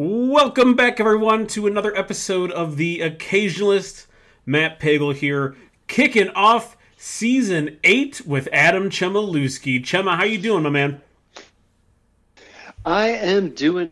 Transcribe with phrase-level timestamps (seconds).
[0.00, 4.06] Welcome back, everyone, to another episode of The Occasionalist.
[4.46, 5.56] Matt Pagel here,
[5.88, 9.82] kicking off season eight with Adam Chmielewski.
[9.82, 11.00] Chema, how you doing, my man?
[12.86, 13.90] I am doing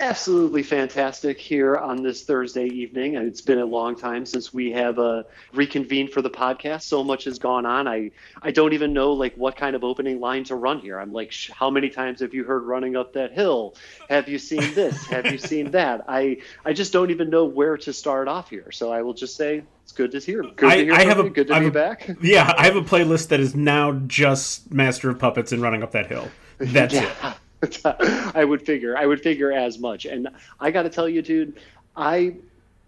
[0.00, 3.14] absolutely fantastic here on this Thursday evening.
[3.14, 6.82] It's been a long time since we have uh, reconvened for the podcast.
[6.82, 7.86] So much has gone on.
[7.88, 8.10] I
[8.42, 10.98] I don't even know like what kind of opening line to run here.
[10.98, 13.74] I'm like, sh- how many times have you heard "Running Up That Hill"?
[14.08, 15.06] Have you seen this?
[15.06, 16.04] have you seen that?
[16.08, 18.70] I I just don't even know where to start off here.
[18.72, 20.42] So I will just say it's good to hear.
[20.42, 20.94] Good I, to hear.
[20.94, 21.26] I have you.
[21.26, 22.10] a good to I be back.
[22.20, 25.92] Yeah, I have a playlist that is now just Master of Puppets and Running Up
[25.92, 26.28] That Hill.
[26.58, 27.08] That's it.
[28.34, 28.96] I would figure.
[28.96, 30.04] I would figure as much.
[30.06, 30.28] And
[30.60, 31.58] I got to tell you, dude,
[31.96, 32.34] I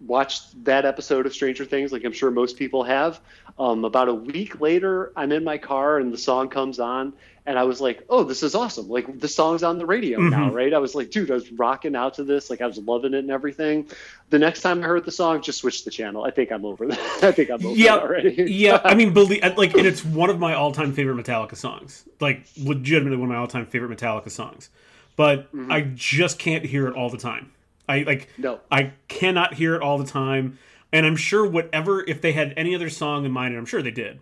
[0.05, 3.19] watched that episode of Stranger Things, like I'm sure most people have.
[3.59, 7.13] Um, about a week later, I'm in my car and the song comes on,
[7.45, 8.87] and I was like, "Oh, this is awesome!
[8.87, 11.95] Like the song's on the radio now, right?" I was like, "Dude, I was rocking
[11.95, 12.49] out to this.
[12.51, 13.89] Like I was loving it and everything."
[14.29, 16.23] The next time I heard the song, just switched the channel.
[16.23, 16.99] I think I'm over that.
[17.23, 18.43] I think I'm over Yeah, already.
[18.47, 18.79] yeah.
[18.83, 22.03] I mean, believe like, and it's one of my all-time favorite Metallica songs.
[22.19, 24.69] Like, legitimately one of my all-time favorite Metallica songs.
[25.15, 27.51] But I just can't hear it all the time.
[27.89, 28.29] I like.
[28.37, 28.59] No.
[28.69, 30.59] I cannot hear it all the time.
[30.93, 33.81] And I'm sure whatever, if they had any other song in mind, and I'm sure
[33.81, 34.19] they did,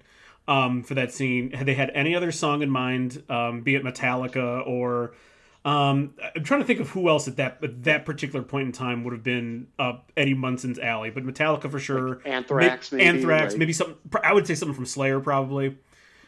[0.48, 3.84] um, for that scene, had they had any other song in mind, um, be it
[3.84, 5.14] Metallica or
[5.64, 8.72] um, I'm trying to think of who else at that at that particular point in
[8.72, 12.22] time would have been up Eddie Munson's alley, but Metallica for sure.
[12.24, 13.96] Anthrax, May- maybe, Anthrax, like- maybe something.
[14.24, 15.78] I would say something from Slayer, probably.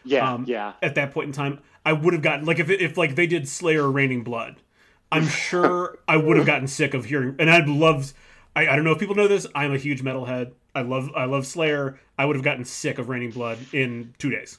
[0.04, 0.74] yeah, Um, yeah.
[0.82, 3.48] At that point in time, I would have gotten like if if like they did
[3.48, 4.56] Slayer Raining Blood,
[5.12, 7.36] I'm sure I would have gotten sick of hearing.
[7.38, 8.14] And I'd love.
[8.58, 9.46] I, I don't know if people know this.
[9.54, 10.52] I'm a huge metalhead.
[10.74, 12.00] I love I love Slayer.
[12.18, 14.58] I would have gotten sick of Raining Blood in two days.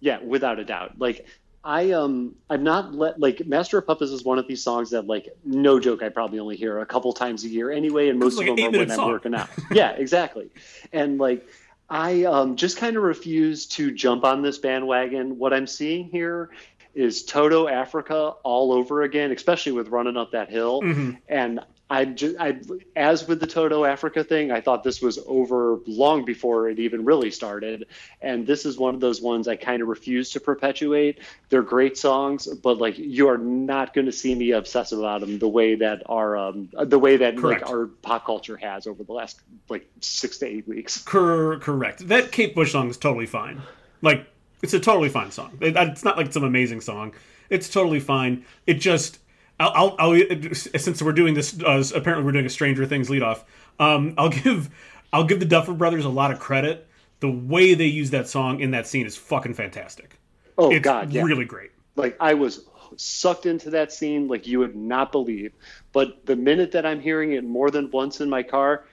[0.00, 0.98] Yeah, without a doubt.
[0.98, 1.26] Like
[1.64, 5.06] I um I'm not let like Master of Puppets is one of these songs that
[5.06, 8.36] like no joke I probably only hear a couple times a year anyway, and most
[8.36, 9.48] like of them are when eight-minute I'm working out.
[9.72, 10.50] yeah, exactly.
[10.92, 11.48] And like
[11.88, 15.38] I um just kind of refuse to jump on this bandwagon.
[15.38, 16.50] What I'm seeing here
[16.94, 20.82] is Toto Africa all over again, especially with running up that hill.
[20.82, 21.12] Mm-hmm.
[21.28, 21.60] And
[21.90, 22.58] I just, I,
[22.96, 27.04] as with the Toto Africa thing, I thought this was over long before it even
[27.04, 27.86] really started.
[28.20, 31.20] And this is one of those ones I kind of refuse to perpetuate.
[31.48, 35.38] They're great songs, but like you are not going to see me obsess about them
[35.38, 37.62] the way that our, um, the way that Correct.
[37.62, 41.02] like our pop culture has over the last like six to eight weeks.
[41.02, 42.06] Cor- correct.
[42.08, 43.62] That Kate Bush song is totally fine.
[44.02, 44.26] Like
[44.62, 45.56] it's a totally fine song.
[45.60, 47.14] It, it's not like some amazing song.
[47.48, 48.44] It's totally fine.
[48.66, 49.20] It just
[49.60, 53.22] I'll, I'll, I'll since we're doing this uh, apparently we're doing a Stranger Things lead
[53.22, 53.44] off.
[53.78, 54.70] Um, I'll give
[55.12, 56.86] I'll give the Duffer Brothers a lot of credit.
[57.20, 60.20] The way they use that song in that scene is fucking fantastic.
[60.56, 61.22] Oh It's God, yeah.
[61.22, 61.70] really great.
[61.96, 65.52] like I was sucked into that scene like you would not believe.
[65.92, 68.84] But the minute that I'm hearing it more than once in my car,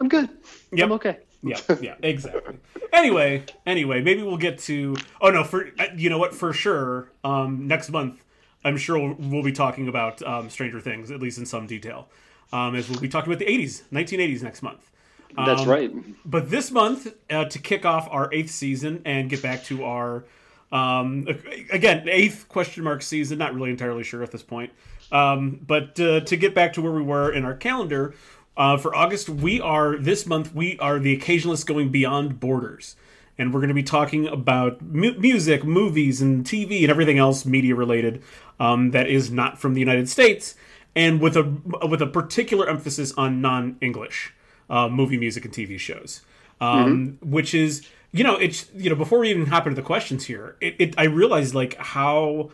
[0.00, 0.28] I'm good.
[0.72, 0.84] Yep.
[0.86, 1.18] I'm okay.
[1.42, 2.56] yeah, yeah, exactly.
[2.92, 4.96] Anyway, anyway, maybe we'll get to.
[5.20, 7.10] Oh no, for uh, you know what, for sure.
[7.24, 8.22] Um, next month,
[8.64, 12.08] I'm sure we'll, we'll be talking about um, Stranger Things, at least in some detail.
[12.52, 14.90] Um, as we'll be talking about the 80s, 1980s next month.
[15.36, 15.90] That's Um, right.
[16.24, 20.24] But this month, uh, to kick off our eighth season and get back to our,
[20.72, 21.26] um,
[21.70, 24.72] again, eighth question mark season, not really entirely sure at this point.
[25.12, 28.14] Um, but uh, to get back to where we were in our calendar,
[28.56, 32.96] uh, for August, we are, this month, we are the occasionalists going beyond borders.
[33.38, 37.46] And we're going to be talking about mu- music, movies, and TV and everything else
[37.46, 38.22] media related
[38.60, 40.54] um, that is not from the United States,
[40.94, 41.42] and with a
[41.88, 44.32] with a particular emphasis on non English
[44.68, 46.22] uh, movie, music, and TV shows.
[46.60, 47.82] Um, Which is,
[48.12, 50.94] you know, it's you know, before we even hop into the questions here, it, it
[50.98, 52.50] I realized like how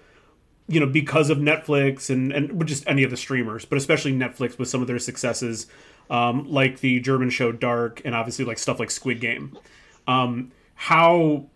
[0.68, 4.58] you know because of Netflix and and just any of the streamers, but especially Netflix
[4.58, 5.66] with some of their successes,
[6.08, 9.58] um, like the German show Dark, and obviously like stuff like Squid Game,
[10.06, 11.46] um, how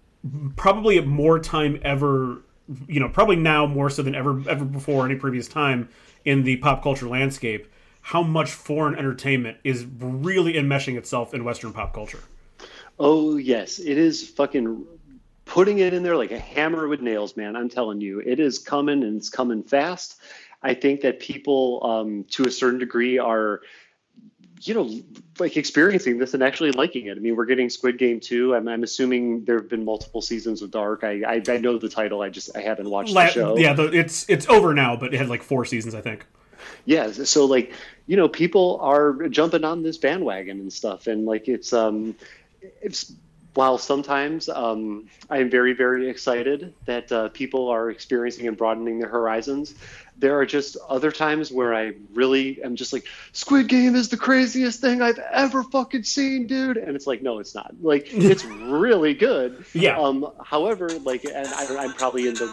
[0.56, 2.42] probably at more time ever,
[2.86, 5.88] you know, probably now more so than ever ever before any previous time
[6.24, 7.66] in the pop culture landscape,
[8.02, 12.22] how much foreign entertainment is really enmeshing itself in Western pop culture.
[12.98, 14.86] Oh yes, it is fucking
[15.44, 17.56] putting it in there like a hammer with nails, man.
[17.56, 20.20] I'm telling you, it is coming and it's coming fast.
[20.62, 23.62] I think that people, um, to a certain degree, are
[24.62, 24.90] you know,
[25.38, 27.16] like experiencing this and actually liking it.
[27.16, 28.54] I mean, we're getting Squid Game too.
[28.54, 31.02] I'm, I'm assuming there have been multiple seasons of Dark.
[31.02, 32.20] I, I, I know the title.
[32.22, 33.56] I just I haven't watched La- the show.
[33.56, 36.26] yeah, the, it's it's over now, but it had like four seasons, I think.
[36.84, 37.72] yeah so like
[38.06, 42.14] you know people are jumping on this bandwagon and stuff and like it's um
[42.82, 43.12] it's
[43.54, 48.98] while sometimes um, I am very, very excited that uh, people are experiencing and broadening
[48.98, 49.74] their horizons,
[50.16, 54.16] there are just other times where I really am just like, Squid Game is the
[54.16, 56.76] craziest thing I've ever fucking seen, dude.
[56.76, 57.74] And it's like, no, it's not.
[57.80, 59.64] Like, it's really good.
[59.72, 59.98] Yeah.
[59.98, 60.30] Um.
[60.44, 62.46] However, like, and I, am probably in the.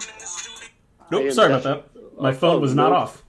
[1.11, 1.31] Nope.
[1.31, 2.19] Sorry about that.
[2.19, 3.23] My phone oh, was not no, off.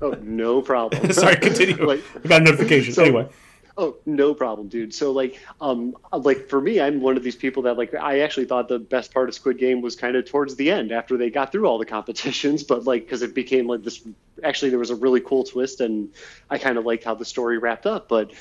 [0.00, 1.12] Oh, no problem.
[1.12, 1.36] sorry.
[1.36, 1.86] Continue.
[1.86, 2.92] like, I got a notification.
[2.92, 3.28] So, anyway.
[3.76, 4.94] Oh, no problem, dude.
[4.94, 8.44] So like, um, like for me, I'm one of these people that like I actually
[8.46, 11.30] thought the best part of Squid Game was kind of towards the end after they
[11.30, 14.06] got through all the competitions, but like because it became like this.
[14.44, 16.10] Actually, there was a really cool twist, and
[16.50, 18.08] I kind of liked how the story wrapped up.
[18.08, 18.32] But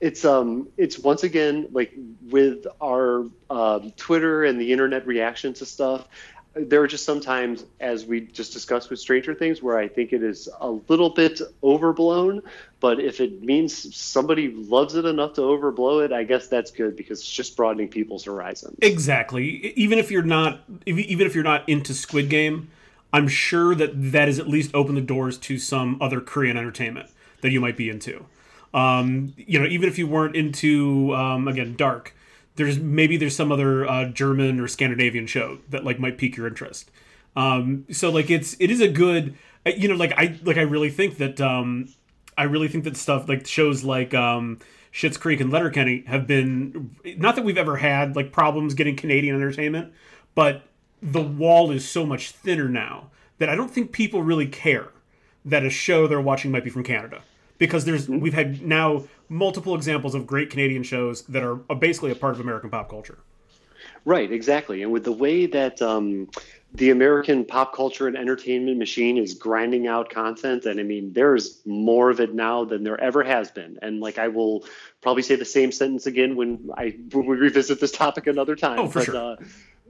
[0.00, 1.92] it's um, it's once again like
[2.30, 6.06] with our um, Twitter and the internet reaction to stuff
[6.56, 10.22] there are just sometimes, as we just discussed with Stranger Things, where I think it
[10.22, 12.42] is a little bit overblown.
[12.80, 16.96] But if it means somebody loves it enough to overblow it, I guess that's good
[16.96, 18.78] because it's just broadening people's horizons.
[18.80, 19.72] Exactly.
[19.76, 22.70] Even if you're not, even if you're not into Squid Game,
[23.12, 27.10] I'm sure that that has at least opened the doors to some other Korean entertainment
[27.42, 28.24] that you might be into.
[28.72, 32.15] Um, you know, even if you weren't into um, again Dark,
[32.56, 36.46] there's maybe there's some other uh, German or Scandinavian show that like might pique your
[36.46, 36.90] interest.
[37.36, 40.62] Um, so like it's it is a good uh, you know like I like I
[40.62, 41.88] really think that um,
[42.36, 44.58] I really think that stuff like shows like um,
[44.92, 49.36] Schitt's Creek and Letterkenny have been not that we've ever had like problems getting Canadian
[49.36, 49.92] entertainment,
[50.34, 50.62] but
[51.02, 54.88] the wall is so much thinner now that I don't think people really care
[55.44, 57.22] that a show they're watching might be from Canada
[57.58, 58.20] because there's mm-hmm.
[58.20, 62.40] we've had now multiple examples of great Canadian shows that are basically a part of
[62.40, 63.18] American pop culture.
[64.04, 64.82] Right, exactly.
[64.82, 66.28] And with the way that um,
[66.72, 71.60] the American pop culture and entertainment machine is grinding out content, and I mean, there's
[71.66, 73.78] more of it now than there ever has been.
[73.82, 74.64] And like, I will
[75.00, 78.78] probably say the same sentence again when I when we revisit this topic another time.
[78.78, 79.16] Oh, for but, sure.
[79.16, 79.36] Uh,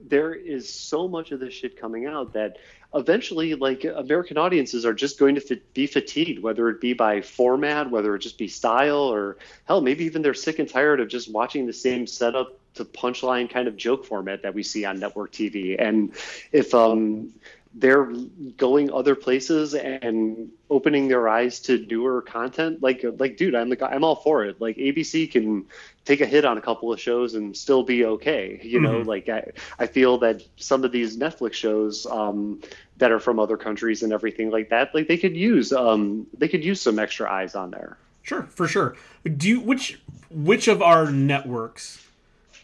[0.05, 2.57] there is so much of this shit coming out that
[2.93, 7.89] eventually like american audiences are just going to be fatigued whether it be by format
[7.89, 11.31] whether it just be style or hell maybe even they're sick and tired of just
[11.31, 15.31] watching the same setup to punchline kind of joke format that we see on network
[15.31, 16.13] tv and
[16.51, 17.33] if um
[17.77, 18.11] they're
[18.57, 23.81] going other places and opening their eyes to newer content like like dude i'm like
[23.83, 24.59] i'm all for it.
[24.59, 25.65] Like abc can
[26.07, 29.09] take a hit on a couple of shows and still be okay you know mm-hmm.
[29.09, 32.61] like I, I feel that some of these netflix shows um,
[32.97, 36.47] that are from other countries and everything like that like they could use um, they
[36.47, 38.95] could use some extra eyes on there sure for sure
[39.35, 39.99] do you which
[40.31, 42.07] which of our networks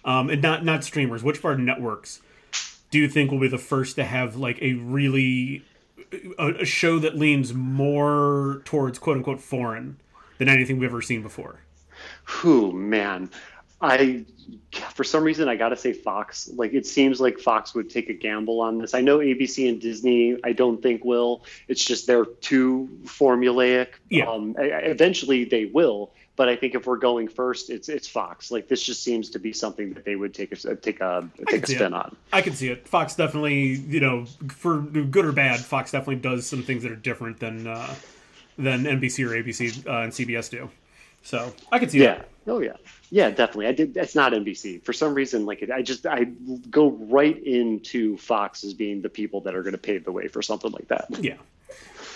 [0.05, 2.21] um, and not not streamers which of our networks
[2.91, 5.65] do you think will be the first to have like a really
[6.39, 9.97] a, a show that leans more towards quote unquote foreign
[10.37, 11.59] than anything we've ever seen before?
[12.23, 13.29] Who man,
[13.81, 14.25] I
[14.93, 16.49] for some reason I gotta say Fox.
[16.53, 18.93] Like it seems like Fox would take a gamble on this.
[18.93, 20.37] I know ABC and Disney.
[20.43, 21.43] I don't think will.
[21.67, 23.89] It's just they're too formulaic.
[24.09, 24.29] Yeah.
[24.29, 28.51] Um, eventually they will, but I think if we're going first, it's it's Fox.
[28.51, 31.63] Like this just seems to be something that they would take a take a take
[31.63, 31.93] a spin it.
[31.93, 32.15] on.
[32.31, 32.87] I can see it.
[32.87, 36.97] Fox definitely, you know, for good or bad, Fox definitely does some things that are
[36.97, 37.93] different than uh,
[38.57, 40.69] than NBC or ABC uh, and CBS do.
[41.23, 42.15] So I can see yeah.
[42.15, 42.29] that.
[42.45, 42.75] Oh yeah,
[43.09, 43.67] yeah, definitely.
[43.67, 43.97] I did.
[43.97, 45.45] It's not NBC for some reason.
[45.45, 46.25] Like it, I just I
[46.69, 50.27] go right into Fox as being the people that are going to pave the way
[50.27, 51.07] for something like that.
[51.19, 51.37] Yeah.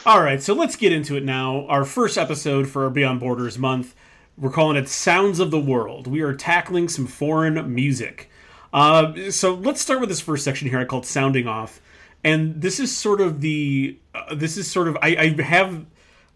[0.05, 1.65] All right, so let's get into it now.
[1.67, 3.93] Our first episode for our Beyond Borders month
[4.37, 6.05] we're calling it Sounds of the World.
[6.05, 8.29] We are tackling some foreign music.
[8.71, 11.81] Uh, so let's start with this first section here I called Sounding Off.
[12.23, 13.97] And this is sort of the.
[14.13, 14.97] Uh, this is sort of.
[15.01, 15.85] I, I have.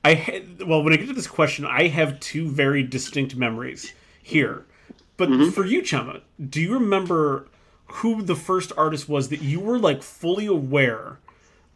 [0.04, 3.94] I ha- well, when I get to this question, I have two very distinct memories
[4.22, 4.66] here.
[5.18, 5.50] But mm-hmm.
[5.50, 7.48] for you, Chema, do you remember
[7.86, 11.20] who the first artist was that you were like fully aware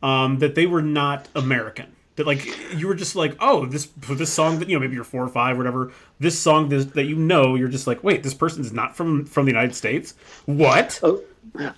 [0.02, 1.96] um, that they were not American?
[2.16, 4.96] that like you were just like oh this for this song that you know maybe
[4.96, 8.04] you're four or five or whatever this song that, that you know you're just like
[8.04, 10.14] wait this person is not from from the united states
[10.46, 11.22] what oh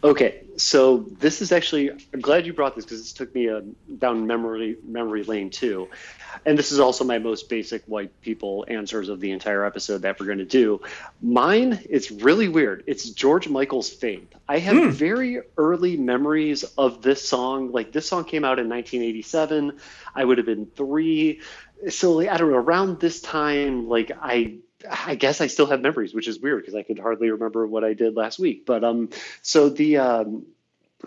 [0.04, 3.62] okay so this is actually i'm glad you brought this because this took me a,
[3.98, 5.88] down memory memory lane too
[6.46, 10.20] and this is also my most basic white people answers of the entire episode that
[10.20, 10.82] we're going to do.
[11.22, 12.84] Mine, it's really weird.
[12.88, 14.34] It's George Michael's Faith.
[14.48, 14.92] I have mm.
[14.92, 17.72] very early memories of this song.
[17.72, 19.80] Like this song came out in 1987.
[20.16, 21.42] I would have been three.
[21.90, 22.58] So like, I don't know.
[22.58, 24.58] Around this time, like I
[24.90, 27.84] I guess I still have memories, which is weird because I could hardly remember what
[27.84, 28.66] I did last week.
[28.66, 29.10] But um,
[29.42, 30.46] so the um,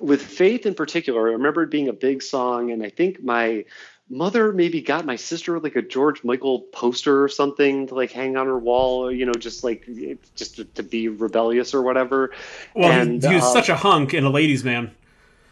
[0.00, 3.64] with Faith in particular, I remember it being a big song, and I think my
[4.08, 8.36] mother maybe got my sister like a George Michael poster or something to like hang
[8.36, 9.88] on her wall, you know, just like
[10.34, 12.32] just to, to be rebellious or whatever.
[12.74, 14.90] Well, and, he, was uh, such a hunk and a ladies' man.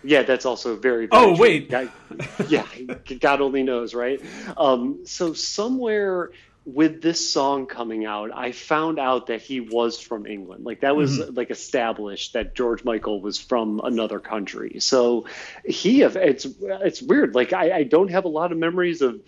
[0.04, 1.06] Yeah, that's also very.
[1.06, 1.42] very oh true.
[1.42, 1.90] wait, God,
[2.48, 2.66] yeah,
[3.20, 4.20] God only knows, right?
[4.56, 6.30] Um, so somewhere
[6.74, 10.66] with this song coming out, I found out that he was from England.
[10.66, 11.34] Like that was mm-hmm.
[11.34, 14.78] like established that George Michael was from another country.
[14.80, 15.24] So
[15.64, 17.34] he it's it's weird.
[17.34, 19.22] Like I, I don't have a lot of memories of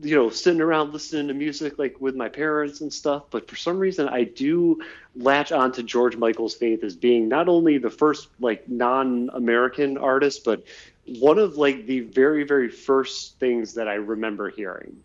[0.00, 3.56] you know sitting around listening to music like with my parents and stuff but for
[3.56, 4.78] some reason i do
[5.14, 10.44] latch on to george michael's faith as being not only the first like non-american artist
[10.44, 10.64] but
[11.06, 14.98] one of like the very very first things that i remember hearing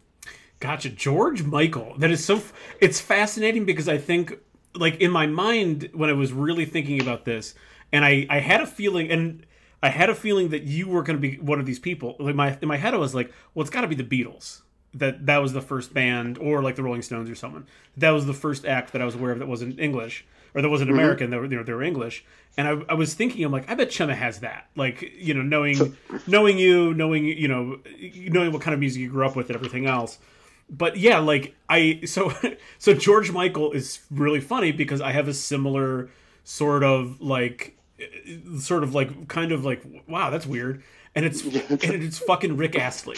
[0.62, 1.96] Gotcha, George Michael.
[1.98, 2.42] That is so.
[2.80, 4.38] It's fascinating because I think,
[4.76, 7.56] like in my mind, when I was really thinking about this,
[7.92, 9.44] and I I had a feeling, and
[9.82, 12.16] I had a feeling that you were going to be one of these people.
[12.20, 14.62] Like my in my head, I was like, well, it's got to be the Beatles.
[14.94, 17.66] That that was the first band, or like the Rolling Stones or someone.
[17.98, 20.70] That was the first act that I was aware of that wasn't English or that
[20.70, 21.00] wasn't mm-hmm.
[21.00, 21.32] American.
[21.32, 22.24] That were you know they were English.
[22.56, 24.68] And I, I was thinking, I'm like, I bet Chema has that.
[24.76, 27.80] Like you know, knowing knowing you, knowing you know,
[28.14, 30.20] knowing what kind of music you grew up with and everything else
[30.72, 32.34] but yeah, like I so
[32.80, 36.10] so George Michael is really funny because I have a similar
[36.44, 37.78] sort of like
[38.58, 40.82] sort of like kind of like wow that's weird
[41.14, 43.18] and it's and it's fucking Rick Astley.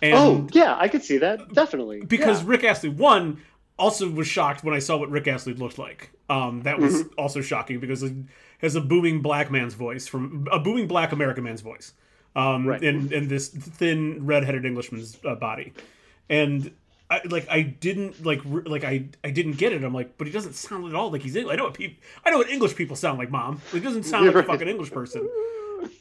[0.00, 2.50] And oh yeah, I could see that definitely because yeah.
[2.50, 3.42] Rick Astley one
[3.78, 6.10] also was shocked when I saw what Rick Astley looked like.
[6.30, 7.08] Um, that was mm-hmm.
[7.18, 8.12] also shocking because it
[8.58, 11.92] has a booming black man's voice from a booming black American man's voice.
[12.36, 12.82] Um, right.
[12.84, 15.72] in, in this thin redheaded Englishman's uh, body
[16.28, 16.72] and
[17.10, 19.82] I, like I didn't like like I I didn't get it.
[19.82, 21.54] I'm like, but he doesn't sound at all like he's English.
[21.54, 23.60] I know what people I know what English people sound like, mom.
[23.72, 25.28] He doesn't sound like a fucking English person.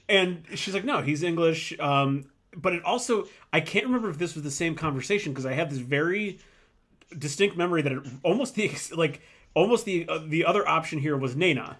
[0.10, 1.78] And she's like, no, he's English.
[1.80, 5.54] Um, but it also I can't remember if this was the same conversation because I
[5.54, 6.40] have this very
[7.18, 9.22] distinct memory that it almost the like
[9.54, 11.78] almost the uh, the other option here was Nena,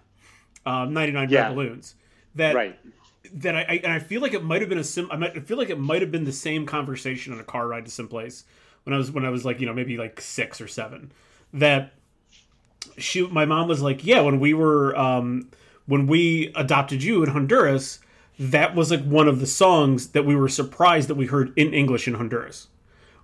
[0.66, 1.48] um, 99 yeah.
[1.48, 1.96] Red Balloons.
[2.36, 2.80] That right
[3.34, 5.08] that I, I, and I feel like it might have been a sim.
[5.12, 7.68] I, might, I feel like it might have been the same conversation on a car
[7.68, 8.44] ride to some place
[8.84, 11.12] when I was when I was like you know maybe like six or seven.
[11.54, 11.94] That
[12.98, 15.50] she my mom was like yeah when we were um,
[15.86, 18.00] when we adopted you in Honduras
[18.40, 21.74] that was like one of the songs that we were surprised that we heard in
[21.74, 22.68] English in Honduras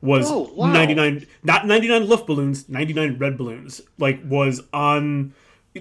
[0.02, 0.72] was oh, wow.
[0.72, 5.34] 99 not 99 Luftballons 99 red balloons like was on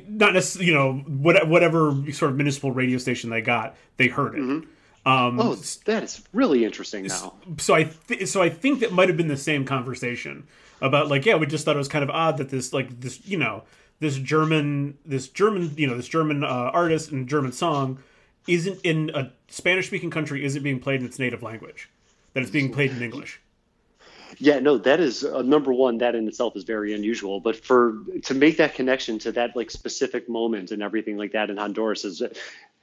[0.09, 4.41] not necessarily, you know, whatever sort of municipal radio station they got, they heard it.
[4.41, 4.69] Mm-hmm.
[5.05, 5.55] Um, oh,
[5.87, 7.35] that is really interesting now.
[7.59, 10.47] So I th- so I think that might have been the same conversation
[10.81, 13.25] about like yeah we just thought it was kind of odd that this like this
[13.27, 13.65] you know
[13.99, 17.99] this German this German you know this German uh, artist and German song
[18.47, 21.91] isn't in a Spanish speaking country isn't being played in its native language
[22.35, 23.41] that it's being played in English.
[24.39, 25.99] Yeah, no, that is uh, number one.
[25.99, 27.41] That in itself is very unusual.
[27.41, 31.51] But for to make that connection to that like specific moment and everything like that
[31.51, 32.23] in Honduras is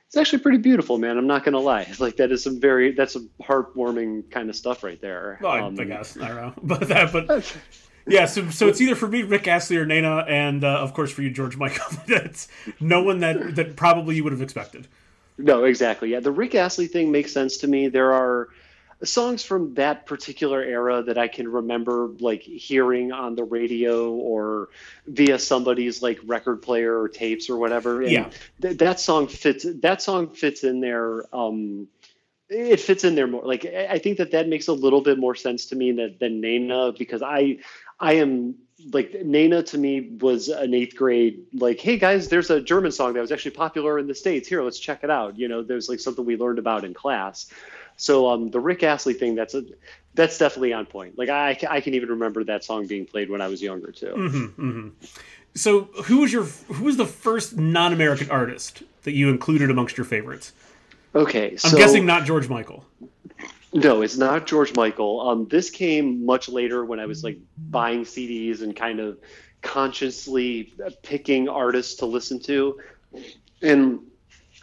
[0.09, 1.19] it's actually pretty beautiful, man.
[1.19, 1.87] I'm not gonna lie.
[1.99, 5.37] Like that is some very that's some heartwarming kind of stuff right there.
[5.39, 7.55] Well, um, I guess I don't know, but that, but
[8.07, 8.25] yeah.
[8.25, 11.21] So so it's either for me, Rick Astley or Nena, and uh, of course for
[11.21, 11.95] you, George Michael.
[12.07, 12.47] that's
[12.79, 14.87] no one that that probably you would have expected.
[15.37, 16.09] No, exactly.
[16.09, 17.87] Yeah, the Rick Astley thing makes sense to me.
[17.87, 18.49] There are
[19.03, 24.69] songs from that particular era that I can remember like hearing on the radio or
[25.07, 28.01] via somebody's like record player or tapes or whatever.
[28.01, 28.29] And yeah,
[28.61, 29.65] th- that song fits.
[29.81, 31.23] That song fits in there.
[31.33, 31.87] Um,
[32.49, 33.45] it fits in there more.
[33.45, 36.41] Like I think that that makes a little bit more sense to me than, than
[36.41, 37.59] Nena because I
[37.99, 38.55] I am
[38.91, 43.13] like Nena to me was an eighth grade like hey guys there's a German song
[43.13, 45.89] that was actually popular in the states here let's check it out you know there's
[45.89, 47.47] like something we learned about in class
[47.99, 49.63] so um, the Rick Astley thing, that's a
[50.13, 51.17] that's definitely on point.
[51.17, 54.13] Like I, I can even remember that song being played when I was younger too.
[54.15, 54.89] Mm-hmm, mm-hmm.
[55.53, 60.05] So who was your who was the first non-American artist that you included amongst your
[60.05, 60.53] favorites?
[61.13, 62.85] Okay, I'm guessing not George Michael.
[63.73, 65.19] No, it's not George Michael.
[65.27, 69.19] Um, this came much later when I was like buying CDs and kind of
[69.61, 72.79] consciously picking artists to listen to.
[73.61, 73.99] And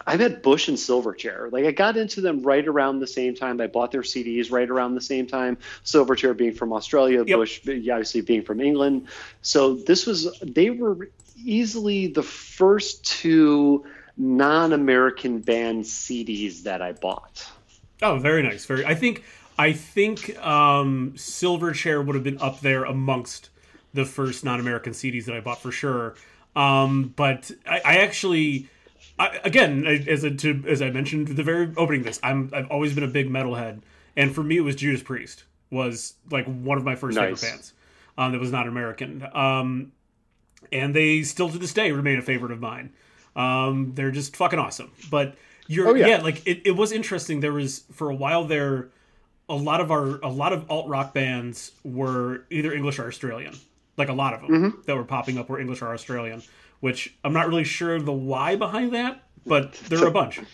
[0.05, 1.51] I've had Bush and Silverchair.
[1.51, 3.61] Like I got into them right around the same time.
[3.61, 5.59] I bought their CDs right around the same time.
[5.85, 7.39] Silverchair being from Australia, yep.
[7.39, 9.09] Bush obviously being from England.
[9.43, 13.85] So this was they were easily the first two
[14.17, 17.51] non-American band CDs that I bought.
[18.03, 18.67] Oh, very nice.
[18.67, 18.85] Very.
[18.85, 19.25] I think
[19.59, 23.51] I think um, Silverchair would have been up there amongst
[23.95, 26.15] the first non-American CDs that I bought for sure.
[26.55, 28.69] Um, but I, I actually
[29.19, 32.71] I, again, as a, to, as I mentioned the very opening, of this I'm I've
[32.71, 33.81] always been a big metalhead,
[34.17, 35.45] and for me, it was Judas Priest.
[35.71, 37.41] Was like one of my first Nice.
[37.41, 37.73] favorite bands.
[38.19, 39.27] Um, that was not American.
[39.35, 39.93] Um,
[40.73, 42.93] and they still to this day remain a favorite of mine.
[43.35, 44.91] Um, they're just fucking awesome.
[45.11, 45.35] But
[45.67, 46.07] you're Oh, yeah.
[46.07, 46.17] yeah.
[46.23, 47.41] like it, it was interesting.
[47.41, 48.89] There was for a while there,
[49.49, 53.55] a lot of our a lot of alt rock bands were either English or Australian.
[53.97, 54.81] Like a lot of them Mm-hmm.
[54.87, 56.43] that were popping up were English or Australian,
[56.87, 60.41] which I'm not really sure the why behind that, but there are a bunch.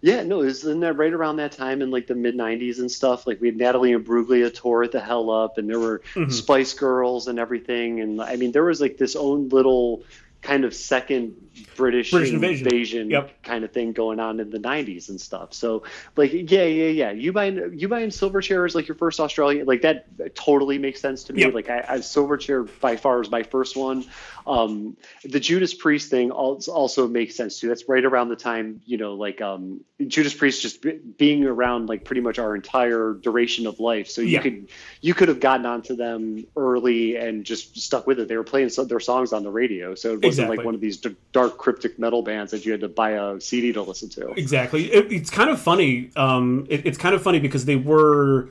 [0.00, 2.78] Yeah, no, it was in that right around that time in like the mid '90s
[2.78, 3.26] and stuff.
[3.26, 6.30] Like we had Natalie Imbruglia tour at the Hell Up, and there were Mm-hmm.
[6.30, 8.00] Spice Girls and everything.
[8.02, 10.02] And I mean, there was like this own little
[10.42, 11.34] kind of second
[11.74, 13.08] British, British invasion.
[13.08, 13.42] Yep.
[13.44, 15.54] kind of thing going on in the '90s and stuff.
[15.54, 15.84] So,
[16.16, 17.10] like, yeah, yeah, yeah.
[17.10, 21.24] You buying you buying Silverchair is like your first Australian, like that totally makes sense
[21.24, 21.40] to me.
[21.40, 21.54] Yep.
[21.54, 24.04] Like, I, I Silverchair by far is my first one.
[24.46, 27.68] Um, the Judas Priest thing also makes sense too.
[27.68, 31.88] That's right around the time, you know, like um, Judas Priest just be, being around
[31.88, 34.08] like pretty much our entire duration of life.
[34.08, 34.42] So you Yeah.
[34.42, 34.68] could
[35.00, 38.28] you could have gotten onto them early and just stuck with it.
[38.28, 40.56] They were playing some, their songs on the radio, so it wasn't Exactly.
[40.58, 43.40] like one of these d- dark cryptic metal bands that you had to buy a
[43.40, 44.28] CD to listen to.
[44.32, 44.92] Exactly.
[44.92, 46.10] It, it's kind of funny.
[46.16, 48.48] Um, it, it's kind of funny because they were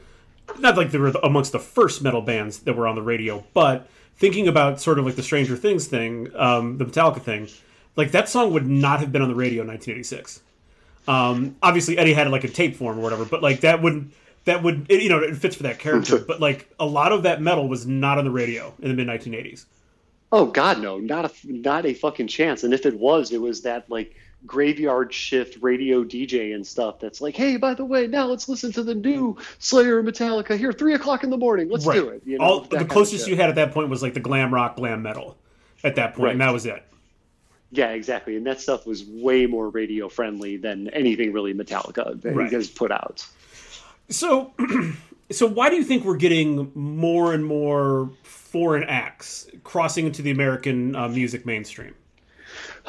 [0.59, 3.87] not like they were amongst the first metal bands that were on the radio, but
[4.15, 7.49] thinking about sort of like the Stranger Things thing, um, the Metallica thing,
[7.95, 10.41] like that song would not have been on the radio in 1986.
[11.07, 14.13] Um, obviously, Eddie had like a tape form or whatever, but like that wouldn't
[14.45, 16.17] that would it, you know it fits for that character.
[16.27, 19.07] but like a lot of that metal was not on the radio in the mid
[19.07, 19.65] 1980s.
[20.31, 22.63] Oh God, no, not a not a fucking chance.
[22.63, 24.15] And if it was, it was that like
[24.45, 26.99] graveyard shift radio DJ and stuff.
[26.99, 30.57] That's like, hey, by the way, now let's listen to the new Slayer and Metallica
[30.57, 31.69] here, three o'clock in the morning.
[31.69, 32.23] Let's do it.
[32.25, 34.75] You know, All the closest you had at that point was like the glam rock,
[34.75, 35.37] glam metal.
[35.85, 36.45] At that point, and Right.
[36.45, 36.81] that was it.
[37.71, 38.37] Yeah, exactly.
[38.37, 42.51] And that stuff was way more radio friendly than anything really Metallica that Right.
[42.53, 43.25] has put out.
[44.09, 44.53] So,
[45.31, 50.31] so why do you think we're getting more and more foreign acts crossing into the
[50.31, 51.95] American uh, music mainstream?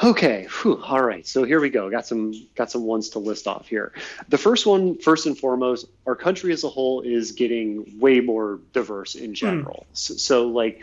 [0.03, 1.25] Okay, whew, all right.
[1.25, 1.89] So here we go.
[1.89, 3.93] Got some got some ones to list off here.
[4.27, 8.59] The first one, first and foremost, our country as a whole is getting way more
[8.73, 9.85] diverse in general.
[9.93, 10.81] So, so like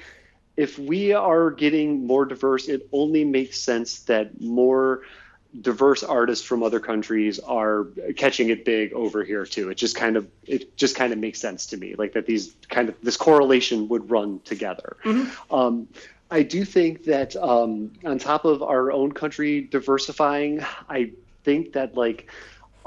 [0.56, 5.02] if we are getting more diverse, it only makes sense that more
[5.60, 9.68] diverse artists from other countries are catching it big over here too.
[9.68, 12.54] It just kind of it just kind of makes sense to me, like that these
[12.70, 14.96] kind of this correlation would run together.
[15.50, 15.88] Um,
[16.32, 21.12] I do think that um, on top of our own country diversifying, I
[21.44, 22.30] think that like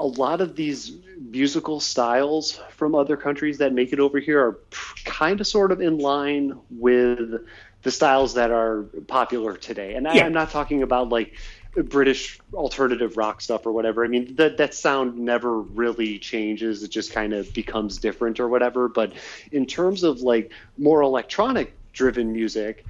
[0.00, 0.92] a lot of these
[1.30, 4.58] musical styles from other countries that make it over here are
[5.04, 7.46] kind of sort of in line with
[7.82, 9.94] the styles that are popular today.
[9.94, 10.26] And I, Yeah.
[10.26, 11.34] I'm not talking about like
[11.76, 14.04] British alternative rock stuff or whatever.
[14.04, 16.82] I mean, that that sound never really changes.
[16.82, 18.88] It just kind of becomes different or whatever.
[18.88, 19.12] But
[19.52, 22.84] in terms of like more electronic driven music,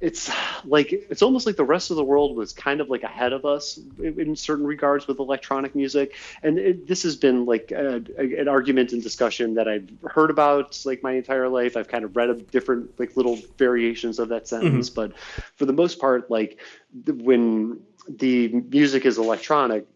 [0.00, 0.30] it's
[0.64, 3.44] like it's almost like the rest of the world was kind of like ahead of
[3.44, 6.14] us in, in certain regards with electronic music.
[6.42, 10.30] And it, this has been like a, a- an argument and discussion that i've heard
[10.30, 11.76] about like my entire life.
[11.76, 14.90] I've kind of read of different like little variations of that sentence.
[14.90, 15.00] Mm-hmm.
[15.00, 15.18] But
[15.56, 16.60] for the most part like
[17.04, 19.86] the, when the music is electronic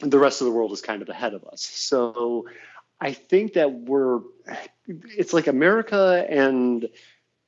[0.00, 1.62] the rest of the world is kind of ahead of us.
[1.62, 2.46] So
[3.00, 4.20] i think that we're
[4.86, 6.88] it's like america and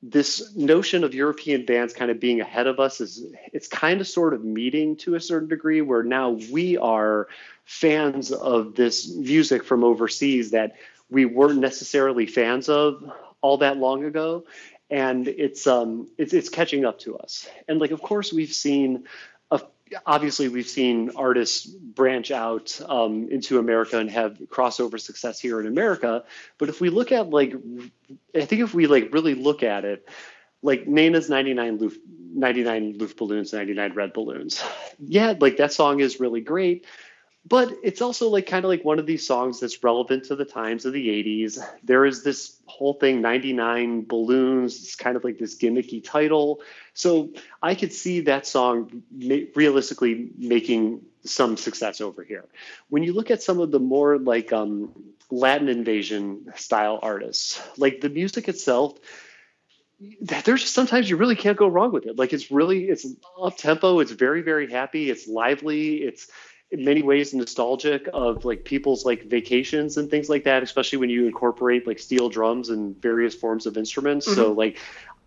[0.01, 4.07] this notion of European bands kind of being ahead of us is it's kind of
[4.07, 7.27] sort of meeting to a certain degree where now we are
[7.65, 10.75] fans of this music from overseas that
[11.09, 14.45] we weren't necessarily fans of all that long ago.
[14.89, 17.47] And it's um it's it's catching up to us.
[17.67, 19.03] And like of course we've seen
[20.05, 25.67] obviously we've seen artists branch out um, into America and have crossover success here in
[25.67, 26.23] America
[26.57, 27.53] but if we look at like
[28.35, 30.07] I think if we like really look at it,
[30.61, 31.97] like Nena's 99 Loof,
[32.33, 34.63] 99 Loof balloons, 99 red balloons.
[35.01, 36.85] Yeah, like that song is really great,
[37.45, 40.45] but it's also like kind of like one of these songs that's relevant to the
[40.45, 41.63] times of the 80s.
[41.83, 46.61] There is this whole thing 99 balloons, it's kind of like this gimmicky title.
[46.93, 47.29] So
[47.61, 49.03] I could see that song
[49.55, 52.45] realistically making some success over here.
[52.89, 54.91] When you look at some of the more like um,
[55.31, 58.97] Latin invasion style artists, like the music itself,
[60.21, 62.17] there's just sometimes you really can't go wrong with it.
[62.17, 63.05] Like it's really it's
[63.41, 66.27] up tempo, it's very very happy, it's lively, it's
[66.71, 71.09] in many ways nostalgic of like people's like vacations and things like that, especially when
[71.09, 74.33] you incorporate like steel drums and various forms of instruments.
[74.33, 74.77] So like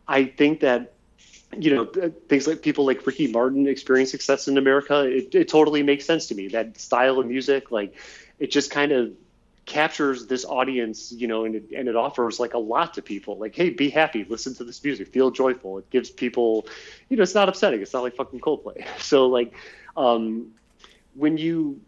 [0.07, 0.93] I think that
[1.57, 1.85] you know
[2.29, 5.01] things like people like Ricky Martin experience success in America.
[5.01, 6.49] It, it totally makes sense to me.
[6.49, 7.95] That style of music, like
[8.39, 9.13] it just kind of
[9.65, 13.39] captures this audience, you know, and it, and it offers like a lot to people.
[13.39, 15.79] Like, hey, be happy, listen to this music, feel joyful.
[15.79, 16.67] It gives people,
[17.09, 17.81] you know, it's not upsetting.
[17.81, 18.87] It's not like fucking Coldplay.
[18.99, 19.53] So like,
[19.97, 20.53] um,
[21.15, 21.81] when you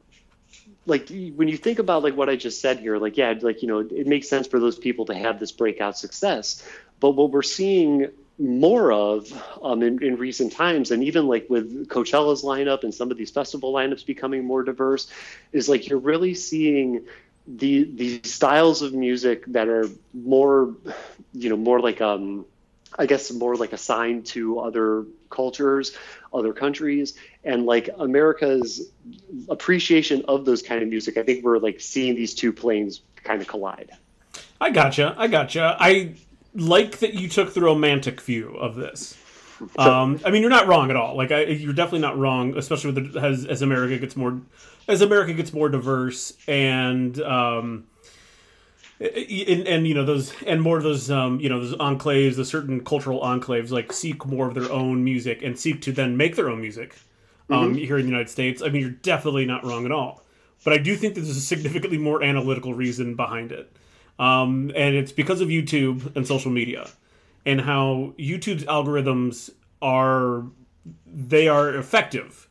[0.86, 3.68] like when you think about like what I just said here, like yeah, like you
[3.68, 6.66] know, it makes sense for those people to have this breakout success.
[7.00, 8.08] But what we're seeing
[8.38, 9.30] more of
[9.62, 13.30] um, in, in recent times, and even like with Coachella's lineup and some of these
[13.30, 15.08] festival lineups becoming more diverse,
[15.52, 17.06] is like you're really seeing
[17.46, 20.74] the the styles of music that are more,
[21.32, 22.44] you know, more like um,
[22.98, 25.96] I guess more like assigned to other cultures,
[26.32, 28.90] other countries, and like America's
[29.48, 31.16] appreciation of those kind of music.
[31.16, 33.90] I think we're like seeing these two planes kind of collide.
[34.60, 35.14] I gotcha.
[35.18, 35.76] I gotcha.
[35.78, 36.14] I
[36.54, 39.18] like that you took the romantic view of this.
[39.78, 41.16] Um, I mean, you're not wrong at all.
[41.16, 44.40] Like, I, you're definitely not wrong, especially with the, as as America gets more
[44.88, 47.86] as America gets more diverse and um,
[49.00, 52.44] and, and you know those and more of those um, you know those enclaves, the
[52.44, 56.36] certain cultural enclaves, like seek more of their own music and seek to then make
[56.36, 56.96] their own music
[57.50, 57.74] um, mm-hmm.
[57.78, 58.62] here in the United States.
[58.62, 60.22] I mean, you're definitely not wrong at all.
[60.64, 63.70] But I do think there's a significantly more analytical reason behind it.
[64.18, 66.88] Um, and it's because of YouTube and social media
[67.44, 69.50] and how YouTube's algorithms
[69.82, 70.44] are
[71.06, 72.48] they are effective.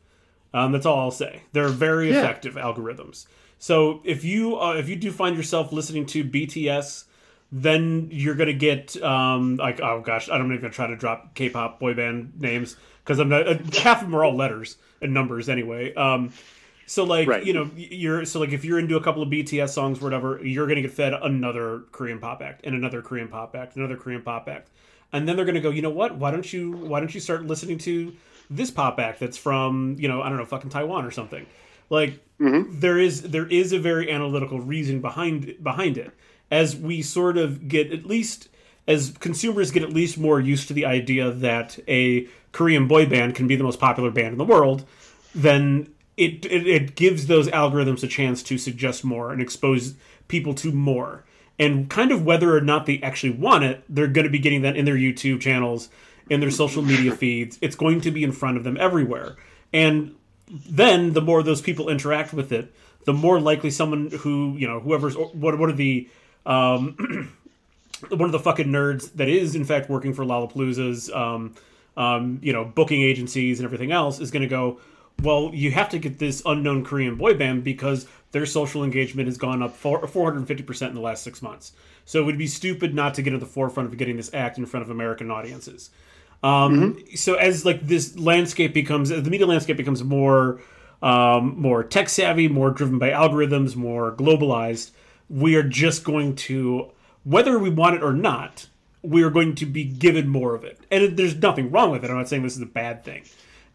[0.53, 1.41] Um, that's all I'll say.
[1.53, 2.19] They're very yeah.
[2.19, 3.25] effective algorithms.
[3.63, 7.05] So if you uh, if you do find yourself listening to BTS,
[7.49, 11.33] then you're gonna get um, like oh gosh, I'm not even gonna try to drop
[11.33, 15.13] K-pop boy band names because I'm not uh, half of them are all letters and
[15.13, 15.93] numbers anyway.
[15.93, 16.33] Um,
[16.87, 17.45] so like right.
[17.45, 20.45] you know you're so like if you're into a couple of BTS songs or whatever,
[20.45, 24.23] you're gonna get fed another Korean pop act and another Korean pop act, another Korean
[24.23, 24.71] pop act,
[25.13, 26.17] and then they're gonna go, you know what?
[26.17, 28.13] Why don't you why don't you start listening to
[28.49, 31.45] this pop act that's from you know I don't know fucking Taiwan or something.
[31.93, 32.79] Like mm-hmm.
[32.79, 36.11] there is there is a very analytical reason behind behind it.
[36.49, 38.49] As we sort of get at least
[38.87, 43.35] as consumers get at least more used to the idea that a Korean boy band
[43.35, 44.85] can be the most popular band in the world,
[45.35, 49.93] then it, it, it gives those algorithms a chance to suggest more and expose
[50.27, 51.23] people to more.
[51.59, 54.63] And kind of whether or not they actually want it, they're going to be getting
[54.63, 55.89] that in their YouTube channels,
[56.29, 57.59] in their social media feeds.
[57.61, 59.37] It's going to be in front of them everywhere.
[59.71, 60.15] And
[60.47, 62.73] then the more those people interact with it,
[63.05, 66.09] the more likely someone who, you know, whoever's what what are the
[66.45, 67.33] um
[68.09, 71.55] one of the fucking nerds that is in fact working for Lollapalooza's um
[71.95, 74.79] um, you know, booking agencies and everything else is going to go,
[75.21, 79.37] well, you have to get this unknown Korean boy band because their social engagement has
[79.37, 81.73] gone up 450% in the last six months.
[82.05, 84.57] So it would be stupid not to get at the forefront of getting this act
[84.57, 85.91] in front of American audiences.
[86.43, 87.15] Um, mm-hmm.
[87.15, 90.61] So as like this landscape becomes, the media landscape becomes more,
[91.01, 94.91] um, more tech savvy, more driven by algorithms, more globalized,
[95.29, 96.91] we are just going to,
[97.23, 98.67] whether we want it or not,
[99.01, 100.79] we are going to be given more of it.
[100.91, 102.09] And there's nothing wrong with it.
[102.09, 103.23] I'm not saying this is a bad thing.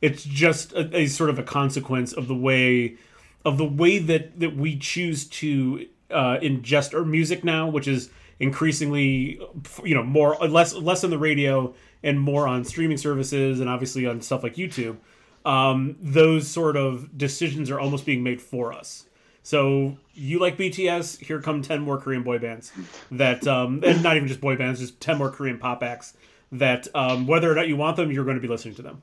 [0.01, 2.97] It's just a, a sort of a consequence of the way
[3.45, 8.11] of the way that that we choose to uh, ingest our music now, which is
[8.41, 9.41] increasingly
[9.85, 14.07] you know more less less on the radio and more on streaming services and obviously
[14.07, 14.97] on stuff like YouTube.
[15.45, 19.07] Um, those sort of decisions are almost being made for us.
[19.43, 21.21] So you like BTS?
[21.21, 22.71] Here come ten more Korean boy bands
[23.11, 26.15] that, um, and not even just boy bands, just ten more Korean pop acts
[26.53, 29.01] that, um, whether or not you want them, you're going to be listening to them.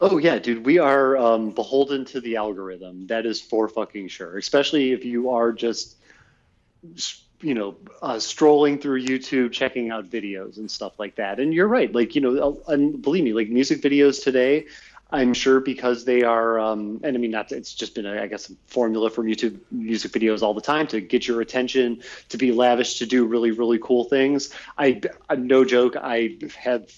[0.00, 3.06] Oh yeah, dude, we are um, beholden to the algorithm.
[3.06, 4.36] That is for fucking sure.
[4.36, 5.96] Especially if you are just,
[7.40, 11.38] you know, uh, strolling through YouTube, checking out videos and stuff like that.
[11.40, 11.92] And you're right.
[11.92, 14.66] Like you know, and believe me, like music videos today.
[15.10, 18.26] I'm sure because they are, um, and I mean, not, it's just been, a, I
[18.26, 22.36] guess, a formula for YouTube music videos all the time to get your attention, to
[22.36, 24.52] be lavish, to do really, really cool things.
[24.76, 25.00] I,
[25.38, 26.90] no joke, I have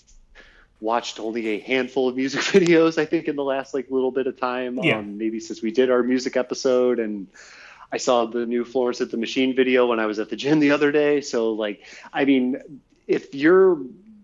[0.81, 4.29] watched only a handful of music videos i think in the last like little bit
[4.29, 4.99] of time yeah.
[4.99, 7.27] um, maybe since we did our music episode and
[7.93, 10.61] i saw the new Florence and the Machine video when i was at the gym
[10.61, 11.21] the other day.
[11.21, 12.59] So like i mean
[13.07, 13.79] if you're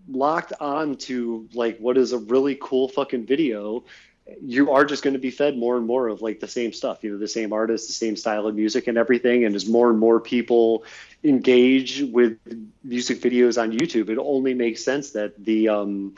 [0.07, 3.83] locked on to like what is a really cool fucking video
[4.41, 7.03] you are just going to be fed more and more of like the same stuff
[7.03, 9.45] you know the same artists the same style of music and everything.
[9.45, 10.83] And as more and more people
[11.23, 12.37] engage with
[12.83, 16.15] music videos on youtube it only makes sense that the um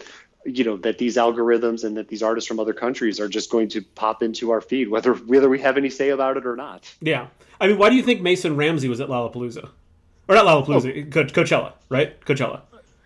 [0.47, 3.67] you know that these algorithms and that these artists from other countries are just going
[3.67, 6.91] to pop into our feed whether whether we have any say about it or not.
[7.01, 7.27] Yeah.
[7.59, 9.69] I mean why do you think mason ramsey was at lollapalooza?
[10.27, 11.09] Or not lollapalooza oh.
[11.11, 12.19] Co- coachella right?
[12.21, 12.61] Coachella.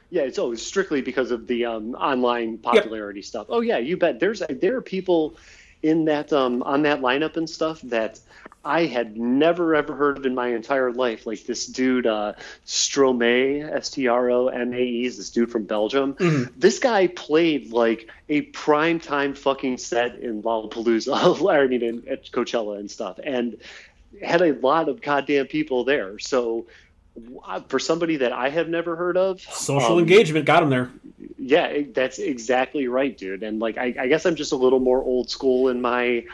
[0.10, 3.26] Yeah it's always strictly because of the um, online popularity yep.
[3.26, 3.48] stuff.
[3.50, 4.20] Oh yeah you bet.
[4.20, 5.36] There's there are people
[5.84, 8.20] in that um, on that lineup and stuff that
[8.64, 11.26] I had never ever heard of in my entire life.
[11.26, 12.34] Like this dude, uh,
[12.66, 16.14] Stromae, S T R O M A E, is this dude from Belgium.
[16.14, 16.54] Mm-hmm.
[16.60, 22.26] This guy played like a prime time fucking set in Lollapalooza, I mean, in, at
[22.32, 23.58] Coachella and stuff, and
[24.22, 26.20] had a lot of goddamn people there.
[26.20, 26.68] So
[27.44, 30.92] uh, for somebody that I have never heard of, Social um, engagement got him there.
[31.40, 33.42] yeah, that's exactly right, dude.
[33.42, 36.26] And like, I, I guess I'm just a little more old school in my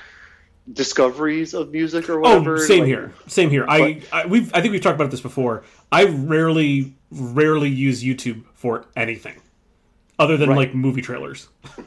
[0.73, 2.55] discoveries of music or whatever.
[2.55, 3.13] Oh, same Like, here.
[3.27, 3.65] Same here.
[3.67, 5.63] I, I we've I think we've talked about this before.
[5.91, 9.35] I rarely rarely use YouTube for anything
[10.19, 10.57] other than Right.
[10.57, 11.47] like movie trailers.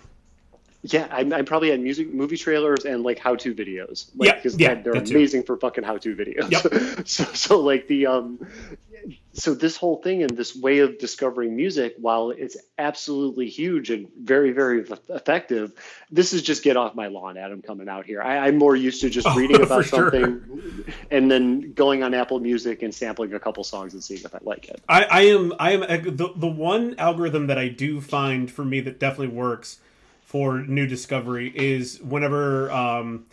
[0.82, 4.10] Yeah, I'm, I'm probably at music, movie trailers, and like how-to videos.
[4.16, 6.50] Like, Yeah, yeah, they're amazing for fucking how-to videos.
[6.50, 7.06] Yep.
[7.06, 8.38] so, so like the um,
[9.32, 14.08] so this whole thing and this way of discovering music, while it's absolutely huge and
[14.20, 15.72] very, very effective,
[16.10, 18.22] this is just get off my lawn, Adam, coming out here.
[18.22, 20.10] I, I'm more used to just Oh, reading about sure.
[20.10, 20.42] something
[21.10, 24.38] and then going on Apple Music and sampling a couple songs and seeing if I
[24.42, 24.82] like it.
[24.88, 28.80] I, I am I am the the one algorithm that I do find for me
[28.80, 29.78] that definitely works
[30.22, 33.26] for new discovery is whenever um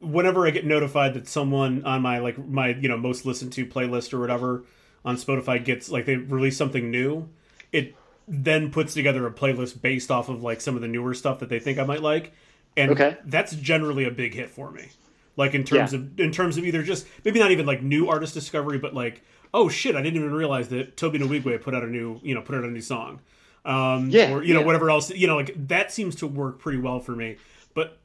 [0.00, 3.66] whenever I get notified that someone on my like my you know most listened to
[3.66, 4.64] playlist or whatever
[5.04, 7.28] on Spotify gets like they release something new,
[7.72, 7.94] it
[8.28, 11.48] then puts together a playlist based off of like some of the newer stuff that
[11.48, 12.32] they think I might like,
[12.76, 13.16] and Okay.
[13.24, 14.88] that's generally a big hit for me.
[15.36, 16.00] Like in terms Yeah.
[16.00, 19.22] of in terms of either just maybe not even like new artist discovery, but like
[19.52, 22.42] oh shit, I didn't even realize that Tobe Nwigwe put out a new you know
[22.42, 23.20] put out a new song,
[23.64, 24.66] um, Yeah, or you know yeah.
[24.66, 27.36] whatever else you know like that seems to work pretty well for me.
[27.74, 27.96] But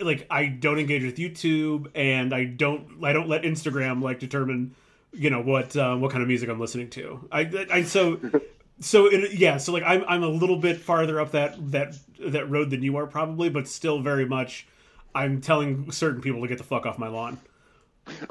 [0.00, 4.74] like I don't engage with YouTube and I don't I don't let Instagram like determine
[5.16, 7.28] you know what uh, what kind of music I'm listening to.
[7.32, 8.20] I, I so
[8.80, 12.50] so it, yeah so like I'm I'm a little bit farther up that that that
[12.50, 14.66] road than you are probably, but still very much
[15.14, 17.38] I'm telling certain people to get the fuck off my lawn.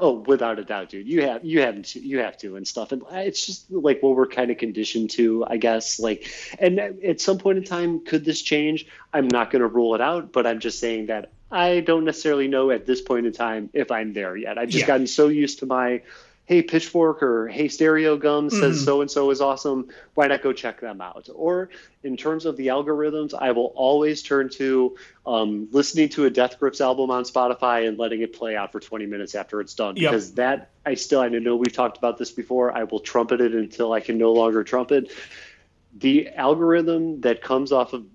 [0.00, 1.06] Oh, without a doubt, dude.
[1.06, 4.16] You have you have to you have to and stuff, and it's just like what
[4.16, 6.00] we're kind of conditioned to, I guess.
[6.00, 8.86] Like, and at some point in time, could this change?
[9.12, 12.48] I'm not going to rule it out, but I'm just saying that I don't necessarily
[12.48, 14.56] know at this point in time if I'm there yet.
[14.56, 14.86] I've just Yeah.
[14.86, 16.00] gotten so used to my,
[16.46, 19.88] hey Pitchfork or hey Stereogum says so and so is awesome.
[20.14, 21.28] Why not go check them out?
[21.34, 21.68] Or
[22.04, 26.58] in terms of the algorithms, I will always turn to um, listening to a Death
[26.60, 29.96] Grips album on Spotify and letting it play out for 20 minutes after it's done.
[29.96, 30.10] Yep.
[30.10, 32.72] Because that, I still, I know we've talked about this before.
[32.72, 35.10] I will trumpet it until I can no longer trumpet.
[35.98, 38.06] The algorithm that comes off of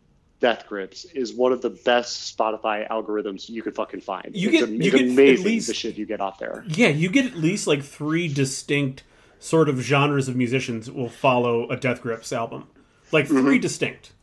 [0.42, 4.36] Death Grips is one of the best Spotify algorithms you could fucking find.
[4.36, 6.66] You it's get- am- you get at amazing least- the shit you get off there.
[6.68, 9.04] Yeah, you get at least like three distinct
[9.40, 12.68] sort of genres of musicians will follow a Death Grips album.
[13.12, 13.60] Like 3 mm-hmm.
[13.62, 14.14] distinct.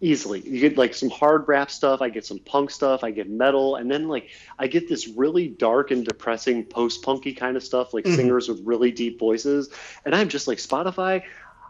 [0.00, 0.40] easily.
[0.40, 3.76] You get like some hard rap stuff, I get some punk stuff, I get metal,
[3.76, 4.28] and then like
[4.58, 8.14] I get this really dark and depressing post punky kind of stuff, like mm-hmm.
[8.14, 9.70] singers with really deep voices.
[10.04, 11.22] And I'm just like Spotify,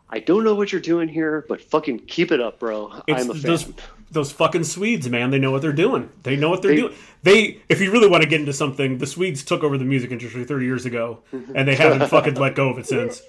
[0.09, 3.03] I don't know what you're doing here, but fucking keep it up, bro.
[3.09, 3.43] It's I'm a fan.
[3.43, 3.73] those
[4.13, 5.31] those fucking Swedes, man.
[5.31, 6.11] They know what they're doing.
[6.23, 6.95] They know what they're They- doing.
[7.25, 10.13] They, if you really want to get into something, the Swedes took over the music
[10.13, 11.23] industry 30 years ago,
[11.57, 13.21] and they haven't fucking let go of it since.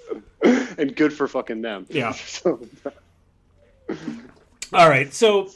[0.78, 1.84] and good for fucking them.
[1.90, 2.12] Yeah.
[2.26, 2.60] So,
[4.72, 5.50] All right, so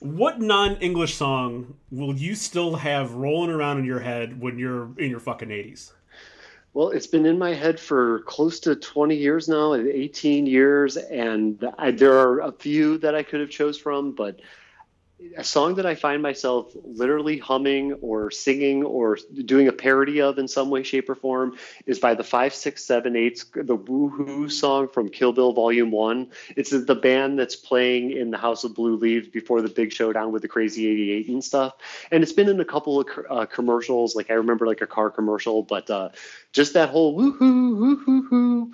[0.00, 5.10] what non-English song will you still have rolling around in your head when you're in
[5.10, 5.92] your fucking 80s?
[6.74, 11.64] Well, it's been in my head for close to 20 years now, 18 years, and
[11.78, 14.40] I, there are a few that I could have chose from, but
[15.36, 20.38] a song that I find myself literally humming or singing or doing a parody of
[20.38, 24.50] in some way, shape, or form is by the Five Six Seven Eights, the Woohoo
[24.50, 26.30] song from Kill Bill Volume One.
[26.56, 30.32] It's the band that's playing in the House of Blue Leaves before the big showdown
[30.32, 31.74] with the Crazy Eighty Eight and stuff.
[32.10, 35.10] And it's been in a couple of uh, commercials, like I remember like a car
[35.10, 36.10] commercial, but uh,
[36.52, 38.72] just that whole woohoo, woohoo, hoo.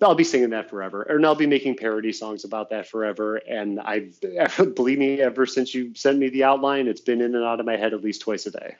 [0.00, 3.36] I'll be singing that forever, and I'll be making parody songs about that forever.
[3.36, 4.10] And I,
[4.76, 7.66] believe me, ever since you sent me the outline, it's been in and out of
[7.66, 8.76] my head at least twice a day.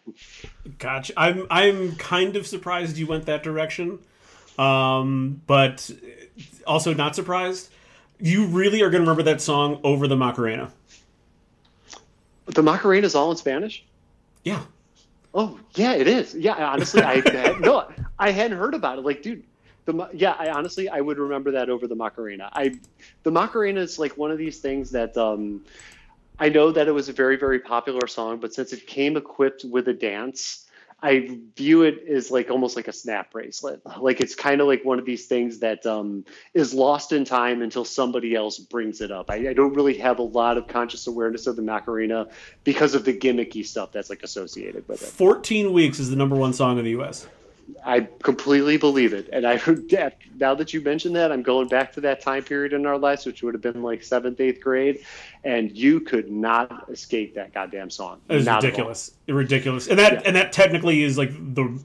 [0.78, 1.12] Gotcha.
[1.16, 3.98] I'm I'm kind of surprised you went that direction,
[4.58, 5.90] um, but
[6.68, 7.70] also not surprised.
[8.20, 10.70] You really are going to remember that song over the Macarena.
[12.46, 13.84] The Macarena is all in Spanish.
[14.44, 14.62] Yeah.
[15.34, 16.34] Oh yeah, it is.
[16.34, 19.04] Yeah, honestly, I no, I hadn't heard about it.
[19.04, 19.42] Like, dude,
[19.84, 22.48] the yeah, I honestly I would remember that over the Macarena.
[22.52, 22.74] I
[23.22, 25.64] the Macarena is like one of these things that um,
[26.38, 29.64] I know that it was a very very popular song, but since it came equipped
[29.64, 30.66] with a dance.
[31.04, 33.82] I view it as like almost like a snap bracelet.
[33.98, 37.60] Like it's kind of like one of these things that um, is lost in time
[37.60, 39.28] until somebody else brings it up.
[39.28, 42.28] I, I, don't really have a lot of conscious awareness of the Macarena
[42.62, 45.08] because of the gimmicky stuff that's like associated with it.
[45.08, 47.26] 14 weeks is the number one song in the U.S.
[47.84, 49.28] I completely believe it.
[49.32, 49.54] And I
[50.38, 53.26] now that you mentioned that, I'm going back to that time period in our lives,
[53.26, 55.04] which would have been like seventh, eighth grade,
[55.44, 58.20] and you could not escape that goddamn song.
[58.28, 60.22] It was not ridiculous, ridiculous, and that yeah.
[60.26, 61.80] and that technically is like the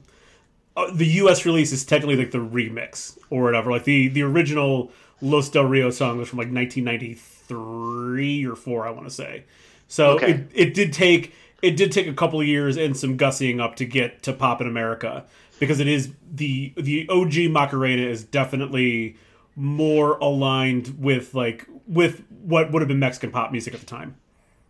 [0.76, 1.44] uh, the U.S.
[1.44, 3.70] release is technically like the remix or whatever.
[3.70, 8.90] Like the the original Los Del Rio song was from like 1993 or four, I
[8.90, 9.44] want to say.
[9.88, 10.32] So okay.
[10.32, 13.76] it, it did take it did take a couple of years and some gussying up
[13.76, 15.24] to get to pop in America
[15.58, 19.16] because it is the the OG Macarena is definitely
[19.56, 24.16] more aligned with like with what would have been Mexican pop music at the time.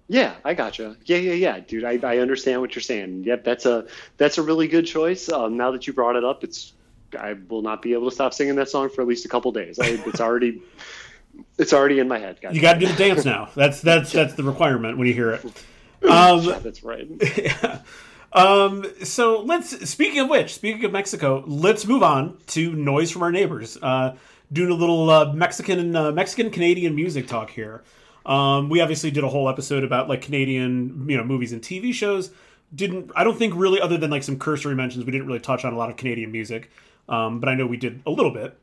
[0.09, 0.97] Yeah, I gotcha.
[1.05, 1.85] Yeah, yeah, yeah, dude.
[1.85, 3.25] I, I understand what you're saying.
[3.25, 5.29] Yep, that's a that's a really good choice.
[5.29, 6.73] Um, now that you brought it up, it's
[7.19, 9.53] I will not be able to stop singing that song for at least a couple
[9.53, 9.79] days.
[9.79, 10.63] I, it's already
[11.59, 12.41] it's already in my head.
[12.41, 12.55] Guys.
[12.55, 13.51] You got to do the dance now.
[13.55, 15.45] That's that's that's the requirement when you hear it.
[16.01, 17.09] Um, yeah, that's right.
[17.37, 17.81] Yeah.
[18.33, 19.89] Um, so let's.
[19.89, 23.79] Speaking of which, speaking of Mexico, let's move on to noise from our neighbors.
[23.81, 24.17] Uh,
[24.53, 27.83] doing a little uh, Mexican uh, Mexican Canadian music talk here.
[28.27, 31.95] Um, we obviously did a whole episode about like Canadian, you know, movies and TV
[31.95, 32.31] shows.
[32.75, 35.65] Didn't I don't think really, other than like some cursory mentions, we didn't really touch
[35.65, 36.71] on a lot of Canadian music.
[37.09, 38.59] Um, but I know we did a little bit.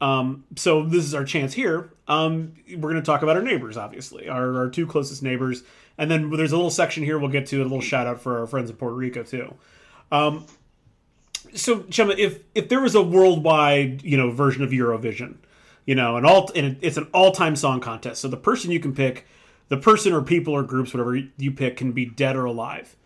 [0.00, 1.90] Um, so this is our chance here.
[2.08, 5.62] Um, we're going to talk about our neighbors, obviously, our, our two closest neighbors.
[5.98, 8.40] And then there's a little section here we'll get to a little shout out for
[8.40, 9.54] our friends in Puerto Rico too.
[10.10, 10.46] Um,
[11.54, 15.36] so Chema, if if there was a worldwide you know version of Eurovision,
[15.86, 18.20] you know, an all and it's an all time song contest.
[18.20, 19.26] So the person you can pick,
[19.68, 22.96] the person or people or groups, whatever you pick, can be dead or alive.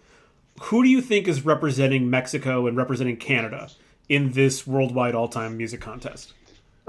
[0.62, 3.70] Who do you think is representing Mexico and representing Canada
[4.08, 6.32] in this worldwide all time music contest?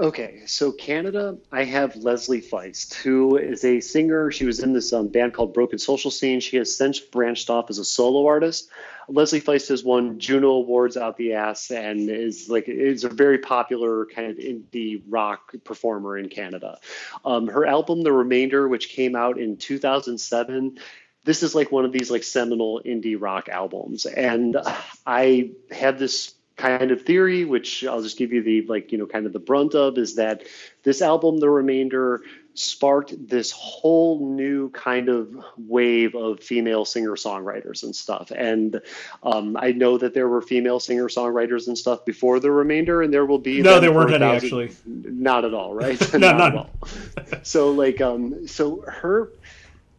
[0.00, 4.30] Okay, so Canada, I have Leslie Feist, who is a singer.
[4.30, 6.38] She was in this um, band called Broken Social Scene.
[6.38, 8.70] She has since branched off as a solo artist.
[9.08, 13.38] Leslie Feist has won Juno Awards out the ass and is like is a very
[13.38, 16.78] popular kind of indie rock performer in Canada.
[17.24, 20.78] Um, her album, The Reminder, which came out in 2007,
[21.24, 24.56] this is like one of these like seminal indie rock albums, and
[25.04, 29.06] I had this kind of theory, which I'll just give you the like, you know,
[29.06, 30.42] kind of the brunt of, is that
[30.82, 32.22] this album, The Reminder,
[32.54, 38.32] sparked this whole new kind of wave of female singer songwriters and stuff.
[38.32, 38.80] And
[39.22, 43.14] um, I know that there were female singer songwriters and stuff before The Reminder, and
[43.14, 43.62] there will be.
[43.62, 44.72] No, there weren't any actually.
[44.84, 46.00] Not at all, right?
[46.12, 47.44] no, not, not at all.
[47.44, 49.30] so like, um, so her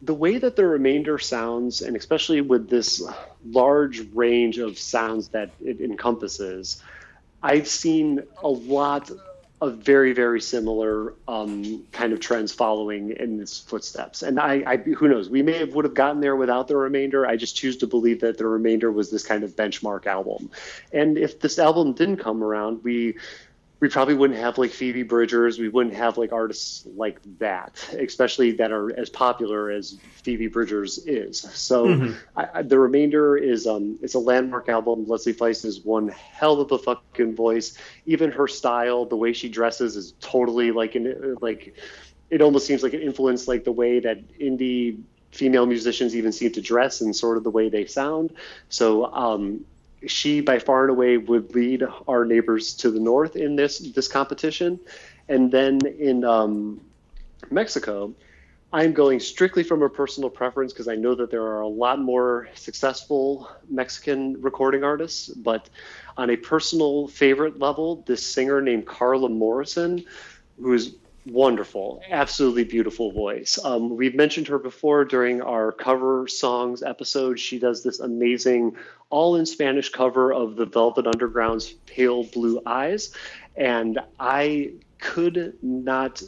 [0.02, 3.02] the way that the reminder sounds, and especially with this
[3.44, 6.82] large range of sounds that it encompasses,
[7.42, 9.10] I've seen a lot
[9.60, 14.22] of very, very similar um, kind of trends following in its footsteps.
[14.22, 17.26] And I, I, who knows, we may have would have gotten there without the reminder.
[17.26, 20.50] I just choose to believe that the reminder was this kind of benchmark album.
[20.92, 23.18] And if this album didn't come around, we
[23.80, 25.58] we probably wouldn't have like Phoebe Bridgers.
[25.58, 30.98] We wouldn't have like artists like that, especially that are as popular as Phoebe Bridgers
[30.98, 31.40] is.
[31.40, 32.12] So mm-hmm.
[32.36, 35.06] I, I, the reminder is um, it's a landmark album.
[35.06, 37.76] Leslie Feist is one hell of a fucking voice.
[38.04, 41.74] Even her style, the way she dresses, is totally like an like
[42.28, 45.00] it almost seems like it influenced like the way that indie
[45.32, 48.34] female musicians even seem to dress and sort of the way they sound.
[48.68, 49.64] So um,
[50.06, 54.08] she by far and away would lead our neighbors to the north in this this
[54.08, 54.80] competition,
[55.28, 56.80] and then in um,
[57.50, 58.14] Mexico,
[58.72, 61.98] I'm going strictly from a personal preference because I know that there are a lot
[61.98, 65.68] more successful Mexican recording artists, but
[66.16, 70.04] on a personal favorite level, this singer named Carla Morrison,
[70.60, 70.94] who is
[71.26, 73.58] wonderful, absolutely beautiful voice.
[73.62, 77.38] Um, we've mentioned her before during our cover songs episode.
[77.38, 78.76] She does this amazing,
[79.10, 83.14] all in Spanish cover of the Velvet Underground's Pale Blue Eyes.
[83.56, 86.22] And I could not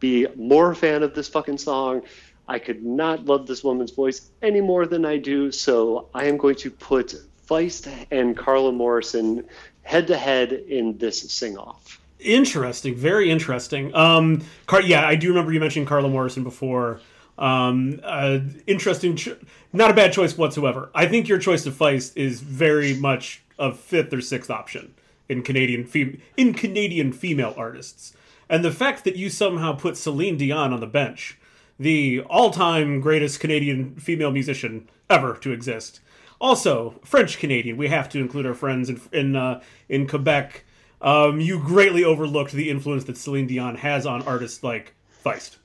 [0.00, 2.02] be more fan of this fucking song.
[2.46, 5.52] I could not love this woman's voice any more than I do.
[5.52, 7.14] So I am going to put
[7.46, 9.44] Feist and Carla Morrison
[9.82, 12.00] head to head in this sing off.
[12.20, 13.94] Interesting, very interesting.
[13.94, 17.00] Um, Car- yeah, I do remember you mentioning Carla Morrison before.
[17.38, 19.36] Um, uh, interesting, cho-
[19.72, 20.90] not a bad choice whatsoever.
[20.94, 24.94] I think your choice of Feist is very much a fifth or sixth option
[25.28, 28.12] in Canadian fem- in Canadian female artists,
[28.48, 31.38] and the fact that you somehow put Celine Dion on the bench,
[31.78, 36.00] the all-time greatest Canadian female musician ever to exist.
[36.40, 37.76] Also, French Canadian.
[37.76, 40.64] We have to include our friends in in uh, in Quebec.
[41.00, 44.94] Um, you greatly overlooked the influence that Celine Dion has on artists like
[45.24, 45.56] Feist.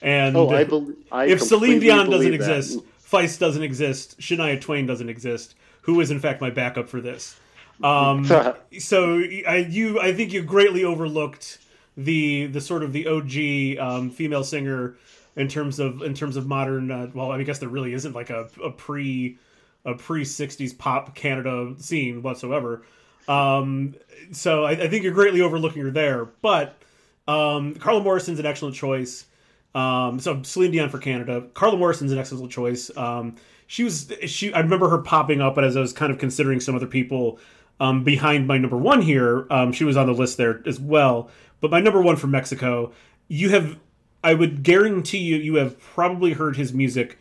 [0.00, 2.34] And Oh, I bel I if Celine Dion doesn't that.
[2.34, 5.54] exist, Feist doesn't exist, Shania Twain doesn't exist.
[5.82, 7.38] Who is in fact my backup for this?
[7.82, 8.24] Um,
[8.78, 11.58] so I you I think you greatly overlooked
[11.96, 14.96] the the sort of the OG um, female singer
[15.36, 16.90] in terms of in terms of modern.
[16.90, 19.38] Uh, well, I guess there really isn't like a, a pre
[19.84, 22.82] a pre '60s pop Canada scene whatsoever.
[23.28, 23.94] Um,
[24.32, 26.24] so I, I think you're greatly overlooking her there.
[26.24, 26.76] But
[27.26, 29.26] um, Carla Morrison's an excellent choice.
[29.74, 31.46] Um, so Celine Dion for Canada.
[31.54, 32.90] Carla Morrison's an excellent choice.
[32.96, 34.52] Um, she was she.
[34.52, 37.38] I remember her popping up, but as I was kind of considering some other people
[37.78, 41.30] um, behind my number one here, um, she was on the list there as well.
[41.60, 42.92] But my number one from Mexico,
[43.28, 43.78] you have.
[44.24, 47.18] I would guarantee you, you have probably heard his music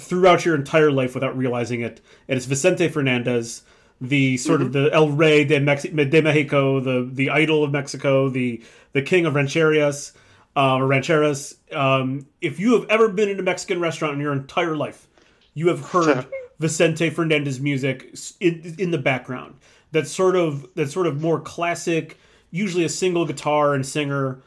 [0.00, 2.00] throughout your entire life without realizing it.
[2.26, 3.62] And it's Vicente Fernandez,
[4.00, 8.62] the sort of the El Rey de, de Mexico, the the idol of Mexico, the
[8.92, 10.12] the king of rancherias
[10.56, 11.56] uh, or rancheras.
[11.74, 15.06] Um, if you have ever been in a Mexican restaurant in your entire life,
[15.54, 16.26] you have heard
[16.58, 19.56] Vicente Fernandez music in, in the background.
[19.92, 22.18] That sort of that sort of more classic,
[22.50, 24.40] usually a single guitar and singer.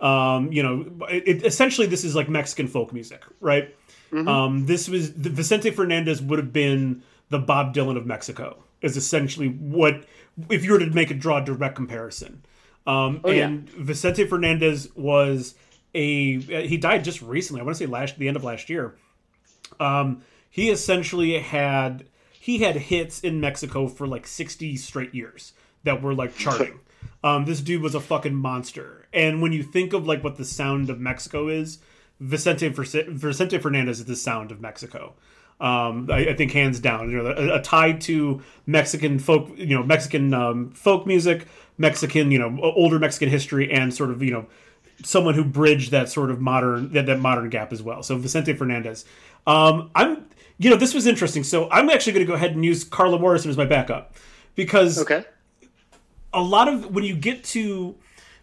[0.00, 3.74] Um, you know, it, essentially this is like Mexican folk music, right?
[4.28, 8.62] Um, this was the Vicente Fernandez would have been the Bob Dylan of Mexico.
[8.80, 10.04] Is essentially what
[10.48, 12.44] if you were to make a draw a direct comparison.
[12.86, 13.48] Um, yeah.
[13.48, 15.54] and Vicente Fernandez was
[15.94, 17.60] a he died just recently.
[17.60, 18.96] I want to say last the end of last year.
[19.78, 25.52] Um, he essentially had he had hits in Mexico for like 60 straight years
[25.84, 26.80] that were like charting.
[27.22, 29.06] um, this dude was a fucking monster.
[29.12, 31.78] And when you think of like what the sound of Mexico is,
[32.20, 35.14] Vicente Vicente Fernandez is the sound of Mexico.
[35.60, 39.76] Um, I, I think hands down, you know, a, a tie to Mexican folk, you
[39.76, 41.46] know, Mexican um, folk music,
[41.78, 44.46] Mexican, you know, older Mexican history, and sort of, you know,
[45.04, 48.02] someone who bridged that sort of modern that, that modern gap as well.
[48.02, 49.04] So Vicente Fernandez.
[49.46, 50.26] Um, I'm
[50.58, 51.42] you know this was interesting.
[51.44, 54.14] So I'm actually going to go ahead and use Carla Morrison as my backup
[54.54, 55.24] because Okay.
[56.32, 57.96] a lot of when you get to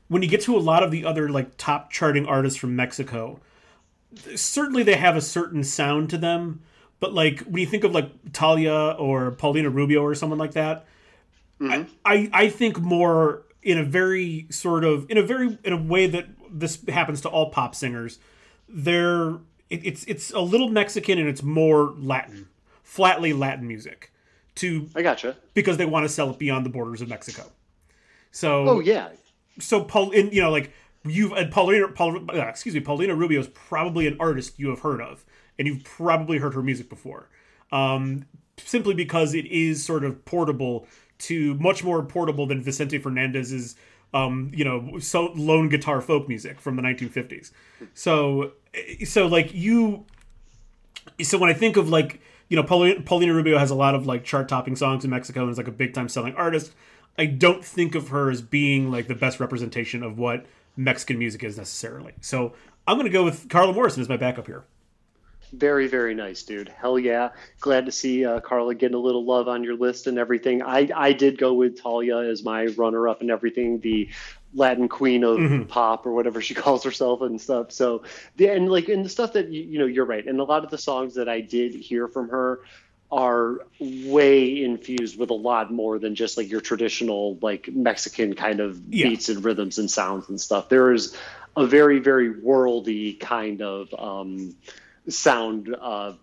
[0.07, 3.39] when you get to a lot of the other like top charting artists from Mexico,
[4.35, 6.61] certainly they have a certain sound to them.
[6.99, 10.85] But like when you think of like Thalia or Paulina Rubio or someone like that,
[11.61, 15.81] I, I I think more in a very sort of in a very in a
[15.81, 18.19] way that this happens to all pop singers.
[18.69, 19.35] They're
[19.69, 22.47] it, it's it's a little Mexican and it's more Latin,
[22.83, 24.11] flatly Latin music,
[24.55, 25.35] to I gotcha.
[25.53, 27.51] because they want to sell it beyond the borders of Mexico.
[28.31, 29.09] So Oh yeah.
[29.59, 30.71] so Paul, in, you know, like
[31.03, 34.79] you've and Paulina, Paul, uh, excuse me, Paulina Rubio is probably an artist you have
[34.79, 35.25] heard of,
[35.57, 37.29] and you've probably heard her music before,
[37.71, 38.25] um,
[38.57, 40.87] simply because it is sort of portable
[41.17, 43.75] to much more portable than Vicente Fernandez's,
[44.13, 47.51] um, you know, so lone guitar folk music from the 1950s.
[47.93, 48.53] So,
[49.05, 50.05] so like you,
[51.21, 54.05] so when I think of like you know Paulina, Paulina Rubio has a lot of
[54.05, 56.73] like chart topping songs in Mexico and is like a big time selling artist.
[57.17, 60.45] I don't think of her as being like the best representation of what
[60.75, 62.13] Mexican music is necessarily.
[62.21, 62.53] So
[62.87, 64.65] I'm going to go with Carla Morrison as my backup here.
[65.57, 66.69] Very, very nice, dude.
[66.69, 67.29] Hell yeah.
[67.61, 70.61] Glad to see uh, Carla getting a little love on your list and everything.
[70.61, 74.09] I, I did go with Thalia as my runner up and everything, the
[74.53, 77.71] Latin queen of pop or whatever she calls herself and stuff.
[77.71, 78.03] So,
[78.35, 80.25] the, and like, and the stuff that, you, you know, you're right.
[80.25, 82.61] And a lot of the songs that I did hear from her
[83.11, 88.59] are way infused with a lot more than just like your traditional, like Mexican kind
[88.59, 89.09] of Yeah.
[89.09, 90.69] beats and rhythms and sounds and stuff.
[90.69, 91.15] There is
[91.55, 94.55] a very, very worldy kind of, um,
[95.07, 96.13] sound uh,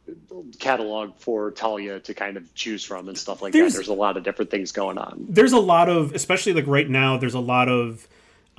[0.59, 3.79] catalog for Thalia to kind of choose from and stuff like There's- that.
[3.79, 5.27] There's a lot of different things going on.
[5.29, 8.09] There's a lot of, especially like right now, there's a lot of,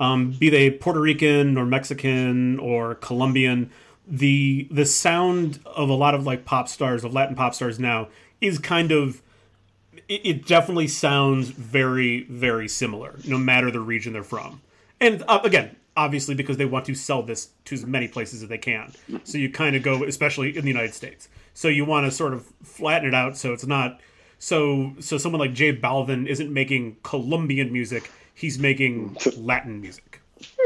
[0.00, 3.70] um, be they Puerto Rican or Mexican or Colombian,
[4.06, 8.08] the the sound of a lot of like pop stars of Latin pop stars now
[8.40, 9.22] is kind of
[10.08, 14.60] it, it definitely sounds very very similar no matter the region they're from
[15.00, 18.48] and uh, again obviously because they want to sell this to as many places as
[18.48, 18.92] they can.
[19.24, 21.28] So you kind of go especially in the united states.
[21.54, 24.00] So you want to sort of flatten it out so it's not
[24.38, 30.13] so so someone like J Balvin isn't making colombian music he's making latin music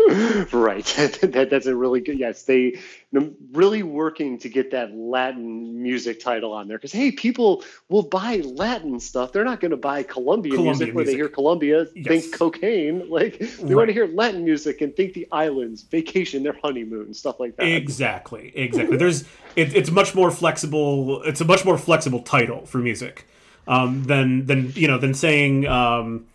[0.53, 0.85] Right.
[1.23, 2.19] that, that's a really good.
[2.19, 2.79] Yes, they
[3.13, 8.03] they're really working to get that Latin music title on there because hey, people will
[8.03, 9.33] buy Latin stuff.
[9.33, 12.07] They're not going to buy Colombian, Colombian music where they hear Colombia, Yes.
[12.07, 13.09] think cocaine.
[13.11, 13.77] Like they Right.
[13.77, 17.67] want to hear Latin music and think the islands, vacation, their honeymoon, stuff like that.
[17.67, 18.97] Exactly, exactly.
[18.97, 19.23] There's
[19.57, 21.23] it, it's much more flexible.
[21.23, 23.27] It's a much more flexible title for music.
[23.67, 26.27] um, than than you know than saying um,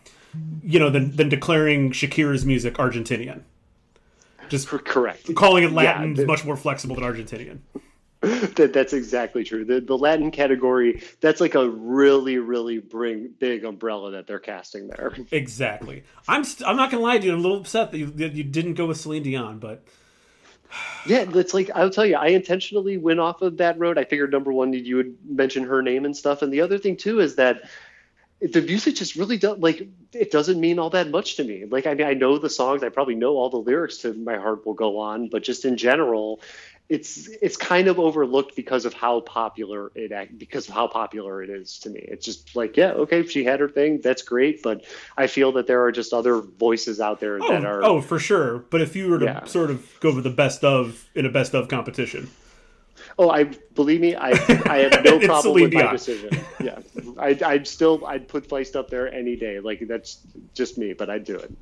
[0.62, 3.40] you know than than declaring Shakira's music Argentinian.
[4.48, 5.34] Just correct.
[5.34, 7.58] Calling it Latin yeah, the, is much more flexible than Argentinian.
[8.54, 9.64] that that's exactly true.
[9.64, 14.88] The the Latin category that's like a really really bring, big umbrella that they're casting
[14.88, 15.12] there.
[15.30, 16.04] Exactly.
[16.26, 17.32] I'm st- I'm not gonna lie to you.
[17.32, 19.84] I'm a little upset that you that you didn't go with Celine Dion, but
[21.06, 23.98] yeah, it's like I'll tell you, I intentionally went off of that road.
[23.98, 26.96] I figured number one, you would mention her name and stuff, and the other thing
[26.96, 27.62] too is that
[28.52, 31.64] the music just really does like it doesn't mean all that much to me.
[31.64, 34.36] Like I mean, I know the songs, I probably know all the lyrics to "My
[34.36, 36.40] Heart Will Go On," but just in general,
[36.88, 41.48] it's it's kind of overlooked because of how popular it because of how popular it
[41.48, 42.00] is to me.
[42.00, 44.84] It's just like yeah, okay, she had her thing, that's great, but
[45.16, 48.18] I feel that there are just other voices out there oh, that are oh for
[48.18, 48.58] sure.
[48.58, 49.44] But if you were to yeah.
[49.44, 52.28] sort of go for the best of in a best of competition,
[53.18, 56.30] Oh, I believe me, I I have no problem with my decision.
[56.64, 56.78] Yeah,
[57.18, 59.60] I I'd still I'd put Feist up there any day.
[59.60, 60.18] Like that's
[60.54, 61.52] just me, but I'd do it.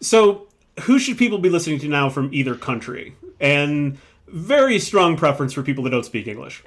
[0.00, 0.48] So,
[0.80, 3.16] who should people be listening to now from either country?
[3.40, 6.62] And very strong preference for people that don't speak English.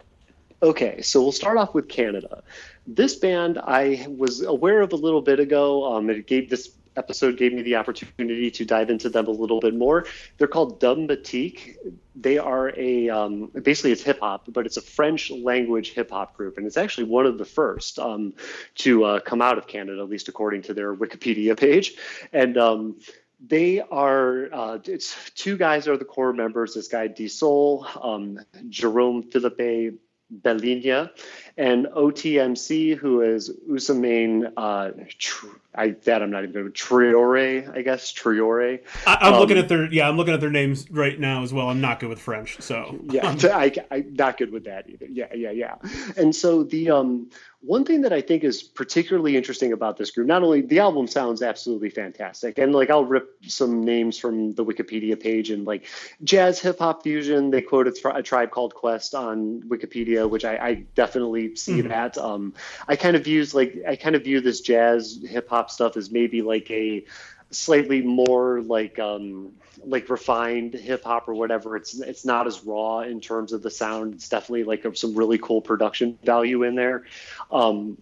[0.62, 2.44] Okay, so we'll start off with Canada.
[2.86, 5.96] This band I was aware of a little bit ago.
[5.96, 9.60] Um, it gave this episode gave me the opportunity to dive into them a little
[9.60, 10.06] bit more.
[10.38, 11.78] They're called Dubmatique.
[12.16, 16.36] They are a um, basically it's hip hop, but it's a French language hip hop
[16.38, 18.34] group, and it's actually one of the first um,
[18.76, 21.96] to uh, come out of Canada, at least according to their Wikipedia page.
[22.34, 23.00] And um,
[23.40, 26.74] they are uh, it's two guys are the core members.
[26.74, 29.94] This guy Disol, um, Jerome Philippe
[30.32, 31.12] Belinga,
[31.58, 37.76] and OTMC, who is Ousmane uh, tr- I that I'm not even going to Triore,
[37.76, 38.80] I guess Triore.
[39.08, 41.54] I, am um, looking at their yeah, I'm looking at their names right now as
[41.54, 41.70] well.
[41.70, 45.06] I'm not good with French, so yeah, I, I not good with that either.
[45.06, 45.76] Yeah, yeah, yeah.
[46.16, 47.30] And so the um
[47.62, 51.08] one thing that I think is particularly interesting about this group, not only the album
[51.08, 55.86] sounds absolutely fantastic, and like I'll rip some names from the Wikipedia page and like
[56.24, 57.52] jazz hip hop fusion.
[57.52, 61.80] They quote a, tri- a, tribe called Quest on Wikipedia, which I, I definitely see
[61.80, 61.90] mm-hmm.
[61.90, 62.18] that.
[62.18, 62.54] Um,
[62.88, 66.12] I kind of views like I kind of view this jazz hip hop stuff as
[66.12, 67.04] maybe like a
[67.52, 69.52] slightly more like um
[69.84, 73.72] like refined hip hop or whatever it's it's not as raw in terms of the
[73.72, 77.06] sound it's definitely like some really cool production value in there
[77.52, 77.98] um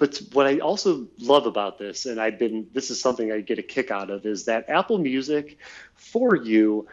[0.00, 3.58] but what I also love about this, and I've been, this is something I get
[3.58, 5.58] a kick out of, is that Apple Music
[5.94, 6.88] for you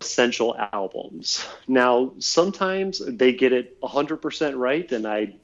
[0.00, 1.46] essential albums.
[1.68, 5.36] Now, sometimes they get it 100% right, and I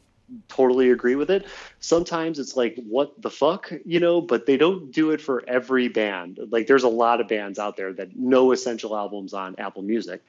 [0.48, 1.46] totally agree with it.
[1.80, 5.88] Sometimes it's like, what the fuck, you know, but they don't do it for every
[5.88, 6.38] band.
[6.50, 10.22] Like, there's a lot of bands out there that no essential albums on Apple Music.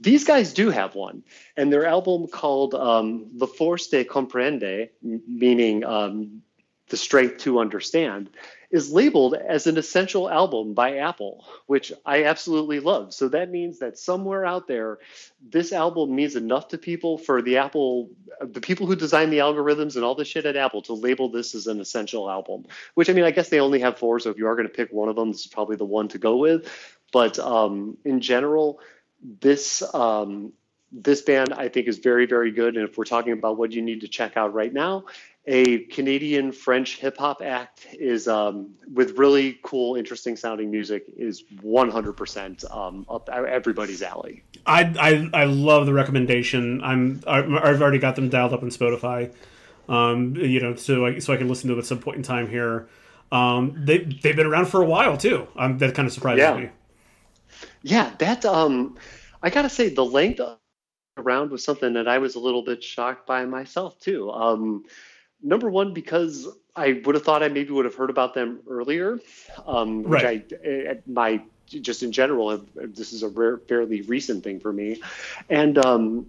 [0.00, 1.22] These guys do have one,
[1.56, 6.42] and their album called um, "The Force de Comprende," meaning um,
[6.88, 8.28] the strength to understand,
[8.74, 13.14] is labeled as an essential album by Apple, which I absolutely love.
[13.14, 14.98] So that means that somewhere out there,
[15.40, 18.10] this album means enough to people for the Apple,
[18.40, 21.54] the people who design the algorithms and all the shit at Apple to label this
[21.54, 22.64] as an essential album.
[22.94, 24.74] Which I mean, I guess they only have four, so if you are going to
[24.74, 26.68] pick one of them, this is probably the one to go with.
[27.12, 28.80] But um, in general,
[29.22, 30.52] this um,
[30.90, 32.76] this band I think is very very good.
[32.76, 35.04] And if we're talking about what you need to check out right now,
[35.46, 41.44] a Canadian French hip hop act is um, with really cool, interesting sounding music is
[41.62, 44.42] 100% um, up everybody's alley.
[44.66, 46.82] I, I I love the recommendation.
[46.82, 49.34] I'm I've already got them dialed up on Spotify.
[49.88, 52.22] Um, you know, so I, so I can listen to it at some point in
[52.22, 52.88] time here.
[53.30, 55.46] Um, they they've been around for a while too.
[55.56, 56.56] Um, that kind of surprises yeah.
[56.56, 56.70] me.
[57.82, 58.96] Yeah, that um,
[59.42, 60.40] I gotta say the length
[61.18, 64.30] around was something that I was a little bit shocked by myself too.
[64.30, 64.84] Um,
[65.44, 69.20] number one because I would have thought I maybe would have heard about them earlier,
[69.66, 70.52] um, which right.
[70.66, 75.00] I my just in general this is a rare, fairly recent thing for me,
[75.48, 76.26] and um,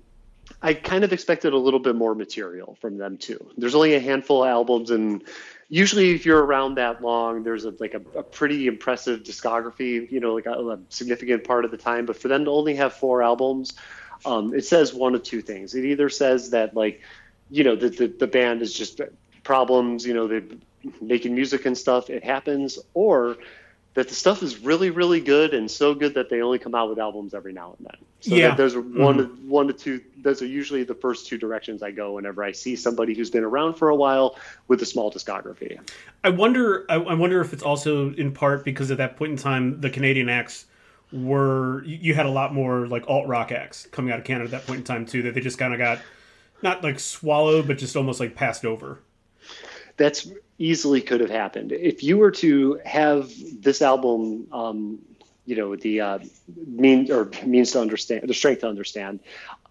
[0.62, 3.46] I kind of expected a little bit more material from them too.
[3.58, 5.24] There's only a handful of albums, and
[5.70, 10.20] usually if you're around that long, there's a, like a, a pretty impressive discography, you
[10.20, 12.06] know, like a, a, significant part of the time.
[12.06, 13.74] But for them to only have four albums,
[14.26, 15.74] um, it says one of two things.
[15.76, 17.02] It either says that like
[17.50, 19.02] you know the, the, the band is just
[19.44, 20.44] problems you know they're
[21.02, 23.38] making music and stuff it happens or
[23.96, 26.90] that the stuff is really really good and so good that they only come out
[26.90, 27.98] with albums every now and then.
[28.20, 28.56] So yeah.
[28.56, 29.50] those are one mm-hmm.
[29.50, 32.76] one to two those are usually the first two directions i go whenever i see
[32.76, 34.38] somebody who's been around for a while
[34.68, 35.80] with a small discography.
[36.24, 39.38] I wonder i, I wonder if it's also in part because at that point in
[39.38, 40.66] time the canadian acts
[41.14, 44.52] were you had a lot more like alt rock acts coming out of canada at
[44.52, 46.00] that point in time too that they just kind of got
[46.62, 49.00] not like swallowed, but just almost like passed over.
[49.98, 53.32] That's easily could have happened if you were to have
[53.62, 54.48] this album.
[54.52, 55.00] Um,
[55.48, 56.20] you know the uh,
[56.66, 59.20] mean or means to understand the strength to understand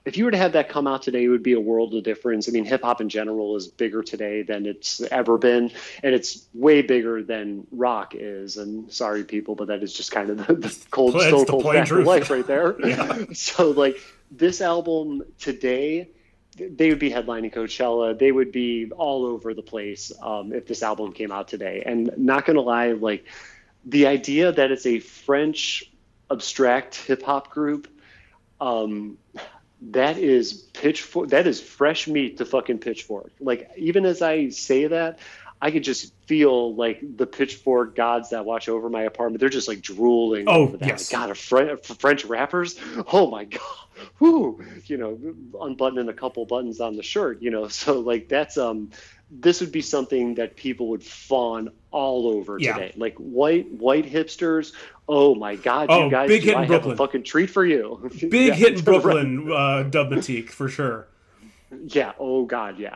[0.05, 2.05] if you were to have that come out today, it would be a world of
[2.05, 2.49] difference.
[2.49, 5.71] I mean, hip hop in general is bigger today than it's ever been,
[6.03, 8.59] and it's way bigger than rock is.
[8.59, 11.65] And sorry, people, but that is just kind of the, the cold, It's stone cold
[11.65, 12.07] fact of truth.
[12.07, 12.75] life right there.
[13.35, 13.99] So, like
[14.31, 16.11] this album today,
[16.57, 18.19] they would be headlining Coachella.
[18.19, 21.83] They would be all over the place um, if this album came out today.
[21.85, 23.25] And not gonna lie, like
[23.85, 25.91] the idea that it's a French
[26.31, 27.89] abstract hip hop group.
[28.61, 29.19] Um,
[29.91, 34.87] that is pitchfork that is fresh meat to fucking pitchfork like even as i say
[34.87, 35.19] that
[35.63, 39.69] i could just feel like the pitchfork gods that watch over my apartment they're just
[39.69, 40.87] like drooling Oh, over that.
[40.89, 41.09] yes.
[41.11, 42.79] God a Fre- french rappers
[43.13, 43.61] oh my god
[44.21, 44.63] whoo!
[44.87, 45.19] you know
[45.61, 48.91] unbuttoning a couple buttons on the shirt you know so like that's um
[49.31, 52.75] this would be something that people would fawn all over Yeah.
[52.75, 54.73] today like white white hipsters
[55.09, 56.95] oh my god Oh, you guys big hit in I have Brooklyn.
[56.95, 58.85] a fucking treat for you Big Yeah, hit in right.
[58.85, 61.09] Brooklyn, uh, Dubmatique for sure.
[61.87, 62.13] Yeah.
[62.19, 62.79] Oh God.
[62.79, 62.95] Yeah.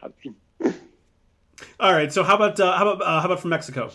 [1.80, 3.90] All right, so how about uh, how about uh, how about from Mexico?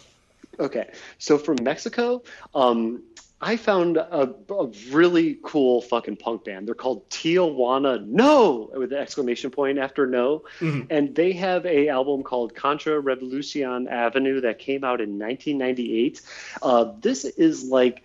[0.60, 0.90] Okay.
[1.18, 2.22] So from Mexico,
[2.54, 3.02] um,
[3.42, 6.68] I found a, a really cool fucking punk band.
[6.68, 10.88] They're called Tijuana No with an exclamation point after no, Mhm.
[10.90, 16.22] and they have a album called Contra Revolucion Avenue that came out in 1998.
[16.62, 18.04] Uh, this is like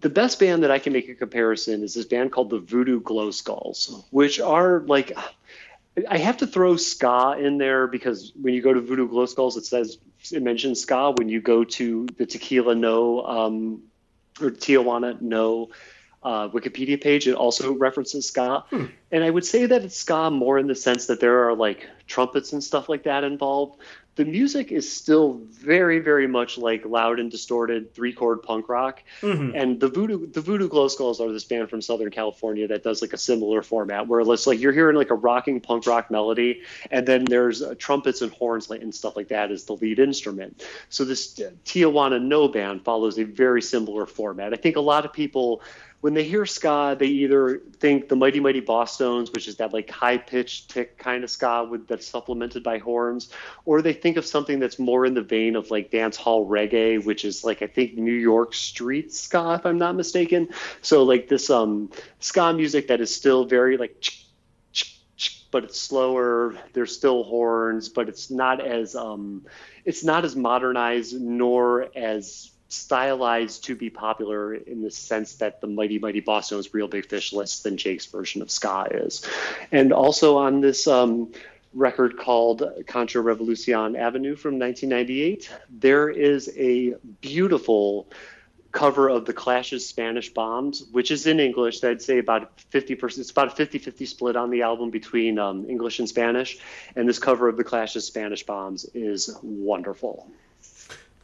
[0.00, 3.00] the best band that I can make a comparison is this band called the Voodoo
[3.00, 5.12] Glow Skulls, which are like
[6.08, 9.56] I have to throw ska in there because when you go to Voodoo Glow Skulls,
[9.56, 9.98] it says
[10.30, 11.12] it mentions ska.
[11.16, 13.82] When you go to the Tequila No um,
[14.40, 15.70] or Tijuana No
[16.24, 18.64] uh, Wikipedia page, it also references ska.
[19.10, 21.88] And I would say that it's ska more in the sense that there are like
[22.06, 23.80] trumpets and stuff like that involved.
[24.14, 29.02] The music is still very, very much like loud and distorted three chord punk rock.
[29.22, 29.52] Mhm.
[29.54, 33.00] And the Voodoo the Voodoo Glow Skulls are this band from Southern California that does
[33.00, 36.60] like a similar format where it's like you're hearing like a rocking punk rock melody,
[36.90, 39.98] and then there's uh, trumpets and horns like- and stuff like that as the lead
[39.98, 40.62] instrument.
[40.90, 44.52] So this Tijuana No band follows a very similar format.
[44.52, 45.62] I think a lot of people.
[46.02, 49.88] When they hear ska, they either think the Mighty Mighty Boss which is that like
[49.88, 53.30] high pitched tick kind of ska with that's supplemented by horns,
[53.66, 57.04] or they think of something that's more in the vein of like dance hall reggae,
[57.04, 60.48] which is like I think New York street ska, if I'm not mistaken.
[60.80, 61.88] So like this um
[62.18, 64.04] ska music that is still very like,
[65.52, 66.58] but it's slower.
[66.72, 69.46] There's still horns, but it's not as um
[69.84, 75.66] it's not as modernized nor as stylized to be popular in the sense that the
[75.66, 79.24] Mighty Mighty Bosstones Real Big Fish less than Jake's version of ska is.
[79.70, 81.32] And also on this um,
[81.74, 88.08] record called Contra Revolucion Avenue from 1998, there is a beautiful
[88.72, 91.84] cover of the Clash's Spanish Bombs, which is in English.
[91.84, 95.98] I'd say about 50%, it's about a 50-50 split on the album between um, English
[95.98, 96.58] and Spanish.
[96.96, 100.26] And this cover of the Clash's Spanish Bombs is wonderful.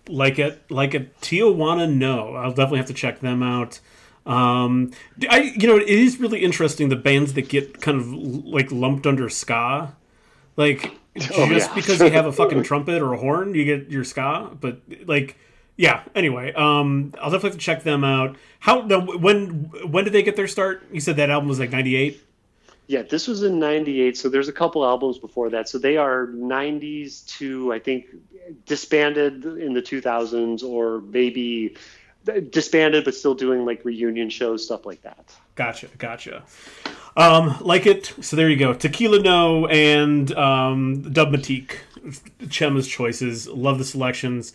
[0.08, 1.92] Like it, like a Tijuana.
[1.92, 3.80] No, I'll definitely have to check them out.
[4.26, 4.90] Um,
[5.30, 9.06] I, you know, it is really interesting the bands that get kind of like lumped
[9.06, 9.94] under ska,
[10.56, 11.74] like just Oh, yeah.
[11.74, 14.50] because you have a fucking trumpet or a horn, you get your ska.
[14.60, 15.36] But like,
[15.76, 16.02] yeah.
[16.14, 18.36] Anyway, um, I'll definitely have to check them out.
[18.60, 20.82] How now, when when did they get their start?
[20.92, 22.22] You said that album was like ninety eight.
[22.88, 25.68] Yeah, this was in 98, so there's a couple albums before that.
[25.68, 28.06] So they are 90s to, I think,
[28.64, 31.76] disbanded in the 2000s or maybe
[32.50, 35.34] disbanded but still doing like reunion shows, stuff like that.
[35.54, 36.44] Gotcha, gotcha.
[37.16, 38.14] Um, like it.
[38.20, 38.74] So there you go.
[38.74, 41.72] Tequila No and um, Dubmatique.
[42.48, 43.48] Chema's choices.
[43.48, 44.52] Love the selections.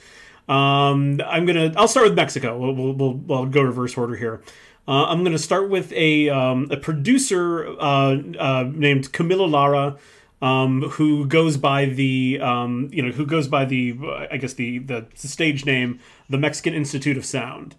[0.48, 1.74] Um, I'm gonna.
[1.76, 2.58] I'll start with Mexico.
[2.58, 4.42] We'll we'll, we'll, we'll go reverse order here.
[4.88, 9.98] Uh, I'm gonna start with a um, a producer uh, uh, named Camilo Lara.
[10.42, 13.98] Um, who goes by the um, you know who goes by the
[14.30, 17.76] I guess the the stage name the Mexican Institute of Sound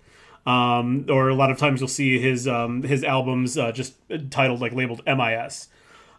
[0.46, 3.94] um, or a lot of times you'll see his um, his albums uh, just
[4.30, 5.68] titled like labeled MIS.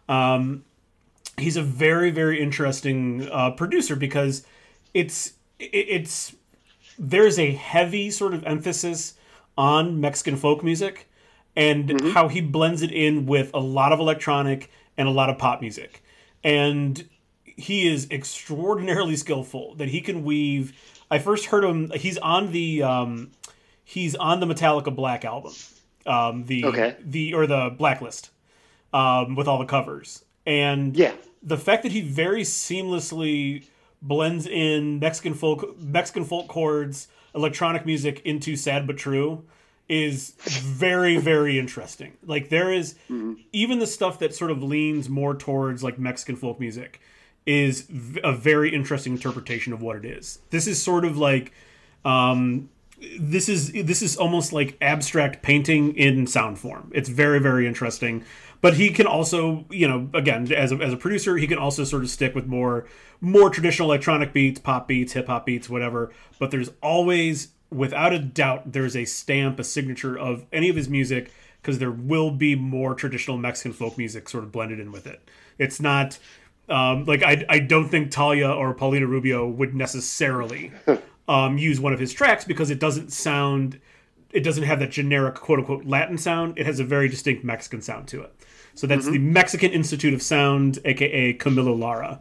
[0.08, 0.64] Um,
[1.38, 4.44] he's a very very interesting uh, producer because
[4.94, 6.34] it's it's
[6.98, 9.14] there's a heavy sort of emphasis
[9.56, 11.08] on Mexican folk music
[11.54, 15.38] and how he blends it in with a lot of electronic and a lot of
[15.38, 16.02] pop music.
[16.44, 17.08] And
[17.44, 20.72] he is extraordinarily skillful that he can weave.
[21.10, 21.90] I first heard him.
[21.94, 23.30] He's on the um,
[23.84, 25.54] he's on the Metallica Black album,
[26.04, 26.96] um, the Okay.
[27.02, 28.30] the or the Blacklist,
[28.92, 30.22] um, with all the covers.
[30.44, 31.12] and Yeah.
[31.42, 33.64] the fact that he very seamlessly
[34.02, 39.44] blends in Mexican folk Mexican folk chords, electronic music into Sad but True
[39.88, 42.14] is very very interesting.
[42.24, 42.96] Like there is-
[43.52, 47.00] even the stuff that sort of leans more towards like Mexican folk music
[47.44, 47.86] is
[48.24, 50.40] a very interesting interpretation of what it is.
[50.50, 51.52] This is sort of like
[52.04, 52.68] um
[53.20, 56.90] this is this is almost like abstract painting in sound form.
[56.94, 58.24] It's very very interesting.
[58.66, 61.84] But he can also, you know, again as a, as a producer, he can also
[61.84, 62.84] sort of stick with more
[63.20, 66.10] more traditional electronic beats, pop beats, hip hop beats, whatever.
[66.40, 70.88] But there's always, without a doubt, there's a stamp, a signature of any of his
[70.88, 71.30] music
[71.62, 75.20] because there will be more traditional Mexican folk music sort of blended in with it.
[75.58, 76.18] It's not
[76.68, 80.72] um, like I, I don't think Thalia or Paulina Rubio would necessarily
[81.28, 83.80] um, use one of his tracks because it doesn't sound
[84.32, 86.58] it doesn't have that generic quote unquote Latin sound.
[86.58, 88.34] It has a very distinct Mexican sound to it.
[88.76, 89.32] So that's the mm-hmm.
[89.32, 92.20] Mexican Institute of Sound, aka Camilo Lara.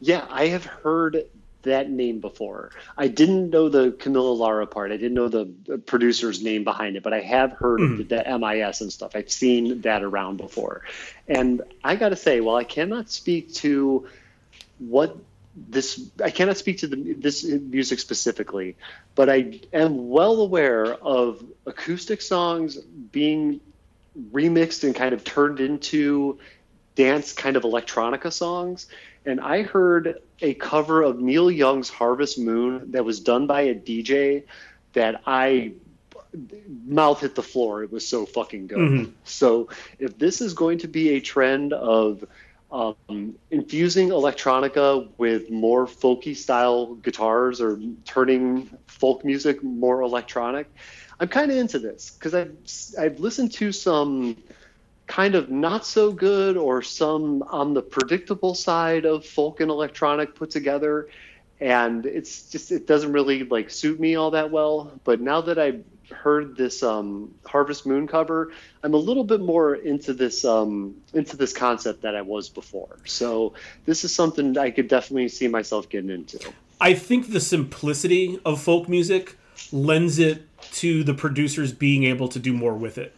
[0.00, 1.24] Yeah, I have heard
[1.62, 2.70] that name before.
[2.98, 4.92] I didn't know the Camilo Lara part.
[4.92, 5.46] I didn't know the
[5.86, 8.02] producer's name behind it, but I have heard mm-hmm.
[8.02, 9.16] of the, the MIS and stuff.
[9.16, 10.82] I've seen that around before.
[11.26, 14.06] And I got to say, while I cannot speak to
[14.78, 15.16] what
[15.56, 18.76] this I cannot speak to the, this music specifically,
[19.14, 23.60] but I am well aware of acoustic songs being
[24.32, 26.38] remixed and kind of turned into
[26.94, 28.86] dance kind of electronica songs.
[29.26, 33.74] And I heard a cover of Neil Young's Harvest Moon that was done by a
[33.74, 34.44] DJ
[34.92, 35.72] that I
[36.84, 37.82] mouth hit the floor.
[37.82, 39.12] It was so fucking good.
[39.24, 42.24] So if this is going to be a trend of
[42.72, 50.68] um, infusing electronica with more folky style guitars or turning folk music more electronic,
[51.24, 52.54] I'm kind of into this because I've
[52.98, 54.36] I've listened to some
[55.06, 60.34] kind of not so good or some on the predictable side of folk and electronic
[60.34, 61.08] put together
[61.60, 64.92] and it's just it doesn't really like suit me all that well.
[65.04, 68.52] But now that i've heard this um, harvest moon cover
[68.82, 72.98] i'm a little bit more into this um, into this concept that i was before.
[73.06, 73.54] So
[73.86, 76.52] this is something i could definitely see myself getting into.
[76.82, 79.38] I think the simplicity of folk music
[79.72, 80.42] lends it
[80.74, 83.14] to the producers being able to do more with it.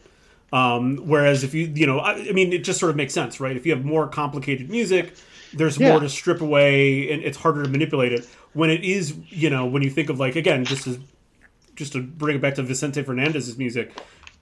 [0.52, 3.40] Um, whereas if you, you know, I, I mean, it just sort of makes sense,
[3.40, 3.56] right?
[3.56, 5.14] If you have more complicated music,
[5.52, 5.90] there's Yeah.
[5.90, 8.28] more to strip away and it's harder to manipulate it.
[8.52, 11.00] When it is, you know, when you think of like, again, just to,
[11.74, 13.92] just to bring it back to Vicente Fernandez's music,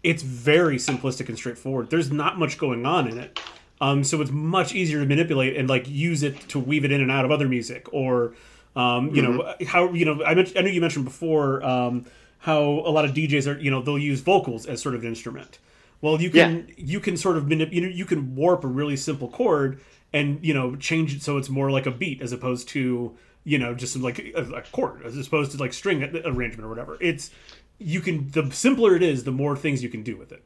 [0.03, 1.91] it's very simplistic and straightforward.
[1.91, 3.41] There's not much going on in it.
[3.81, 7.01] Um, so it's much easier to manipulate and like use it to weave it in
[7.01, 8.35] and out of other music or
[8.77, 12.07] um, you know how you know I, mentioned, I know you mentioned before um,
[12.45, 15.09] how a lot of DJs are you know they'll use vocals as sort of an
[15.09, 15.59] instrument.
[16.03, 18.97] Well, you can you can sort of manip- you know you can warp a really
[18.97, 19.80] simple chord
[20.12, 23.59] and you know change it so it's more like a beat as opposed to you
[23.59, 26.99] know just like a, a chord as opposed to like string arrangement or whatever.
[27.01, 27.30] It's
[27.78, 30.45] you can the simpler it is, the more things you can do with it.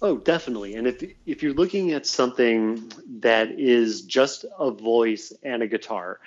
[0.00, 0.74] Oh, definitely.
[0.74, 6.20] And if if you're looking at something that is just a voice and a guitar,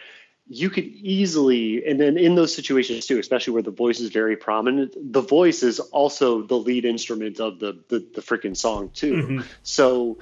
[0.51, 4.35] you could easily and then in those situations too, especially where the voice is very
[4.35, 9.13] prominent, the voice is also the lead instrument of the the, the freaking song too.
[9.13, 9.41] Mm-hmm.
[9.61, 10.17] So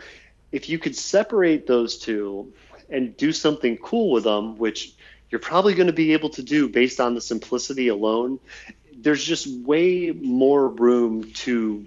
[0.51, 2.53] if you could separate those two
[2.89, 4.93] and do something cool with them, which
[5.29, 8.39] you're probably going to be able to do based on the simplicity alone,
[8.97, 11.85] there's just way more room to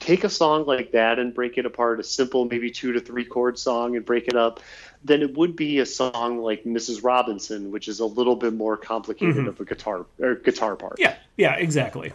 [0.00, 3.24] take a song like that and break it apart, a simple maybe two to three
[3.24, 4.60] chord song and break it up,
[5.04, 7.02] then it would be a song like Mrs.
[7.02, 10.96] Robinson, which is a little bit more complicated of a guitar or guitar part.
[10.98, 12.12] Yeah, yeah, exactly.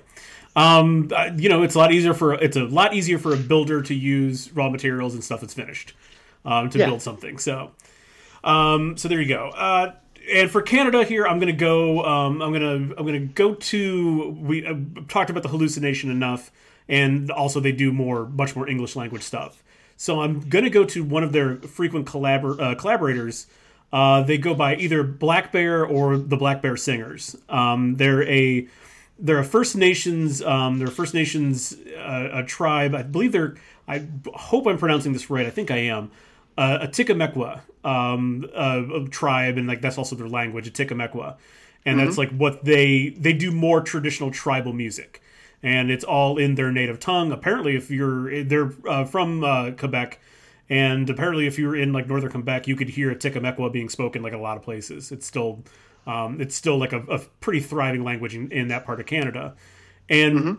[0.55, 3.37] Um, uh, you know, it's a lot easier for it's a lot easier for a
[3.37, 5.93] builder to use raw materials and stuff that's finished
[6.45, 6.87] um, to Yeah.
[6.87, 7.37] build something.
[7.37, 7.71] So,
[8.43, 9.49] um, so there you go.
[9.49, 9.93] Uh,
[10.33, 12.03] and for Canada here, I'm gonna go.
[12.03, 14.29] Um, I'm gonna I'm gonna go to.
[14.41, 14.75] We uh,
[15.07, 16.51] talked about the Halluci Nation enough,
[16.89, 19.63] and also they do more much more English language stuff.
[19.95, 23.47] So I'm gonna go to one of their frequent collabor- uh, collaborators.
[23.91, 27.35] Uh, they go by either Black Bear or the Black Bear Singers.
[27.49, 28.67] Um, they're a
[29.19, 32.93] they're a First Nations um, they're a First Nations uh, a tribe.
[32.95, 33.55] I believe they're.
[33.87, 35.45] I hope I'm pronouncing this right.
[35.45, 36.11] I think I am.
[36.57, 41.35] Uh, Atikamekw um, uh, a tribe, and like that's also their language, Atikamekw,
[41.85, 45.21] and that's like what they they do more traditional tribal music,
[45.63, 47.31] and it's all in their native tongue.
[47.31, 50.19] Apparently, if you're they're uh, from uh, Quebec,
[50.69, 54.33] and apparently if you're in like northern Quebec, you could hear Atikamekw being spoken like
[54.33, 55.11] a lot of places.
[55.11, 55.63] It's still
[56.05, 59.55] um, it's still like a, a pretty thriving language in, in that part of Canada,
[60.09, 60.57] and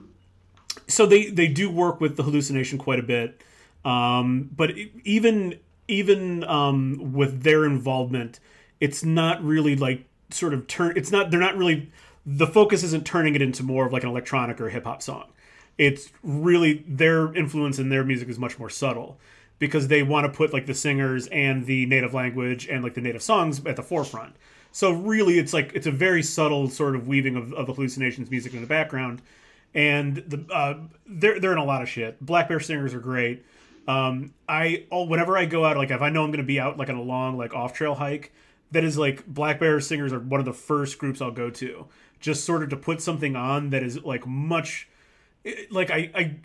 [0.87, 3.43] so they they do work with the Halluci Nation quite a bit.
[3.85, 4.73] Um, but
[5.05, 8.41] even even um, with their involvement,
[8.81, 10.93] it's not really like sort of turn.
[10.97, 11.31] It's not.
[11.31, 11.91] They're not really.
[12.31, 15.29] The focus isn't turning it into more of like an electronic or hip hop song.
[15.79, 19.19] It's really their influence in their music is much more subtle
[19.59, 23.01] because they want to put like the singers and the native language and like the
[23.01, 24.37] native songs at the forefront.
[24.73, 27.97] So really, it's like it's a very subtle sort of weaving of, of the Halluci
[27.97, 29.23] Nation's music in the background,
[29.73, 30.75] and the uh,
[31.07, 32.21] they're they're in a lot of shit.
[32.21, 33.43] Black Bear singers are great.
[33.87, 36.61] Um, I oh, whenever I go out, like if I know I'm going to be
[36.61, 38.33] out like on a long like off trail hike,
[38.71, 41.87] that is like Black Bear singers are one of the first groups I'll go to,
[42.21, 44.89] just sort of to put something on that is like much,
[45.45, 46.37] eh, like I I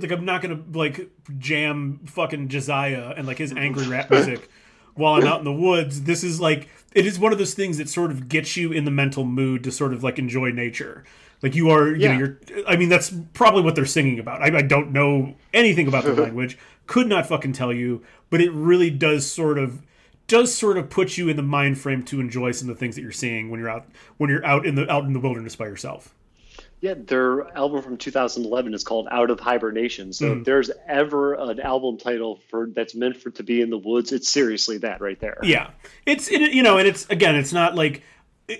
[0.00, 4.48] like I'm not gonna like jam fucking Josiah and like his angry rap music
[4.94, 6.02] while I'm out in the woods.
[6.02, 8.84] This is like it is one of those things that sort of gets you in
[8.84, 11.04] the mental mood to sort of like enjoy nature.
[11.42, 12.12] Like you are, you Yeah.
[12.12, 12.38] know, you're.
[12.68, 14.42] I mean, that's probably what they're singing about.
[14.42, 18.52] I, I don't know anything about the language, could not fucking tell you, but it
[18.52, 19.80] really does sort of
[20.30, 22.94] does sort of put you in the mind frame to enjoy some of the things
[22.94, 25.56] that you're seeing when you're out when you're out in the out in the wilderness
[25.56, 26.14] by yourself.
[26.80, 30.14] Yeah, their album from 2011 is called Out of Hibernation.
[30.14, 33.76] So if there's ever an album title for that's meant for to be in the
[33.76, 35.38] woods, it's seriously that right there.
[35.42, 35.70] Yeah,
[36.06, 38.02] it's it, you know, and it's again, it's not like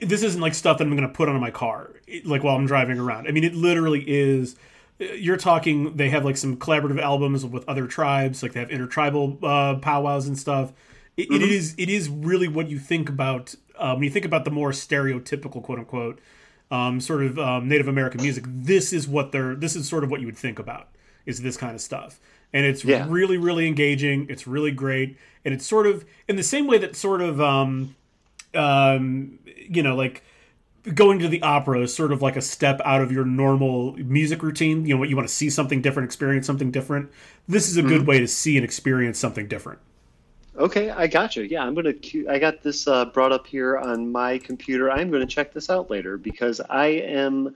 [0.02, 1.94] this isn't like stuff that I'm going to put on my car
[2.24, 3.26] like while I'm driving around.
[3.26, 4.56] I mean, it literally is.
[4.98, 5.96] You're talking.
[5.96, 10.26] They have like some collaborative albums with other tribes, like they have intertribal uh, powwows
[10.26, 10.74] and stuff.
[11.22, 14.44] It, it is it is really what you think about um, when you think about
[14.44, 16.20] the more stereotypical quote unquote
[16.70, 18.44] um, sort of um, Native American music.
[18.46, 19.54] This is what they're.
[19.54, 20.88] This is sort of what you would think about
[21.26, 22.18] is this kind of stuff,
[22.52, 23.06] and it's Yeah.
[23.08, 24.26] really really engaging.
[24.28, 27.96] It's really great, and it's sort of in the same way that sort of um,
[28.54, 30.22] um, you know like
[30.94, 34.42] going to the opera is sort of like a step out of your normal music
[34.42, 34.86] routine.
[34.86, 37.10] You know, what you want to see something different, experience something different.
[37.48, 39.80] This is a good way to see and experience something different.
[40.60, 41.44] Okay, I got you.
[41.44, 41.94] Yeah, I'm gonna.
[42.28, 44.90] I got this uh, brought up here on my computer.
[44.90, 47.54] I'm gonna check this out later because I am.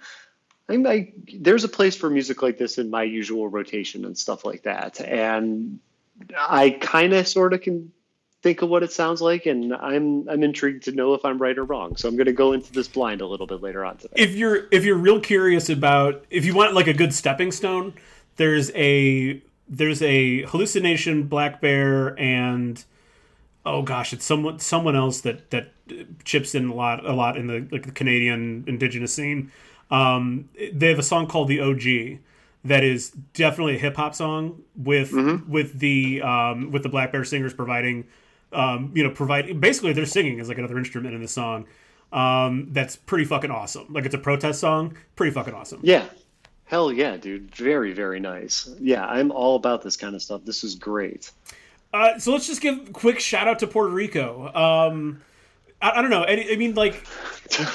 [0.71, 0.87] I'm.
[0.87, 4.63] I, there's a place for music like this in my usual rotation and stuff like
[4.63, 5.79] that, and
[6.35, 7.93] I kind of sort of can
[8.43, 11.59] think of what it sounds like, and I'm I'm intrigued to know if I'm right
[11.59, 11.97] or wrong.
[11.97, 14.15] So I'm gonna go into this blind a little bit later on today.
[14.17, 17.93] if you're if you're real curious about if you want like a good stepping stone,
[18.37, 22.83] there's a there's a Halluci Nation black bear and
[23.67, 25.73] oh gosh, it's someone someone else that that
[26.25, 29.51] chips in a lot a lot in the like the Canadian indigenous scene.
[29.91, 32.21] Um, they have a song called the OG
[32.65, 35.13] that is definitely a hip hop song with
[35.47, 38.07] with the um, with the black bear singers providing
[38.53, 41.67] um, you know providing basically they're singing as like another instrument in the song.
[42.13, 43.87] Um, that's pretty fucking awesome.
[43.91, 45.81] Like it's a protest song, pretty fucking awesome.
[45.83, 46.07] Yeah.
[46.67, 47.55] Hell yeah, dude.
[47.55, 48.73] Very, very nice.
[48.81, 50.45] Yeah, I'm all about this kind of stuff.
[50.45, 51.31] This is great.
[51.95, 54.53] Uh, so let's just give a quick shout out to Puerto Rico.
[54.53, 55.23] Um,
[55.81, 56.23] I, I don't know.
[56.25, 57.07] I, I mean, like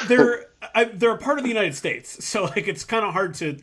[0.07, 3.33] they're I, they're a part of the United States, so like it's kind of hard
[3.35, 3.57] to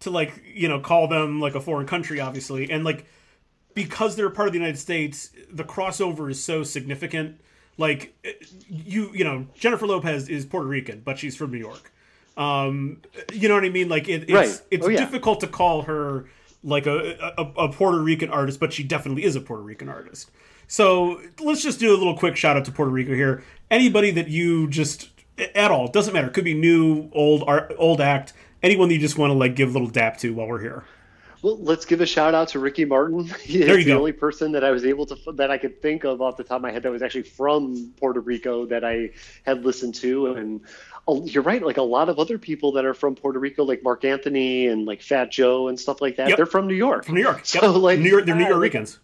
[0.00, 3.06] to like you know call them like a foreign country, obviously, and like
[3.74, 7.40] because they're a part of the United States, the crossover is so significant.
[7.78, 8.14] Like
[8.68, 11.90] you you know Jennifer Lopez is Puerto Rican, but she's from New York.
[12.36, 13.00] Um,
[13.32, 13.88] you know what I mean?
[13.88, 14.60] Like it, it's Right.
[14.70, 14.98] it's Oh, yeah.
[14.98, 16.26] difficult to call her
[16.62, 20.30] like a, a a Puerto Rican artist, but she definitely is a Puerto Rican artist.
[20.66, 23.42] So let's just do a little quick shout out to Puerto Rico here.
[23.70, 25.10] Anybody that you just
[25.54, 26.28] at all doesn't matter.
[26.28, 28.32] Could be new, old, art, old act.
[28.62, 30.84] Anyone that you just want to like give a little dap to while we're here.
[31.42, 33.24] Well, let's give a shout out to Ricky Martin.
[33.42, 33.98] He There is you the go.
[33.98, 36.56] only person that I was able to that I could think of off the top
[36.56, 39.10] of my head that was actually from Puerto Rico that I
[39.44, 40.26] had listened to.
[40.34, 40.60] And
[41.08, 44.04] you're right, like a lot of other people that are from Puerto Rico, like Marc
[44.04, 46.28] Anthony and like Fat Joe and stuff like that.
[46.28, 46.36] Yep.
[46.36, 47.04] They're from New York.
[47.04, 47.42] From New York.
[47.44, 47.82] So Yep.
[47.82, 48.98] like New York, they're New like, Yorkers.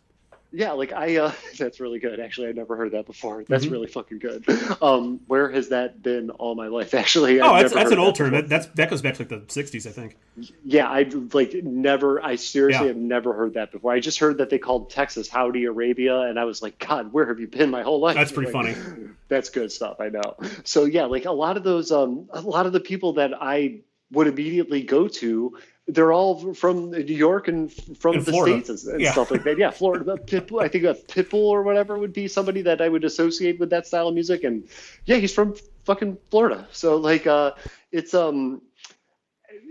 [0.51, 2.21] Yeah, like I, uh, that's really good.
[2.21, 3.45] Actually, I never heard that before.
[3.47, 3.73] That's Mm-hmm.
[3.73, 4.45] really fucking good.
[4.83, 6.95] Um, where has that been all my life?
[7.03, 8.33] Actually, Oh, I've that's that's an old that term.
[8.33, 10.17] That, that's that goes back to like the '60s, I think.
[10.65, 12.25] Yeah, I like never.
[12.25, 12.93] I seriously Yeah.
[12.93, 13.93] have never heard that before.
[13.93, 17.27] I just heard that they called Texas Howdy Arabia, and I was like, God, where
[17.27, 18.15] have you been my whole life?
[18.15, 19.09] That's pretty Like, funny.
[19.29, 20.01] That's good stuff.
[20.01, 20.37] I know.
[20.65, 23.81] So yeah, like a lot of those, um, a lot of the people that I
[24.13, 25.59] would immediately go to,
[25.89, 28.63] they're all from New York and from And the Florida.
[28.63, 29.13] states and, and Yeah.
[29.13, 29.59] stuff like that.
[29.59, 30.17] Yeah, Florida.
[30.19, 33.71] Pitbull, I think a Pitbull or whatever would be somebody that I would associate with
[33.71, 34.45] that style of music.
[34.45, 34.65] And
[35.07, 36.69] yeah, he's from fucking Florida.
[36.73, 37.53] So like, uh,
[37.91, 38.61] it's um,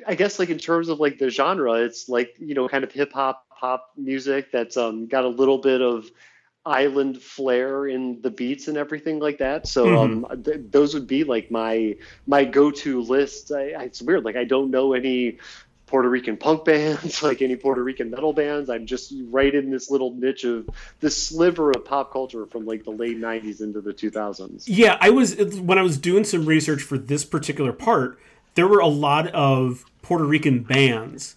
[0.07, 2.91] I guess like in terms of like the genre, it's like you know kind of
[2.91, 6.09] hip hop pop music that's um got a little bit of
[6.65, 9.67] island flair in the beats and everything like that.
[9.67, 11.95] So um th- those would be like my
[12.25, 13.51] my go to list.
[13.51, 15.37] I, I, it's weird, like I don't know any
[15.87, 18.69] Puerto Rican punk bands, like any Puerto Rican metal bands.
[18.69, 20.69] I'm just right in this little niche of
[20.99, 24.65] this sliver of pop culture from like the late '90s into the 2000s.
[24.67, 28.19] Yeah, I was when I was doing some research for this particular part.
[28.53, 31.35] There were a lot of Puerto Rican bands,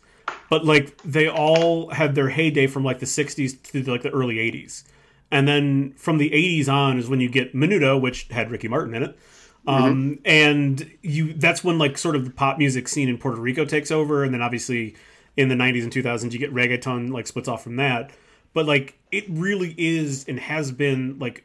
[0.51, 4.37] but like they all had their heyday from like the '60s to like the early
[4.37, 4.83] '80s,
[5.31, 8.95] and then from the '80s on is when you get Menudo, which had Ricky Martin
[8.95, 9.19] in it.
[9.67, 10.23] Um, mm-hmm.
[10.25, 13.91] and you that's when like sort of the pop music scene in Puerto Rico takes
[13.91, 14.95] over, and then obviously
[15.37, 18.11] in the 90s and 2000s you get reggaeton like splits off from that.
[18.53, 21.45] But like it really is and has been like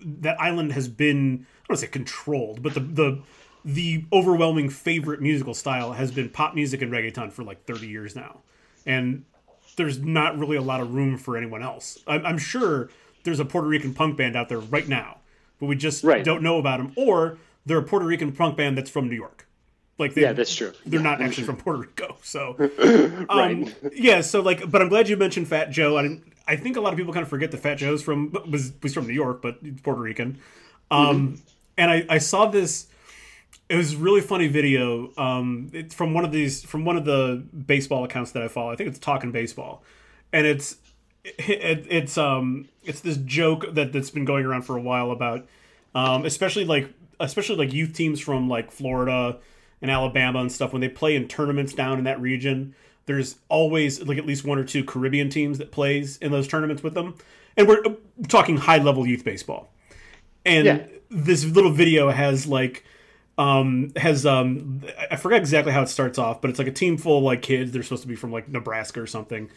[0.00, 3.22] that island has been I don't say controlled, but the the
[3.64, 8.14] the overwhelming favorite musical style has been pop music and reggaeton for like 30 years
[8.14, 8.40] now.
[8.84, 9.24] And
[9.76, 11.98] there's not really a lot of room for anyone else.
[12.06, 12.90] I'm, I'm sure
[13.24, 15.18] there's a Puerto Rican punk band out there right now,
[15.58, 16.22] but we just right.
[16.22, 16.92] don't know about them.
[16.96, 19.46] Or they're a Puerto Rican punk band that's from New York.
[19.98, 20.72] Like they, yeah, that's true.
[20.84, 22.56] They're not actually from Puerto Rico, so
[23.28, 23.76] um, right.
[23.94, 24.22] yeah.
[24.22, 25.96] So like, but I'm glad you mentioned Fat Joe.
[25.96, 28.72] I I think a lot of people kind of forget that Fat Joe's from was
[28.82, 30.38] was from New York, but Puerto Rican.
[30.90, 31.34] Um, mm-hmm.
[31.78, 32.88] and I I saw this.
[33.68, 35.12] It was a really funny video.
[35.16, 38.72] Um, it's from one of these from one of the baseball accounts that I follow.
[38.72, 39.84] I think it's Talking Baseball,
[40.32, 40.76] and it's
[41.24, 45.46] it, it's um it's this joke that that's been going around for a while about
[45.94, 49.38] um, especially like especially like youth teams from like Florida
[49.82, 52.74] and Alabama and stuff when they play in tournaments down in that region.
[53.06, 56.82] There's always like at least one or two Caribbean teams that plays in those tournaments
[56.82, 57.16] with them,
[57.56, 57.82] and we're
[58.28, 59.70] talking high level youth baseball.
[60.46, 60.86] And yeah.
[61.10, 62.84] this little video has like
[63.36, 66.96] um has um I forget exactly how it starts off, but it's like a team
[66.96, 67.72] full of like kids.
[67.72, 69.50] They're supposed to be from like Nebraska or something,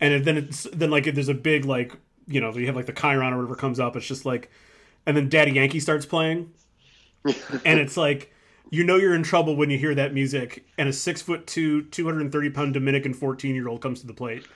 [0.00, 1.92] and then it's then like there's a big like
[2.28, 3.96] you know you have like the Chiron or whatever comes up.
[3.96, 4.50] It's just like,
[5.06, 6.52] and then Daddy Yankee starts playing,
[7.24, 8.32] and it's like
[8.70, 11.82] you know you're in trouble when you hear that music and a six foot two
[11.84, 14.46] 230 pound dominican 14 year old comes to the plate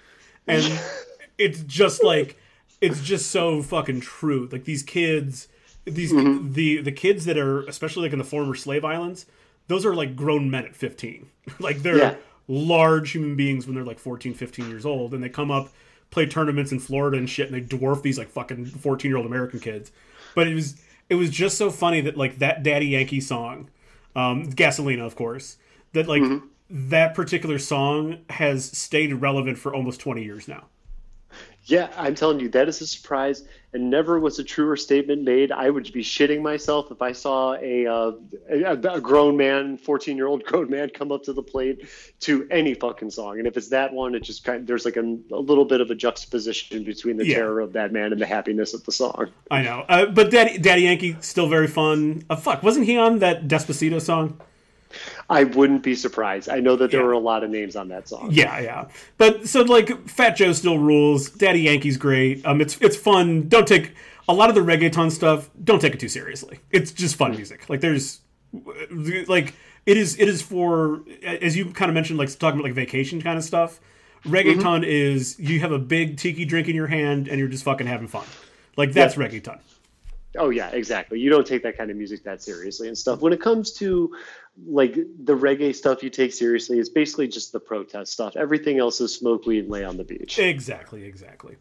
[0.47, 0.65] and
[1.39, 2.39] it's just like
[2.81, 5.49] it's just so fucking true like these kids
[5.85, 6.53] these mm-hmm.
[6.53, 9.27] the the kids that are especially like in the former slave islands
[9.69, 11.29] those are like grown men at 15
[11.61, 12.15] like they're yeah.
[12.49, 15.69] large human beings when they're like 14 15 years old and they come up
[16.11, 19.27] play tournaments in florida and shit and they dwarf these like fucking 14 year old
[19.27, 19.93] american kids
[20.35, 20.77] but it was
[21.09, 23.71] it was just so funny that like that Daddy Yankee song,
[24.15, 25.57] um, Gasolina, of course,
[25.93, 26.47] that like mm-hmm.
[26.91, 30.67] that particular song has stayed relevant for almost twenty years now.
[31.69, 33.43] Yeah, I'm telling you, that is a surprise,
[33.73, 35.51] and never was a truer statement made.
[35.51, 38.13] I would be shitting myself if I saw a uh,
[38.49, 41.89] a, a, grown man, 14 year old grown man, come up to the plate
[42.21, 43.39] to any fucking song.
[43.39, 45.81] And if it's that one, it just kind of, there's like a, a little bit
[45.81, 47.35] of a juxtaposition between the yeah.
[47.35, 49.31] terror of that man and the happiness of the song.
[49.51, 52.23] I know, uh, but Daddy Daddy Yankee still very fun.
[52.31, 54.41] Uh, fuck, wasn't he on that Despacito song?
[55.29, 56.49] I wouldn't be surprised.
[56.49, 57.07] I know that there yeah.
[57.07, 58.29] were a lot of names on that song.
[58.31, 58.89] Yeah, yeah.
[59.19, 61.31] But so like Fat Joe still rules.
[61.31, 62.45] Daddy Yankee's great.
[62.47, 63.49] Um, it's it's fun.
[63.49, 63.93] Don't take
[64.29, 65.51] a lot of the reggaeton stuff.
[65.63, 66.61] Don't take it too seriously.
[66.71, 67.69] It's just fun music.
[67.69, 68.21] Like there's
[69.27, 72.75] like it is it is for as you kind of mentioned like talking about like
[72.75, 73.81] vacation kind of stuff.
[74.25, 74.85] Reggaeton mm-hmm.
[74.85, 78.09] is you have a big tiki drink in your hand and you're just fucking having
[78.09, 78.25] fun.
[78.77, 79.29] Like that's yeah.
[79.29, 79.61] reggaeton.
[80.39, 81.21] Oh yeah, exactly.
[81.21, 83.21] You don't take that kind of music that seriously and stuff.
[83.21, 84.15] When it comes to
[84.67, 88.37] like the reggae stuff you take seriously, it's basically just the protest stuff.
[88.37, 90.39] Everything else is smoke weed and lay on the beach.
[90.39, 91.57] Exactly, exactly.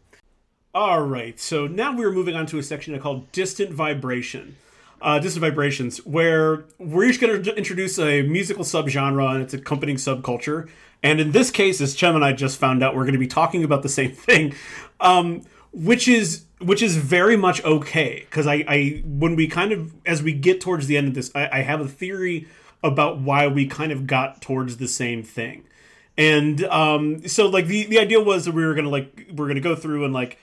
[0.74, 4.56] All right, so now we're moving on to a section called distant vibration.
[5.02, 9.98] Uh, distant vibrations, where we're each going to introduce a musical subgenre and its accompanying
[9.98, 10.70] subculture.
[11.02, 13.26] And in this case, as Chema and I just found out, we're going to be
[13.26, 14.54] talking about the same thing.
[14.98, 15.42] Um,
[15.76, 20.22] which is which is very much okay because I, I when we kind of as
[20.22, 22.46] we get towards the end of this I, I have a theory
[22.82, 25.64] about why we kind of got towards the same thing.
[26.16, 29.60] And um so like the the idea was that we were gonna like we're gonna
[29.60, 30.38] go through and like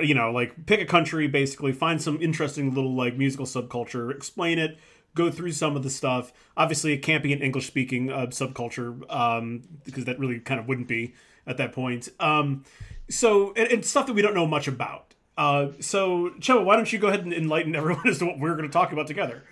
[0.00, 4.58] you know like pick a country basically find some interesting little like musical subculture explain
[4.58, 4.78] it
[5.14, 6.32] go through some of the stuff.
[6.56, 10.66] Obviously it can't be an english speaking uh, subculture um because that really kind of
[10.66, 11.14] wouldn't be
[11.46, 12.08] at that point.
[12.18, 12.64] Um
[13.08, 15.11] so and, and stuff that we don't know much about.
[15.36, 18.54] Uh, so, Cho, why don't you go ahead and enlighten everyone as to what we're
[18.54, 19.42] going to talk about together?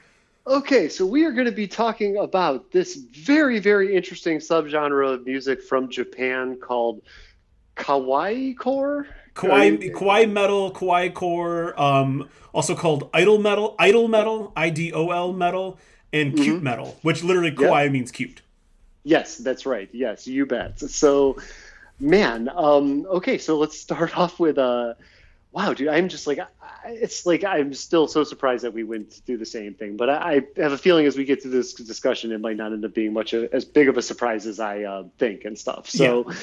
[0.47, 5.27] Okay, so we are going to be talking about this very, very interesting subgenre of
[5.27, 7.03] music from Japan called
[7.77, 9.07] kawaii core.
[9.35, 15.11] Kawaii, kawaii metal, kawaii core, um, also called idol metal, idol metal, I D O
[15.11, 15.79] L metal,
[16.13, 16.65] and cute mm-hmm.
[16.65, 17.93] metal, which literally kawaii yep.
[17.93, 18.43] means cute.
[19.05, 19.89] Yes, that's right.
[19.93, 20.81] Yes, you bet.
[20.81, 21.37] So
[22.01, 24.95] Man, um, okay, so let's start off with uh,
[25.53, 26.39] wow, dude, I'm just like,
[26.87, 29.97] it's like I'm still so surprised that we went to do the same thing.
[29.97, 32.73] But I, I have a feeling as we get through this discussion, it might not
[32.73, 35.59] end up being much a, as big of a surprise as I uh, think and
[35.59, 35.91] stuff.
[35.91, 36.37] So, yeah.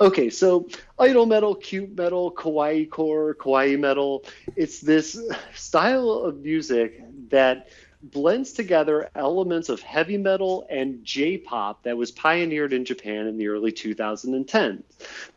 [0.00, 4.24] okay, so idol metal, cute metal, kawaii core, kawaii metal.
[4.56, 5.18] It's this
[5.54, 7.68] style of music that
[8.10, 13.48] blends together elements of heavy metal and J-pop that was pioneered in Japan in the
[13.48, 14.82] early 2010s.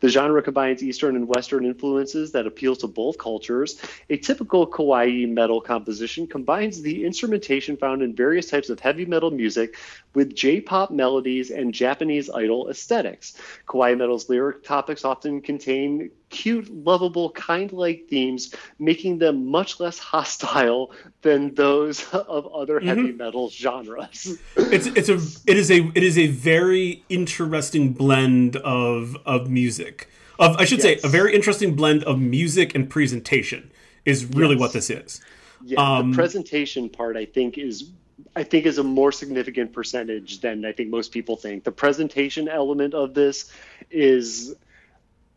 [0.00, 3.80] The genre combines Eastern and Western influences that appeal to both cultures.
[4.10, 9.30] A typical kawaii metal composition combines the instrumentation found in various types of heavy metal
[9.30, 9.76] music
[10.14, 13.34] with J-pop melodies and Japanese idol aesthetics.
[13.66, 20.92] Kawaii metal's lyric topics often contain cute, lovable, kind-like themes, making them much less hostile
[21.22, 22.88] than those of other mm-hmm.
[22.88, 24.38] heavy metal genres.
[24.56, 25.20] it's it's a
[25.50, 30.08] it is a it is a very interesting blend of of music.
[30.38, 31.00] Of I should yes.
[31.02, 33.70] say a very interesting blend of music and presentation
[34.04, 34.60] is really yes.
[34.60, 35.20] what this is.
[35.64, 37.90] Yeah, um, the presentation part I think is
[38.36, 41.64] I think is a more significant percentage than I think most people think.
[41.64, 43.50] The presentation element of this
[43.90, 44.54] is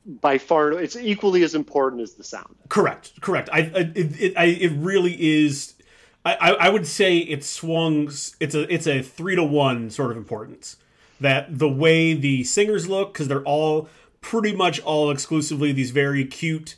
[0.05, 2.55] by far it's equally as important as the sound.
[2.69, 3.49] Correct, correct.
[3.51, 5.73] I, I it, it, I, it really is.
[6.23, 8.07] I, I would say it swung.
[8.39, 10.77] It's a it's a three to one sort of importance.
[11.19, 13.89] That the way the singers look, because they're all
[14.21, 16.75] pretty much all exclusively these very cute,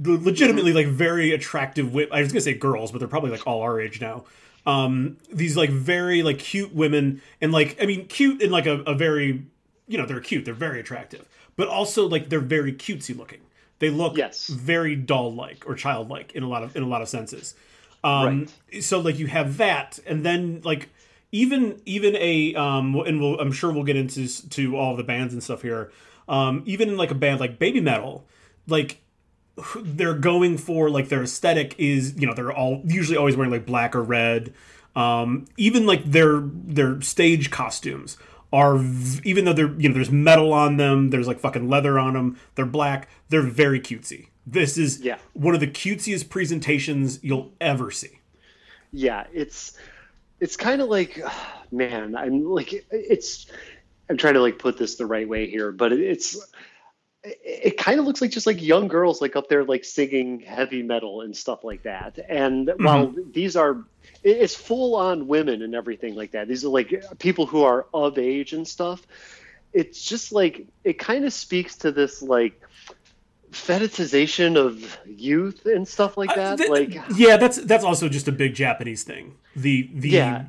[0.00, 1.94] legitimately like very attractive.
[2.12, 4.24] I was gonna say girls, but they're probably like all our age now.
[4.66, 8.80] Um, these like very like cute women, and like I mean cute in like a,
[8.82, 9.44] a very
[9.86, 13.40] you know they're cute, they're very attractive but also like they're very cutesy looking.
[13.78, 14.46] They look yes.
[14.46, 17.54] very doll like or childlike in a lot of in a lot of senses.
[18.02, 18.82] Um, right.
[18.82, 20.90] So like you have that, and then like
[21.32, 25.32] even even a um, and we'll, I'm sure we'll get into to all the bands
[25.32, 25.90] and stuff here.
[26.28, 28.26] Um, even in like a band like Baby Metal,
[28.66, 29.00] like
[29.82, 33.66] they're going for like their aesthetic is you know they're all usually always wearing like
[33.66, 34.54] black or red.
[34.94, 38.16] Um, even like their their stage costumes
[38.54, 38.76] are
[39.24, 42.38] even though they're you know there's metal on them, there's like fucking leather on them.
[42.54, 43.08] They're black.
[43.28, 44.28] They're very cutesy.
[44.46, 45.18] This is yeah.
[45.32, 48.20] one of the cutesiest presentations you'll ever see.
[48.92, 49.76] Yeah, it's
[50.38, 51.20] it's kind of like
[51.72, 53.46] man, I'm like it's
[54.08, 56.36] I'm trying to like put this the right way here, but it's
[57.24, 60.38] it, it kind of looks like just like young girls like up there like singing
[60.40, 62.20] heavy metal and stuff like that.
[62.28, 62.84] And mm-hmm.
[62.84, 63.84] while these are
[64.22, 66.48] it's full on women and everything like that.
[66.48, 69.06] These are like people who are of age and stuff.
[69.72, 72.60] It's just like it kind of speaks to this like
[73.54, 76.54] fetishization of youth and stuff like that.
[76.54, 79.36] Uh, th- like yeah, that's that's also just a big Japanese thing.
[79.56, 80.44] The the yeah.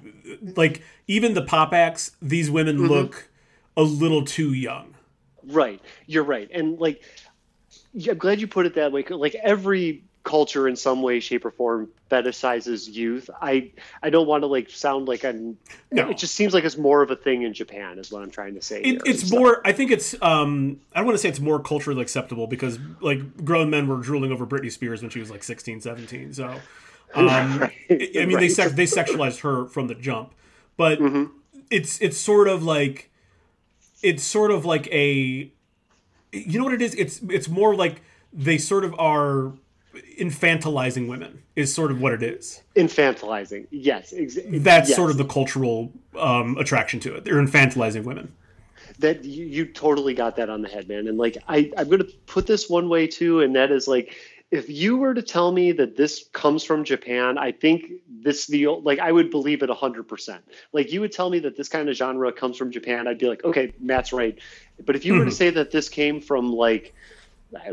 [0.56, 2.88] like even the pop acts, these women mm-hmm.
[2.88, 3.30] look
[3.78, 4.96] a little too young.
[5.44, 7.04] Right, you're right, and like
[8.10, 9.04] I'm glad you put it that way.
[9.04, 13.72] Like every culture in some way shape or form fetishizes youth i
[14.02, 15.56] i don't want to like sound like i'm
[15.92, 16.10] no.
[16.10, 18.56] it just seems like it's more of a thing in japan is what i'm trying
[18.56, 21.40] to say it, it's more i think it's um i don't want to say it's
[21.40, 25.30] more culturally acceptable because like grown men were drooling over britney spears when she was
[25.30, 26.48] like 16 17 so
[27.16, 27.72] um right.
[27.90, 28.56] i mean right.
[28.56, 30.34] they they sexualized her from the jump
[30.76, 31.26] but mm-hmm.
[31.70, 33.12] it's it's sort of like
[34.02, 35.52] it's sort of like a
[36.32, 38.02] you know what it is it's it's more like
[38.34, 39.54] they sort of are
[40.20, 42.62] infantilizing women is sort of what it is.
[42.76, 44.14] Infantilizing, yes.
[44.16, 44.96] Ex- That's yes.
[44.96, 47.24] sort of the cultural um, attraction to it.
[47.24, 48.34] They're infantilizing women.
[49.00, 51.08] That you, you totally got that on the head, man.
[51.08, 54.16] And like I, I'm going to put this one way too, and that is like
[54.52, 58.68] if you were to tell me that this comes from Japan, I think this the
[58.68, 60.44] like I would believe it hundred percent.
[60.72, 63.28] Like you would tell me that this kind of genre comes from Japan, I'd be
[63.28, 64.38] like, okay, Matt's right.
[64.84, 65.20] But if you mm-hmm.
[65.20, 65.38] were to mm-hmm.
[65.38, 66.94] say that this came from like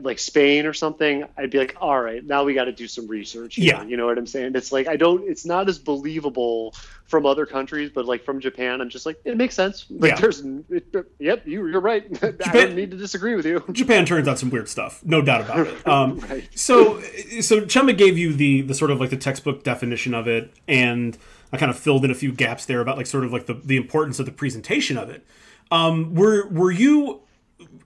[0.01, 3.07] like Spain or something, I'd be like, all right, now we got to do some
[3.07, 3.57] research.
[3.57, 3.75] Here.
[3.75, 4.53] Yeah, you know what I'm saying?
[4.55, 5.29] It's like I don't.
[5.29, 6.75] It's not as believable
[7.07, 9.87] from other countries, but like from Japan, I'm just like it makes sense.
[9.91, 10.20] Like yeah.
[10.20, 12.11] there's, it, yep, you, you're right.
[12.12, 13.64] Japan, I don't need to disagree with you.
[13.73, 15.87] Japan turns out some weird stuff, no doubt about it.
[15.93, 16.49] Um, right.
[16.55, 17.01] So,
[17.41, 21.19] so Chema gave you the the sort of like the textbook definition of it, and
[21.53, 23.55] I kind of filled in a few gaps there about like sort of like the
[23.55, 25.27] the importance of the presentation of it.
[25.70, 27.20] Um, were were you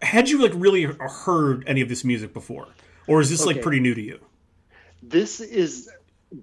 [0.02, 2.68] had you like really heard any of this music before,
[3.06, 3.54] or is this okay.
[3.54, 4.20] like pretty new to you?
[5.02, 5.90] This is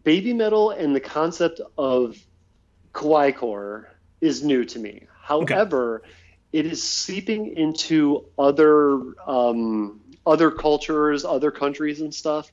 [0.03, 2.18] baby metal, and the concept of
[2.93, 3.89] kawaii core
[4.22, 5.03] is new to me.
[5.22, 6.10] However, okay.
[6.53, 12.51] it is seeping into other um, other cultures, other countries, and stuff.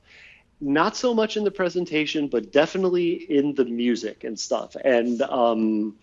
[0.59, 4.75] Not so much in the presentation, but definitely in the music and stuff.
[4.83, 5.95] And um,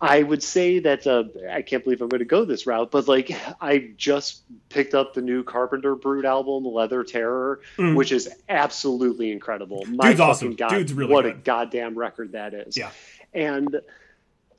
[0.00, 3.08] I would say that uh, I can't believe I'm going to go this route, but
[3.08, 7.94] like I just picked up the new Carpenter Brut album, Leather Terror, mm.
[7.96, 9.84] which is absolutely incredible.
[9.88, 10.54] My Dude's awesome.
[10.54, 11.34] God, Dude's really what good.
[11.34, 12.76] a goddamn record that is.
[12.76, 12.90] Yeah,
[13.32, 13.80] and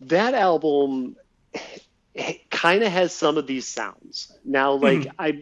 [0.01, 1.15] that album
[2.49, 4.35] kind of has some of these sounds.
[4.43, 5.11] Now, like mm.
[5.19, 5.41] I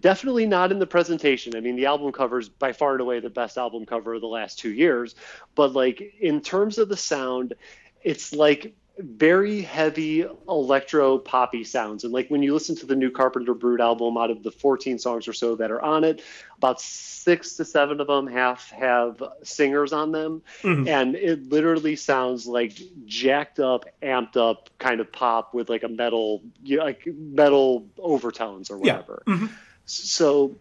[0.00, 1.56] definitely not in the presentation.
[1.56, 4.20] I mean, the album cover is by far and away the best album cover of
[4.20, 5.14] the last two years,
[5.54, 7.54] but like in terms of the sound,
[8.02, 12.04] it's like very heavy electro poppy sounds.
[12.04, 14.98] And like when you listen to the new Carpenter Brut album, out of the 14
[14.98, 16.22] songs or so that are on it,
[16.56, 20.88] about six to seven of them have have singers on them, mm-hmm.
[20.88, 25.88] and it literally sounds like jacked up, amped up kind of pop with like a
[25.88, 29.22] metal, you know, like metal overtones or whatever.
[29.26, 29.34] Yeah.
[29.34, 29.46] Mm-hmm.
[29.86, 30.56] So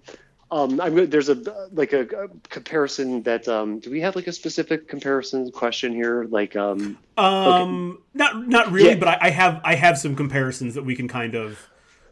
[0.49, 4.31] um, I'm there's a like a, a comparison that um, do we have like a
[4.31, 6.23] specific comparison question here?
[6.23, 8.01] Like um, um okay.
[8.13, 8.95] not not really, yeah.
[8.95, 11.69] but I, I, have I have some comparisons that we can kind of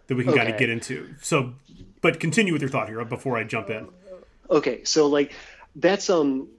[0.07, 0.41] that we can okay.
[0.41, 1.15] kind of get into.
[1.21, 1.53] So,
[2.01, 3.87] but continue with your thought here before I jump in.
[4.49, 5.33] Okay, so like
[5.77, 6.49] that's um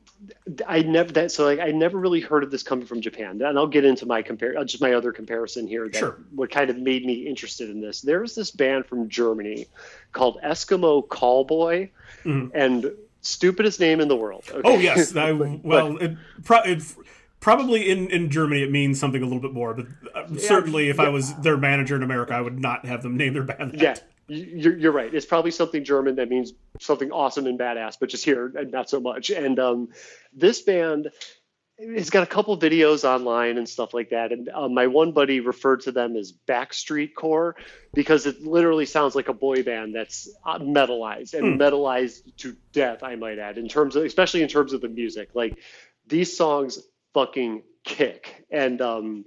[0.67, 3.59] I never that so like I never really heard of this coming from Japan, and
[3.59, 5.89] I'll get into my compare uh, just my other comparison here.
[5.89, 6.19] That sure.
[6.35, 8.01] What kind of made me interested in this?
[8.01, 9.67] There's this band from Germany
[10.13, 11.91] called Eskimo Callboy,
[12.25, 12.49] mm-hmm.
[12.55, 14.45] and stupidest name in the world.
[14.51, 14.63] Okay?
[14.65, 16.83] Oh yes, I, well, but, it, pro- it,
[17.41, 20.89] probably in in Germany it means something a little bit more, but uh, yeah, certainly
[20.89, 21.05] if yeah.
[21.05, 23.73] I was their manager in America, I would not have them name their band.
[23.73, 23.81] That.
[23.81, 23.97] Yeah,
[24.29, 25.13] you're, you're right.
[25.15, 28.91] It's probably something German that means something awesome and badass, but just here and not
[28.91, 29.31] so much.
[29.31, 29.89] And um,
[30.33, 31.11] this band
[31.79, 34.33] has got a couple videos online and stuff like that.
[34.33, 37.55] And uh, my one buddy referred to them as Backstreet Core
[37.93, 41.63] because it literally sounds like a boy band that's uh, metalized and hmm.
[41.63, 45.31] metalized to death, I might add, in terms of, especially in terms of the music.
[45.35, 45.59] Like
[46.07, 46.79] these songs
[47.15, 48.45] fucking kick.
[48.51, 49.25] And um,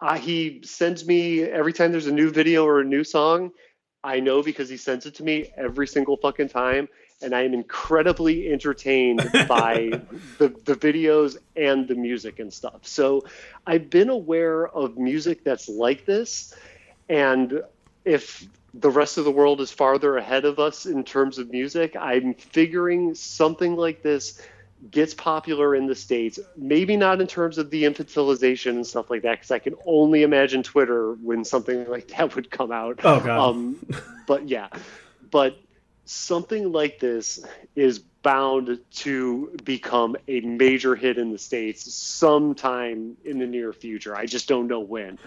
[0.00, 3.50] uh, he sends me every time there's a new video or a new song
[4.04, 6.88] I know because he sends it to me every single fucking time,
[7.22, 9.18] and I am incredibly entertained
[9.48, 10.00] by
[10.38, 12.86] the, the videos and the music and stuff.
[12.86, 13.24] So
[13.66, 16.54] I've been aware of music that's like this,
[17.08, 17.62] and
[18.04, 21.94] if the rest of the world is farther ahead of us in terms of music,
[21.94, 24.40] I'm figuring something like this
[24.90, 29.22] gets popular in the states maybe not in terms of the infantilization and stuff like
[29.22, 33.00] that because i can only imagine twitter when something like that would come out.
[33.04, 33.50] Oh god.
[33.50, 33.86] Um,
[34.26, 34.68] but yeah.
[35.30, 35.58] But
[36.04, 37.44] something like this
[37.74, 44.14] is bound to become a major hit in the states sometime in the near future.
[44.14, 45.18] I just don't know when.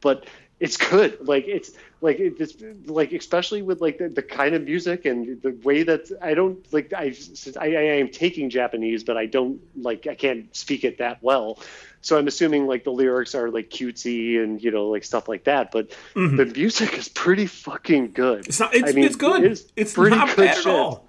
[0.00, 0.26] But
[0.62, 1.26] it's good.
[1.26, 2.54] Like it's like it's
[2.86, 6.72] like especially with like the, the kind of music and the way that I don't
[6.72, 7.12] like I,
[7.60, 11.58] I I am taking Japanese, but I don't like I can't speak it that well.
[12.00, 15.44] So I'm assuming like the lyrics are like cutesy and you know like stuff like
[15.44, 15.72] that.
[15.72, 16.36] But mm-hmm.
[16.36, 18.46] the music is pretty fucking good.
[18.46, 18.72] It's not.
[18.72, 19.42] It's, I mean, it's good.
[19.42, 21.08] It's, it's pretty not good at all.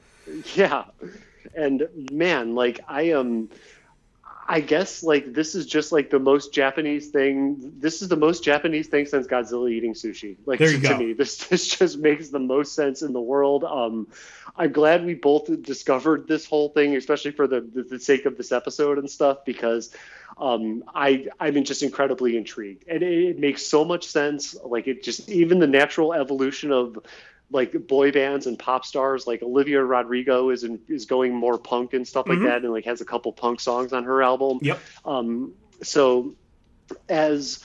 [0.56, 0.86] Yeah,
[1.56, 3.20] and man, like I am.
[3.20, 3.50] Um,
[4.48, 7.74] I guess like this is just like the most Japanese thing.
[7.80, 10.38] This is the most Japanese thing since Godzilla eating sushi.
[10.46, 13.64] Like to, to, me, this this just makes the most sense in the world.
[13.64, 14.08] Um,
[14.56, 18.38] I'm glad we both discovered this whole thing, especially for the the, the sake of
[18.38, 19.96] this episode and stuff, because
[20.38, 24.56] um, I I'm just incredibly intrigued, and it, it makes so much sense.
[24.64, 27.00] Like it just even the natural evolution of
[27.54, 31.94] like boy bands and pop stars like Olivia Rodrigo is in, is going more punk
[31.94, 32.48] and stuff like mm-hmm.
[32.48, 34.60] that and like has a couple punk songs on her album.
[34.62, 34.80] Yep.
[35.06, 36.34] Um, so
[37.08, 37.64] as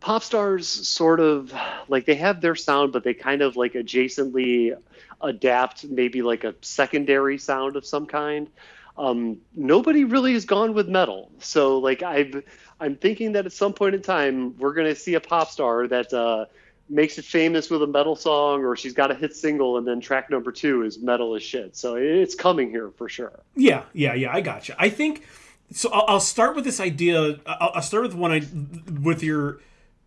[0.00, 1.54] pop stars sort of
[1.88, 4.76] like they have their sound but they kind of like adjacently
[5.20, 8.50] adapt maybe like a secondary sound of some kind.
[8.96, 11.30] Um, nobody really has gone with metal.
[11.38, 12.42] So like I've
[12.80, 15.86] I'm thinking that at some point in time we're going to see a pop star
[15.88, 16.46] that uh,
[16.88, 20.00] makes it famous with a metal song or she's got a hit single and then
[20.00, 21.76] track number two is metal as shit.
[21.76, 23.40] So it's coming here for sure.
[23.56, 25.24] Yeah yeah yeah i got you i think
[25.72, 28.42] so i'll, I'll start with this idea I'll, I'll, start with one I,
[29.00, 29.60] with your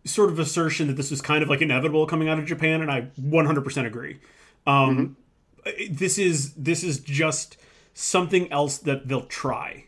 [0.04, 2.90] sort of assertion that this was kind of like inevitable coming out of japan and
[2.90, 4.20] i 100% agree.
[4.66, 5.16] Um,
[5.64, 5.94] mm-hmm.
[5.94, 7.56] this is this is just
[7.94, 9.86] something else that they'll try.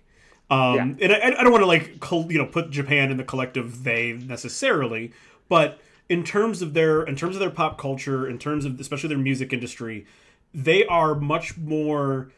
[0.50, 1.06] Um, yeah.
[1.06, 4.14] and I, I don't want to like you know put japan in the collective they
[4.14, 5.12] necessarily
[5.48, 5.78] but
[6.10, 9.16] in terms of their in terms of their pop culture, in terms of especially their
[9.16, 10.04] music industry,
[10.52, 12.32] they are much more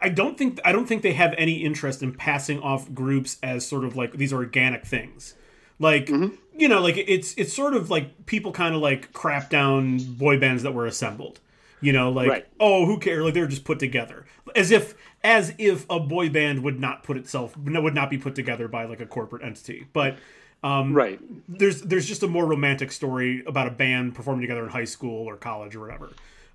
[0.00, 3.66] I don't think I don't think they have any interest in passing off groups as
[3.66, 5.34] sort of like these organic things.
[5.78, 6.34] Like mm-hmm.
[6.56, 10.38] you know, like it's it's sort of like people kind of like crap down boy
[10.38, 11.40] bands that were assembled.
[11.82, 12.46] You know, like right.
[12.60, 13.24] oh, who cares?
[13.24, 14.24] Like they're just put together,
[14.56, 18.34] as if as if a boy band would not put itself would not be put
[18.34, 19.86] together by like a corporate entity.
[19.92, 20.16] But
[20.64, 21.18] Um, right.
[21.48, 25.26] There's there's just a more romantic story about a band performing together in high school
[25.28, 26.10] or college or whatever.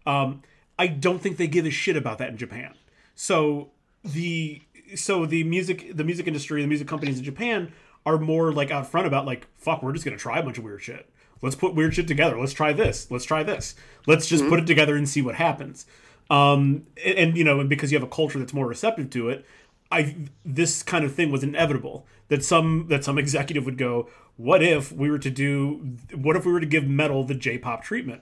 [0.06, 0.44] Um,
[0.80, 2.74] I don't think they give a shit about that in Japan.
[3.16, 3.72] So
[4.04, 4.62] the
[4.96, 7.74] so the music the music industry the music companies in Japan
[8.06, 10.64] are more like out front about like fuck we're just gonna try a bunch of
[10.64, 11.10] weird shit.
[11.42, 12.40] Let's put weird shit together.
[12.40, 13.10] Let's try this.
[13.12, 13.76] Let's try this.
[14.06, 14.50] Let's just mm-hmm.
[14.50, 15.86] put it together and see what happens.
[16.30, 19.46] Um, and, and you know, because you have a culture that's more receptive to it,
[19.92, 20.16] I
[20.46, 24.92] this kind of thing was inevitable that some that some executive would go, what if
[24.92, 28.22] we were to do what if we were to give metal the J-pop treatment?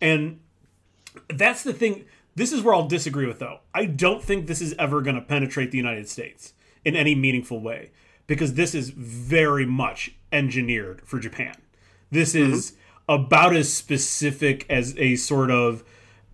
[0.00, 0.40] And
[1.28, 2.04] that's the thing.
[2.34, 3.60] This is where I'll disagree with though.
[3.74, 6.54] I don't think this is ever going to penetrate the United States
[6.84, 7.90] in any meaningful way
[8.26, 11.54] because this is very much engineered for Japan.
[12.14, 12.54] This mm-hmm.
[12.54, 12.72] is
[13.08, 15.84] about as specific as a sort of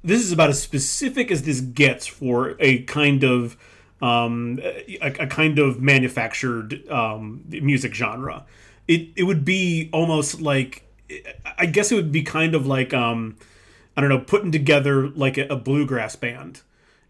[0.03, 3.57] this is about as specific as this gets for a kind of
[4.01, 8.47] um, a, a, kind of manufactured um, music genre.
[8.89, 10.85] It it would be almost like
[11.59, 13.37] I guess it would be kind of like um,
[13.97, 16.63] I don't know putting together like a, a bluegrass band.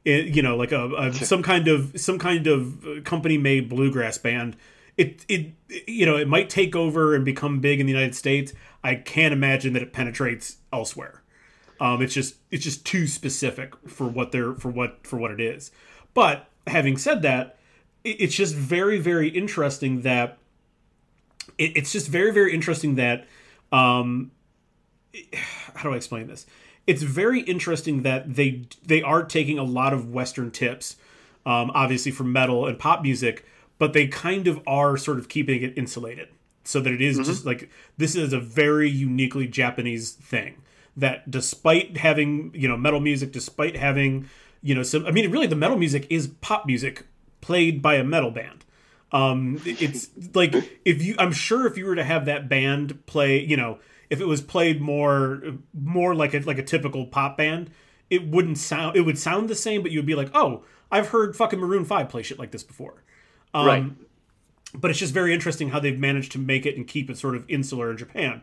[0.05, 4.19] It, you know, like a, a some kind of some kind of company made bluegrass
[4.19, 4.57] band.
[5.01, 5.53] It it
[5.89, 8.53] you know it might take over and become big in the United States.
[8.85, 11.23] I can't imagine that it penetrates elsewhere.
[11.81, 15.41] Um, it's just it's just too specific for what they're for what for what it
[15.41, 15.71] is.
[16.13, 17.57] But having said that,
[18.05, 20.37] it's just very very interesting that
[21.57, 23.27] it's just very very interesting that
[23.73, 24.33] um,
[25.75, 26.45] how do I explain this?
[26.87, 30.97] It's very interesting that they they are taking a lot of Western tips,
[31.47, 33.47] um, obviously from metal and pop music,
[33.81, 36.29] but they kind of are sort of keeping it insulated
[36.65, 37.25] so that it is mm-hmm.
[37.25, 40.63] just like this is a very uniquely Japanese thing
[40.97, 44.29] that despite having you know metal music, despite having
[44.63, 47.07] you know some, I mean really the metal music is pop music
[47.41, 48.67] played by a metal band.
[49.13, 50.55] Um, it's like
[50.85, 53.79] if you, I'm sure if you were to have that band play, you know,
[54.11, 55.43] if it was played more
[55.73, 57.71] more like a like a typical pop band,
[58.11, 61.35] it wouldn't sound it would sound the same, but you'd be like, oh, I've heard
[61.35, 63.03] fucking Maroon Five play shit like this before.
[63.53, 63.93] Um, right
[64.75, 67.35] but it's just very interesting how they've managed to make it and keep it sort
[67.35, 68.43] of insular in Japan.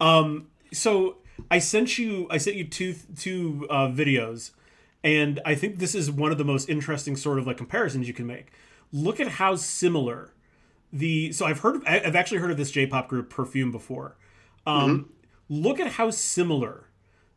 [0.00, 1.16] Um, so
[1.50, 4.52] I sent you I sent you two two uh, videos,
[5.02, 8.14] and I think this is one of the most interesting sort of like comparisons you
[8.14, 8.52] can make.
[8.92, 10.32] Look at how similar
[10.92, 14.16] the so I've heard of, I've actually heard of this J-pop group Perfume before.
[14.66, 15.62] Um, mm-hmm.
[15.62, 16.88] Look at how similar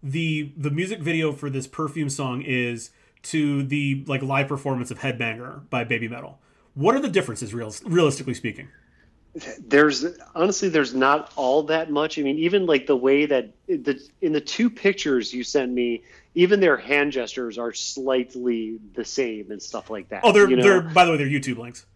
[0.03, 2.91] the the music video for this Perfume song is
[3.23, 6.35] to the like live performance of Headbanger by Babymetal.
[6.77, 8.67] What are the differences, real, realistically speaking?
[9.59, 10.05] There's
[10.35, 12.19] honestly, there's not all that much.
[12.19, 16.03] I mean, even like the way that the in the two pictures you sent me,
[16.35, 20.21] even their hand gestures are slightly the same and stuff like that.
[20.23, 20.63] Oh, they're you know?
[20.63, 21.87] they're by the way, they're YouTube links.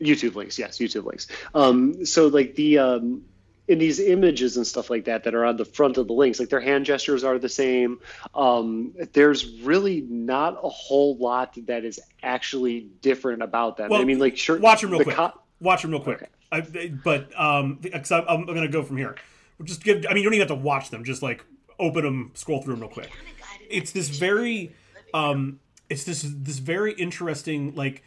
[0.00, 1.26] YouTube links, yes, YouTube links.
[1.52, 3.24] Um, so like the um,
[3.70, 6.40] in these images and stuff like that that are on the front of the links,
[6.40, 8.00] like their hand gestures are the same.
[8.34, 13.90] Um, there's really not a whole lot that is actually different about them.
[13.90, 15.14] Well, I mean, like, sure, watch them real quick.
[15.14, 16.22] Co- watch them real quick.
[16.22, 16.26] Okay.
[16.52, 19.14] I, but um, because I'm, I'm going to go from here.
[19.62, 20.04] Just give.
[20.08, 21.04] I mean, you don't even have to watch them.
[21.04, 21.44] Just like
[21.78, 23.12] open them, scroll through them real quick.
[23.68, 24.74] It's this very,
[25.14, 27.76] um, it's this this very interesting.
[27.76, 28.02] Like,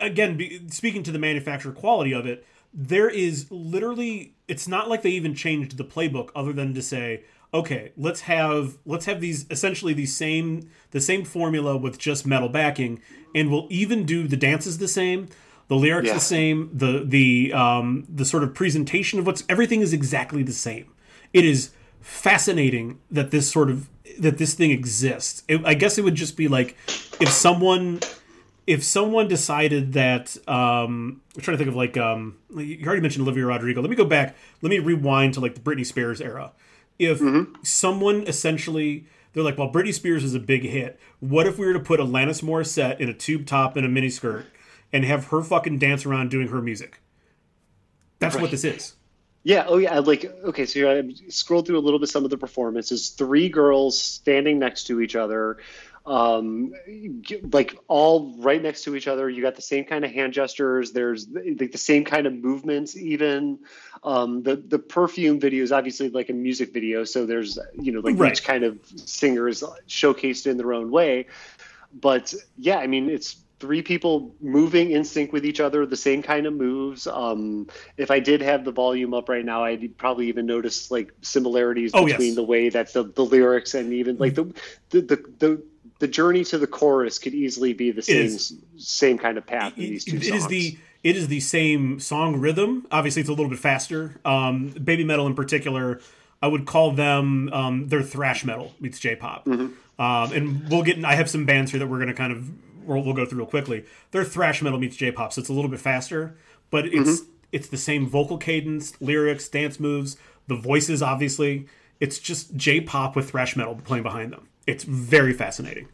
[0.00, 2.44] again, be, speaking to the manufacturer quality of it
[2.76, 7.22] there is literally it's not like they even changed the playbook other than to say
[7.54, 12.48] okay let's have let's have these essentially the same the same formula with just metal
[12.48, 13.00] backing
[13.34, 15.28] and we'll even do the dances the same
[15.68, 16.14] the lyrics yeah.
[16.14, 20.52] the same the the um the sort of presentation of what's everything is exactly the
[20.52, 20.92] same
[21.32, 21.70] it is
[22.00, 26.36] fascinating that this sort of that this thing exists it, i guess it would just
[26.36, 26.76] be like
[27.20, 28.00] if someone
[28.66, 33.22] if someone decided that um, I'm trying to think of like um, you already mentioned
[33.22, 33.80] Olivia Rodrigo.
[33.80, 34.36] Let me go back.
[34.62, 36.52] Let me rewind to like the Britney Spears era.
[36.98, 37.62] If mm-hmm.
[37.62, 39.06] someone essentially
[39.36, 40.98] they're like, well, Britney Spears is a big hit.
[41.20, 44.46] What if we were to put Alanis Morissette in a tube top and a miniskirt
[44.94, 47.02] and have her fucking dance around doing her music?
[48.18, 48.40] That's right.
[48.40, 48.94] what this is.
[49.42, 49.66] Yeah.
[49.68, 49.98] Oh, yeah.
[49.98, 50.64] Like, okay.
[50.64, 53.10] So I scrolled through a little bit some of the performances.
[53.10, 55.58] Three girls standing next to each other
[56.06, 56.72] um,
[57.52, 59.28] like all right next to each other.
[59.28, 60.92] You got the same kind of hand gestures.
[60.92, 62.96] There's like the same kind of movements.
[62.96, 63.58] Even
[64.04, 68.00] um, the the perfume video is obviously like a music video, so there's you know
[68.00, 68.32] like right.
[68.32, 71.26] each kind of singer is showcased in their own way.
[71.92, 76.22] But yeah, I mean it's three people moving in sync with each other, the same
[76.22, 77.06] kind of moves.
[77.06, 81.12] Um, if I did have the volume up right now, I'd probably even notice like
[81.22, 82.36] similarities oh, between yes.
[82.36, 84.44] the way that the, the lyrics and even like the
[84.90, 85.62] the, the, the
[85.98, 88.38] the journey to the chorus could easily be the same
[88.76, 90.42] same kind of path in these two it songs.
[90.42, 92.86] is the it is the same song rhythm.
[92.90, 94.20] Obviously, it's a little bit faster.
[94.24, 96.00] Um, Baby Metal, in particular,
[96.42, 99.46] I would call them um, they're thrash metal meets J-pop.
[99.98, 101.02] Um, and we'll get.
[101.04, 102.50] I have some bands here that we're going to kind of
[102.86, 103.84] we'll, we'll go through real quickly.
[104.10, 106.36] They're thrash metal meets J-pop, so it's a little bit faster,
[106.70, 110.16] but it's it's the same vocal cadence, lyrics, dance moves,
[110.48, 111.02] the voices.
[111.02, 111.66] Obviously,
[112.00, 114.48] it's just J-pop with thrash metal playing behind them.
[114.66, 115.88] It's very fascinating.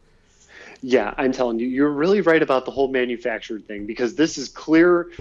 [0.81, 4.49] Yeah, I'm telling you, you're really right about the whole manufactured thing because this is
[4.49, 5.11] clear.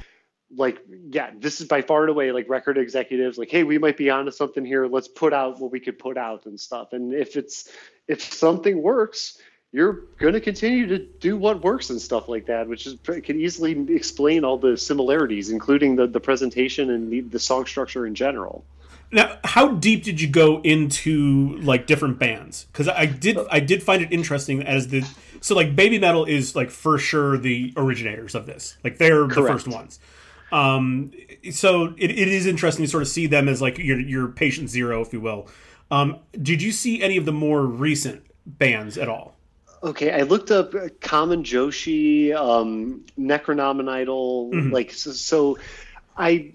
[0.55, 0.79] Like,
[1.11, 4.11] yeah, this is by far and away like record executives like, hey, we might be
[4.11, 4.87] onto something here.
[4.87, 6.93] Let's put out what we could put out and stuff.
[6.93, 7.70] And if it's
[8.09, 9.39] if something works,
[9.70, 13.41] you're going to continue to do what works and stuff like that, which is can
[13.41, 18.15] easily explain all the similarities, including the the presentation and the, the song structure in
[18.15, 18.65] general.
[19.12, 22.64] Now, how deep did you go into like different bands?
[22.72, 25.05] Because I did, I did find it interesting as the
[25.40, 28.76] so like Baby Metal is like for sure the originators of this.
[28.82, 30.01] Like they're the first ones.
[30.51, 31.12] Um,
[31.51, 34.70] so it, it is interesting to sort of see them as like your your patient
[34.70, 35.48] zero, if you will.
[35.90, 39.36] Um, did you see any of the more recent bands at all?
[39.82, 44.72] Okay, I looked up uh, Kamen Joshi, um, Necronomidol, Mm-hmm.
[44.72, 45.59] like so, so.
[46.14, 46.52] I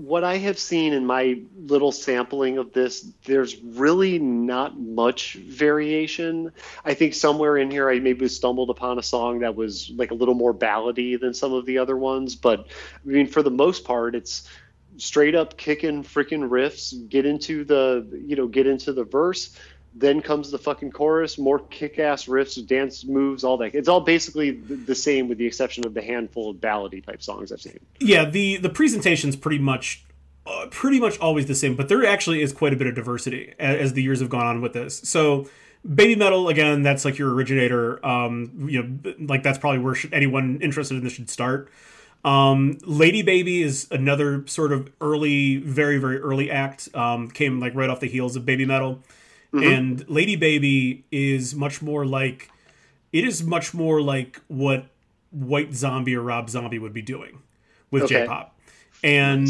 [0.00, 6.52] what I have seen in my little sampling of this, there's really not much variation.
[6.84, 10.14] I think somewhere in here I maybe stumbled upon a song that was like a
[10.14, 12.66] little more ballady than some of the other ones, but
[13.04, 14.48] I mean for the most part, it's
[14.96, 19.54] straight up kicking freaking riffs, get into the you know get into the verse
[19.94, 23.74] then comes the fucking chorus, more kick-ass riffs, dance moves, all that.
[23.74, 27.50] It's all basically the same, with the exception of the handful of ballady type songs
[27.50, 27.80] I've seen.
[27.98, 30.04] Yeah, the the presentation's pretty much
[30.46, 33.54] uh, pretty much always the same, but there actually is quite a bit of diversity
[33.58, 34.98] as, as the years have gone on with this.
[35.04, 35.48] So,
[35.94, 38.04] Baby Metal again, that's like your originator.
[38.06, 41.70] Um, you know, like that's probably where should, anyone interested in this should start.
[42.24, 46.88] Um, Lady Baby is another sort of early, very very early act.
[46.94, 49.02] Um, came like right off the heels of Baby Metal,
[49.52, 49.64] Mm-hmm.
[49.64, 52.50] and Lady Baby is much more like
[53.12, 54.86] it is much more like what
[55.32, 57.40] White Zombie or Rob Zombie would be doing
[57.90, 58.20] with Okay.
[58.20, 58.56] J-pop,
[59.02, 59.48] and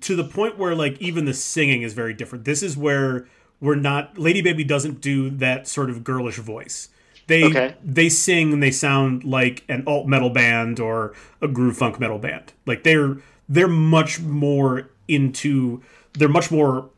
[0.00, 2.44] to the point where like even the singing is very different.
[2.44, 3.28] This is where
[3.60, 4.18] we're not.
[4.18, 6.88] Lady Baby doesn't do that sort of girlish voice.
[7.28, 7.74] They Okay.
[7.84, 12.18] they sing and they sound like an alt metal band or a groove funk metal
[12.18, 12.52] band.
[12.66, 15.82] Like they're they're much more into
[16.14, 16.90] they're much more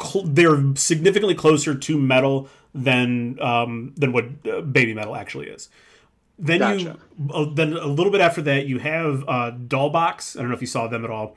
[0.00, 5.68] cl- they're significantly closer to metal than um, than what uh, baby metal actually is.
[6.38, 6.96] Then Gotcha.
[7.18, 10.36] you uh, then a little bit after that you have uh, Dollbox.
[10.36, 11.36] I don't know if you saw them at all.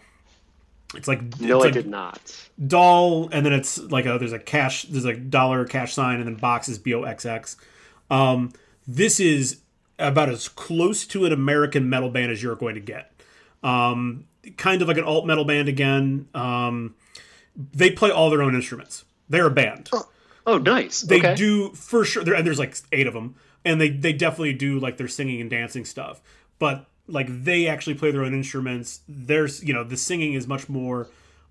[0.93, 2.49] It's like No, it's I like did not.
[2.68, 6.27] doll, and then it's like a there's a cash there's a dollar cash sign, and
[6.27, 7.55] then box is B O X X.
[8.09, 8.51] Um,
[8.88, 9.61] this is
[9.97, 13.11] about as close to an American metal band as you're going to get.
[13.63, 14.26] Um,
[14.57, 16.27] kind of like an alt metal band again.
[16.35, 16.95] Um,
[17.56, 19.06] they play all their own instruments.
[19.30, 19.90] They're a band.
[20.45, 21.02] Oh, nice.
[21.02, 21.36] They okay.
[21.36, 22.23] do for sure.
[22.23, 25.40] There, and there's like eight of them, and they they definitely do like their singing
[25.41, 26.22] and dancing stuff.
[26.60, 29.02] But like they actually play their own instruments.
[29.07, 31.07] There's you know the singing is much more.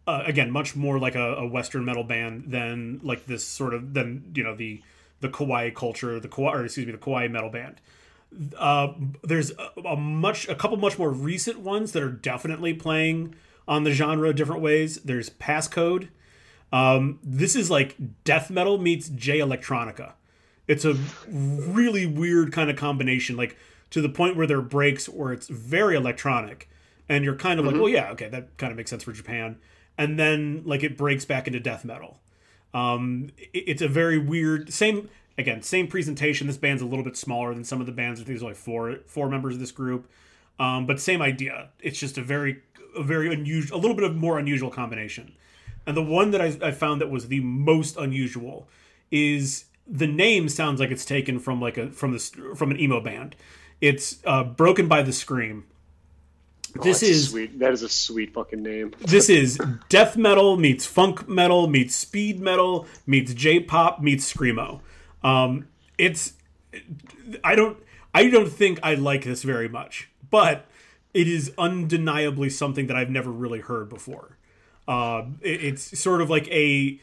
[0.06, 3.94] Uh, again, much more like a, a Western metal band than like this sort of
[3.94, 4.82] than you know the
[5.20, 7.80] the kawaii culture, the kawaii, or excuse me, the kawaii metal band.
[8.56, 13.34] Uh, there's a, a much a couple much more recent ones that are definitely playing
[13.66, 14.96] on the genre different ways.
[14.96, 16.08] There's Passcode.
[16.72, 20.12] Um, this is like death metal meets J electronica.
[20.68, 20.96] It's a
[21.28, 23.56] really weird kind of combination, like
[23.90, 26.68] to the point where there are breaks where it's very electronic,
[27.08, 29.58] and you're kind of like, well, yeah, okay, that kind of makes sense for Japan,
[29.98, 32.20] and then like it breaks back into death metal.
[32.72, 36.46] Um, it's a very weird same again same presentation.
[36.46, 38.20] This band's a little bit smaller than some of the bands.
[38.20, 40.08] I think there's only four four members of this group,
[40.60, 41.70] um, but same idea.
[41.80, 42.62] It's just a very
[42.96, 45.32] a very unusual, a little bit of more unusual combination.
[45.86, 48.68] And the one that I, I found that was the most unusual
[49.10, 53.00] is the name sounds like it's taken from like a from this from an emo
[53.00, 53.36] band.
[53.80, 55.64] It's uh, Broken by the Scream.
[56.78, 57.58] Oh, this is sweet.
[57.58, 58.94] That is a sweet fucking name.
[59.00, 59.58] this is
[59.88, 64.80] death metal meets funk metal meets speed metal meets J-pop meets screamo.
[65.22, 65.66] Um,
[65.98, 66.34] it's
[67.42, 67.76] I don't
[68.14, 70.66] I don't think I like this very much, but
[71.14, 74.36] it is undeniably something that I've never really heard before.
[74.88, 77.00] Uh, it- it's sort of like a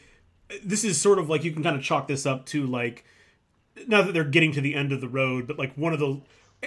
[0.64, 3.04] this is sort of like you can kind of chalk this up to like
[3.86, 6.20] now that they're getting to the end of the road, but like one of the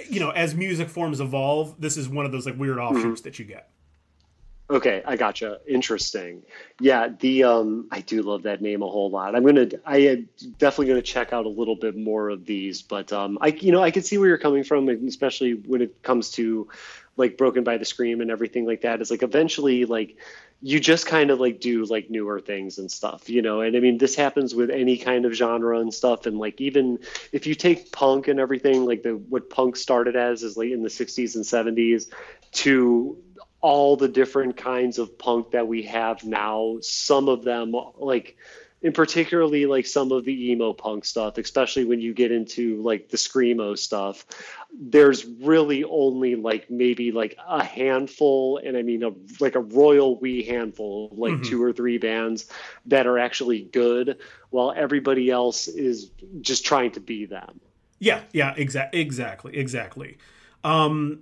[0.09, 3.39] you know as music forms evolve, this is one of those like weird offshoots that
[3.39, 3.69] you get.
[4.69, 5.59] Okay, I gotcha.
[5.67, 6.43] Interesting.
[6.79, 9.35] Yeah, the um, I do love that name a whole lot.
[9.35, 13.11] I'm gonna, I am definitely gonna check out a little bit more of these, but
[13.11, 16.29] um, I, you know, I can see where you're coming from, especially when it comes
[16.31, 16.69] to
[17.17, 19.01] like Broken by the Scream and everything like that.
[19.01, 20.17] Is like eventually, like
[20.61, 23.61] you just kind of like do like newer things and stuff, you know.
[23.61, 26.25] And I mean, this happens with any kind of genre and stuff.
[26.25, 26.99] And like even
[27.31, 30.83] if you take punk and everything, like the what punk started as is late in
[30.83, 32.11] the '60s and '70s
[32.51, 33.17] to
[33.61, 36.77] all the different kinds of punk that we have now.
[36.81, 38.35] Some of them, like,
[38.81, 43.09] in particularly like some of the emo punk stuff, especially when you get into like
[43.09, 44.25] the screamo stuff,
[44.73, 50.19] there's really only like maybe like a handful, and I mean a like a royal
[50.19, 51.43] wee handful, like mm-hmm.
[51.43, 52.47] two or three bands
[52.87, 54.17] that are actually good,
[54.49, 56.09] while everybody else is
[56.41, 57.59] just trying to be them.
[57.99, 60.17] Yeah, yeah, exactly, exactly, exactly.
[60.63, 61.19] Um,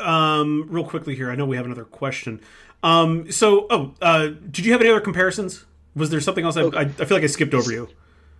[0.00, 2.40] um, real quickly here, I know we have another question.
[2.82, 5.66] Um, so, oh, uh, did you have any other comparisons?
[5.94, 6.56] Was there something else?
[6.56, 7.88] I, I, I feel like I skipped over you.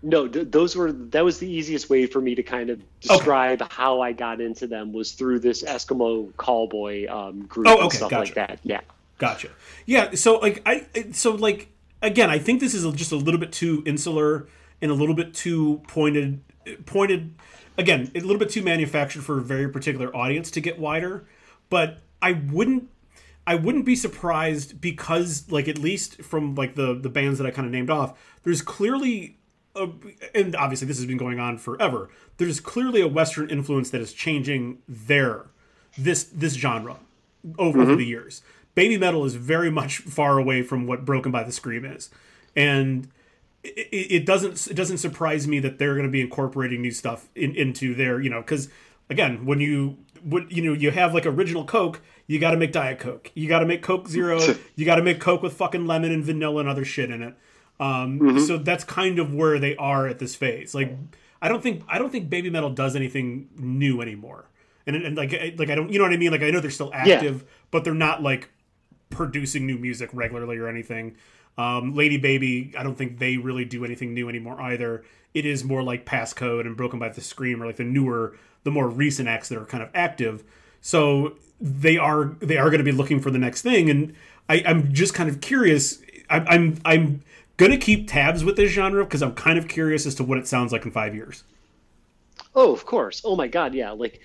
[0.04, 3.72] No, those were that was the easiest way for me to kind of describe okay.
[3.72, 7.92] how I got into them was through this Eskimo callboy um, group oh, okay, and
[7.92, 8.20] stuff gotcha.
[8.20, 8.58] like that.
[8.64, 8.80] Yeah,
[9.18, 9.50] gotcha.
[9.86, 11.68] Yeah, so like I so like
[12.00, 14.48] again, I think this is just a little bit too insular
[14.80, 16.40] and a little bit too pointed
[16.84, 17.34] pointed
[17.78, 21.26] again, a little bit too manufactured for a very particular audience to get wider.
[21.70, 22.88] But I wouldn't
[23.46, 27.50] I wouldn't be surprised because like at least from like the the bands that I
[27.50, 29.36] kind of named off, there's clearly
[29.74, 29.88] a,
[30.34, 32.08] and obviously this has been going on forever.
[32.36, 35.46] There's clearly a Western influence that is changing their
[35.98, 36.98] this this genre
[37.58, 37.96] over mm-hmm.
[37.96, 38.42] the years.
[38.74, 42.10] Baby metal is very much far away from what Broken by the Scream is,
[42.56, 43.08] and
[43.64, 47.28] it, it doesn't it doesn't surprise me that they're going to be incorporating new stuff
[47.34, 48.68] in, into their you know because
[49.10, 52.72] again when you would you know you have like original Coke you got to make
[52.72, 54.40] Diet Coke you got to make Coke Zero
[54.76, 57.34] you got to make Coke with fucking lemon and vanilla and other shit in it.
[57.80, 58.38] Um, mm-hmm.
[58.38, 60.74] So that's kind of where they are at this phase.
[60.74, 60.96] Like
[61.40, 64.48] I don't think I don't think Baby Metal does anything new anymore.
[64.86, 66.70] And, and like like I don't you know what I mean like I know they're
[66.70, 67.48] still active yeah.
[67.70, 68.50] but they're not like
[69.10, 71.16] producing new music regularly or anything.
[71.58, 75.04] Um, Lady Baby, I don't think they really do anything new anymore either.
[75.34, 78.70] It is more like Passcode and Broken by the Scream, or like the newer, the
[78.70, 80.44] more recent acts that are kind of active.
[80.82, 84.14] So they are they are going to be looking for the next thing, and
[84.48, 86.02] I, am just kind of curious.
[86.28, 87.22] I, I'm I'm
[87.56, 90.46] gonna keep tabs with this genre because I'm kind of curious as to what it
[90.46, 91.44] sounds like in five years.
[92.54, 93.22] Oh, of course.
[93.24, 93.92] Oh my God, yeah.
[93.92, 94.20] Like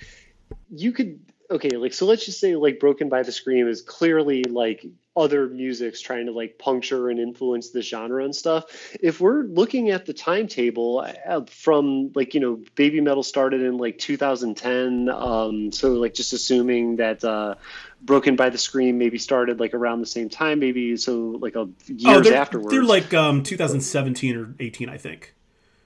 [0.70, 1.20] you could
[1.50, 4.86] okay, like so let's just say like Broken by the Scream is clearly like
[5.18, 8.66] other musics trying to like puncture and influence the genre and stuff.
[9.02, 13.78] If we're looking at the timetable uh, from like you know baby metal started in
[13.78, 17.56] like 2010, um, so like just assuming that uh,
[18.02, 21.68] Broken by the Scream maybe started like around the same time, maybe so like a
[21.88, 22.72] years oh, they're, afterwards.
[22.72, 25.34] They're like um, 2017 or 18, I think.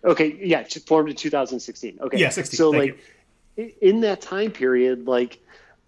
[0.04, 2.00] Okay, yeah, formed in 2016.
[2.02, 2.58] Okay, yeah, 16.
[2.58, 3.00] So Thank like
[3.56, 3.72] you.
[3.82, 5.40] in that time period, like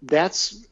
[0.02, 0.66] that's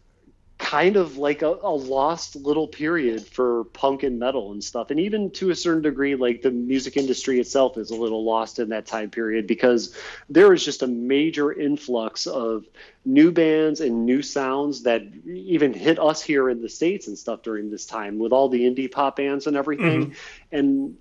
[0.62, 4.92] kind of like a, a, lost little period for punk and metal and stuff.
[4.92, 8.60] And even to a certain degree, like the music industry itself is a little lost
[8.60, 9.94] in that time period because
[10.30, 12.64] there is just a major influx of
[13.04, 17.42] new bands and new sounds that even hit us here in the States and stuff
[17.42, 20.12] during this time with all the indie pop bands and everything.
[20.12, 20.56] Mm-hmm.
[20.56, 20.96] And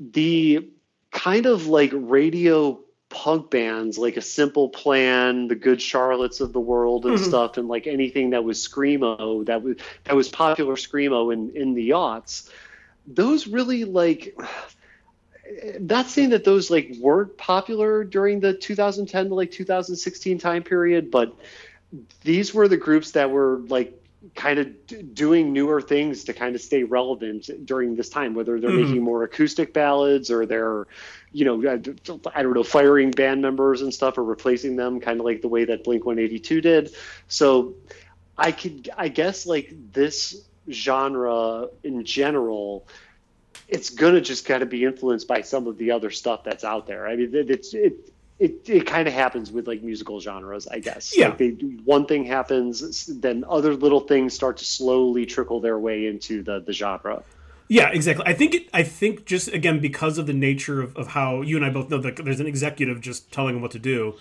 [0.00, 0.68] the
[1.12, 2.80] kind of like radio
[3.10, 7.24] punk bands like a simple plan the good charlottes of the world and mm-hmm.
[7.24, 11.74] stuff and like anything that was screamo that was that was popular screamo in in
[11.74, 12.48] the aughts
[13.08, 14.38] those really like
[15.80, 21.10] not saying that those like weren't popular during the 2010 to like 2016 time period
[21.10, 21.34] but
[22.22, 23.99] these were the groups that were like
[24.34, 28.70] kind of doing newer things to kind of stay relevant during this time whether they're
[28.70, 28.84] mm-hmm.
[28.84, 30.86] making more acoustic ballads or they're
[31.32, 31.76] you know i
[32.42, 35.64] don't know firing band members and stuff or replacing them kind of like the way
[35.64, 36.94] that blink 182 did
[37.28, 37.74] so
[38.36, 40.36] i could i guess like this
[40.70, 42.86] genre in general
[43.68, 47.06] it's gonna just of be influenced by some of the other stuff that's out there
[47.06, 51.16] i mean it's it it, it kind of happens with like musical genres, I guess.
[51.16, 51.28] Yeah.
[51.28, 51.50] Like they,
[51.84, 56.60] one thing happens, then other little things start to slowly trickle their way into the,
[56.60, 57.22] the genre.
[57.68, 58.24] Yeah, exactly.
[58.26, 58.68] I think it.
[58.74, 61.88] I think just again because of the nature of, of how you and I both
[61.88, 64.16] know that there's an executive just telling them what to do.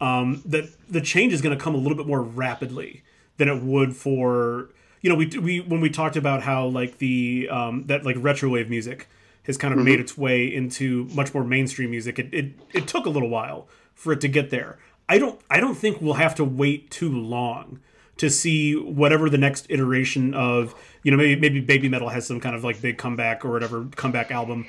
[0.00, 3.02] Um, that the change is going to come a little bit more rapidly
[3.38, 4.68] than it would for
[5.00, 8.68] you know we we when we talked about how like the um, that like retrowave
[8.68, 9.08] music
[9.44, 9.86] has kind of mm-hmm.
[9.86, 12.18] made its way into much more mainstream music.
[12.18, 14.78] It, it it took a little while for it to get there.
[15.08, 17.80] I don't I don't think we'll have to wait too long
[18.18, 22.40] to see whatever the next iteration of you know maybe maybe baby metal has some
[22.40, 24.66] kind of like big comeback or whatever comeback album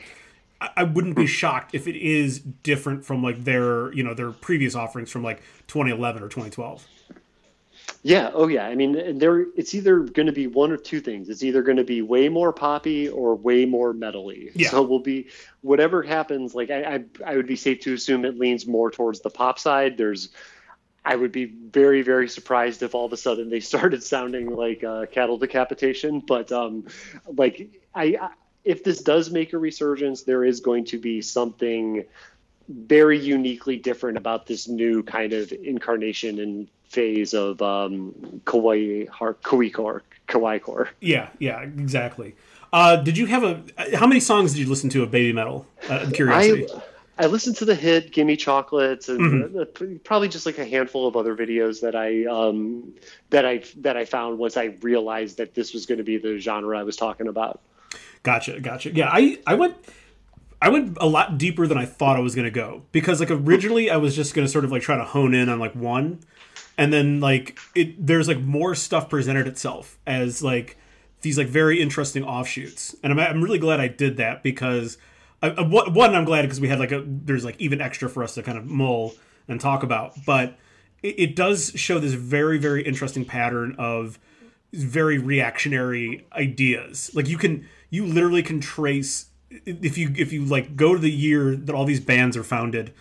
[0.59, 4.31] I, I wouldn't be shocked if it is different from like their you know their
[4.31, 6.87] previous offerings from like 2011 or 2012
[8.03, 8.31] yeah.
[8.33, 8.65] Oh, yeah.
[8.65, 9.45] I mean, there.
[9.55, 11.29] It's either going to be one of two things.
[11.29, 14.51] It's either going to be way more poppy or way more metally.
[14.55, 14.69] Yeah.
[14.69, 15.27] So we'll be
[15.61, 16.53] whatever happens.
[16.53, 19.57] Like I, I, I would be safe to assume it leans more towards the pop
[19.57, 19.97] side.
[19.97, 20.29] There's,
[21.05, 24.83] I would be very, very surprised if all of a sudden they started sounding like
[24.83, 26.19] uh, cattle decapitation.
[26.19, 26.87] But um,
[27.25, 28.29] like I, I,
[28.65, 32.05] if this does make a resurgence, there is going to be something
[32.69, 38.13] very uniquely different about this new kind of incarnation and phase of um,
[38.45, 40.89] kawaii kawaii core kawaii core.
[40.99, 42.35] Yeah, yeah, exactly.
[42.71, 43.63] Uh, did you have a?
[43.95, 45.67] How many songs did you listen to of Baby Metal?
[45.89, 46.67] Uh, curiosity.
[46.71, 49.19] I, I listened to the hit "Gimme Chocolates" and
[49.53, 49.97] mm-hmm.
[49.97, 52.93] probably just like a handful of other videos that I um,
[53.29, 56.39] that I that I found once I realized that this was going to be the
[56.39, 57.61] genre I was talking about.
[58.23, 58.91] Gotcha, gotcha.
[58.91, 59.75] Yeah, I I went
[60.63, 63.29] I went a lot deeper than I thought I was going to go because like
[63.29, 65.75] originally I was just going to sort of like try to hone in on like
[65.75, 66.21] one
[66.77, 70.77] and then like it there's like more stuff presented itself as like
[71.21, 72.95] these like very interesting offshoots.
[73.03, 74.97] And i'm, I'm really glad i did that because
[75.41, 78.35] I, one i'm glad because we had like a there's like even extra for us
[78.35, 79.15] to kind of mull
[79.47, 80.13] and talk about.
[80.25, 80.57] But
[81.01, 84.19] it, it does show this very very interesting pattern of
[84.73, 87.11] very reactionary ideas.
[87.13, 89.27] Like you can you literally can trace
[89.65, 92.93] if you if you like go to the year that all these bands are founded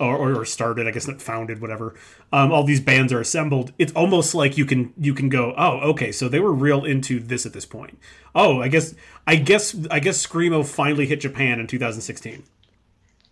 [0.00, 1.94] or, or started i guess not founded whatever.
[2.32, 3.72] Um, all these bands are assembled.
[3.78, 7.20] It's almost like you can you can go oh okay so they were real into
[7.20, 7.98] this at this point.
[8.34, 8.94] Oh i guess
[9.26, 12.42] i guess i guess screamo finally hit japan in 2016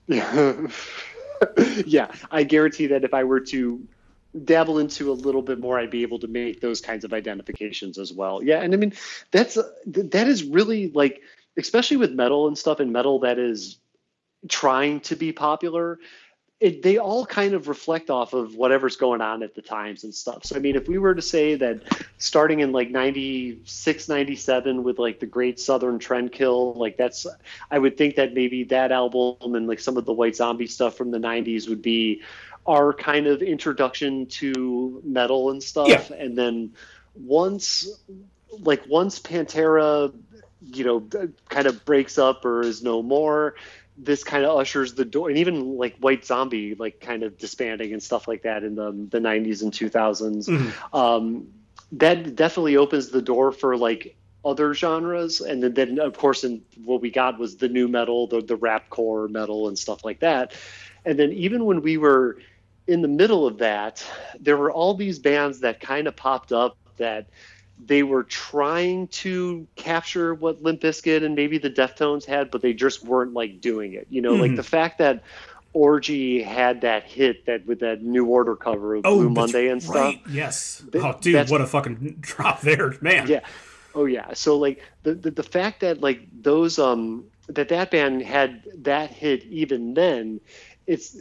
[0.07, 0.67] yeah
[1.87, 3.87] yeah i guarantee that if i were to
[4.45, 7.99] dabble into a little bit more i'd be able to make those kinds of identifications
[7.99, 8.43] as well.
[8.43, 8.93] Yeah and i mean
[9.31, 11.23] that's that is really like
[11.57, 13.79] especially with metal and stuff and metal that is
[14.49, 15.99] trying to be popular
[16.59, 20.15] it, they all kind of reflect off of whatever's going on at the times and
[20.15, 20.45] stuff.
[20.47, 21.83] So, I mean, if we were to say that
[22.17, 27.27] starting in like 96, 97 with like the Great Southern Trendkill, like that's,
[27.71, 30.97] I would think that maybe that album and like some of the White Zombie stuff
[30.97, 32.23] from the 90s would be
[32.67, 36.09] our kind of introduction to metal and stuff.
[36.11, 36.17] Yeah.
[36.17, 36.73] And then
[37.15, 37.87] once,
[38.49, 40.13] like, once Pantera,
[40.63, 41.07] you know,
[41.51, 43.57] kind of breaks up or is no more,
[43.99, 47.93] this kind of ushers the door and even like white zombie like kind of disbanding
[47.93, 50.97] and stuff like that in the, the 90s and 2000s mm-hmm.
[50.97, 51.47] um,
[51.93, 55.41] that definitely opens the door for like other genres.
[55.41, 58.57] And then, then of course in what we got was the new metal the, the
[58.57, 60.55] rap core metal and stuff like that.
[61.05, 62.39] And then even when we were
[62.87, 64.05] in the middle of that
[64.39, 67.29] there were all these bands that kind of popped up that
[67.85, 72.73] they were trying to capture what Limp Bizkit and maybe the Deftones had, but they
[72.73, 74.07] just weren't like doing it.
[74.11, 74.43] You know, mm-hmm.
[74.43, 75.23] like the fact that
[75.73, 79.83] Orgy had that hit that with that New Order cover of oh, Blue Monday and
[79.83, 79.95] stuff.
[79.95, 80.23] Right.
[80.31, 80.83] Yes.
[80.95, 83.29] oh, dude, what a fucking drop there, man.
[83.29, 83.41] Yeah.
[83.95, 84.33] Oh yeah.
[84.33, 89.11] So like the, the the fact that like those um that that band had that
[89.11, 90.41] hit even then,
[90.87, 91.17] it's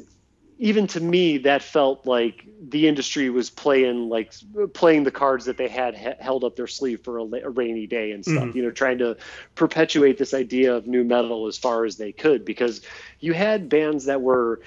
[0.57, 4.33] even to me that felt like the industry was playing like
[4.73, 8.11] playing the cards that they had held up their sleeve for a, a rainy day
[8.11, 8.57] and stuff mm-hmm.
[8.57, 9.17] you know trying to
[9.55, 12.81] perpetuate this idea of new metal as far as they could because
[13.19, 14.61] you had bands that were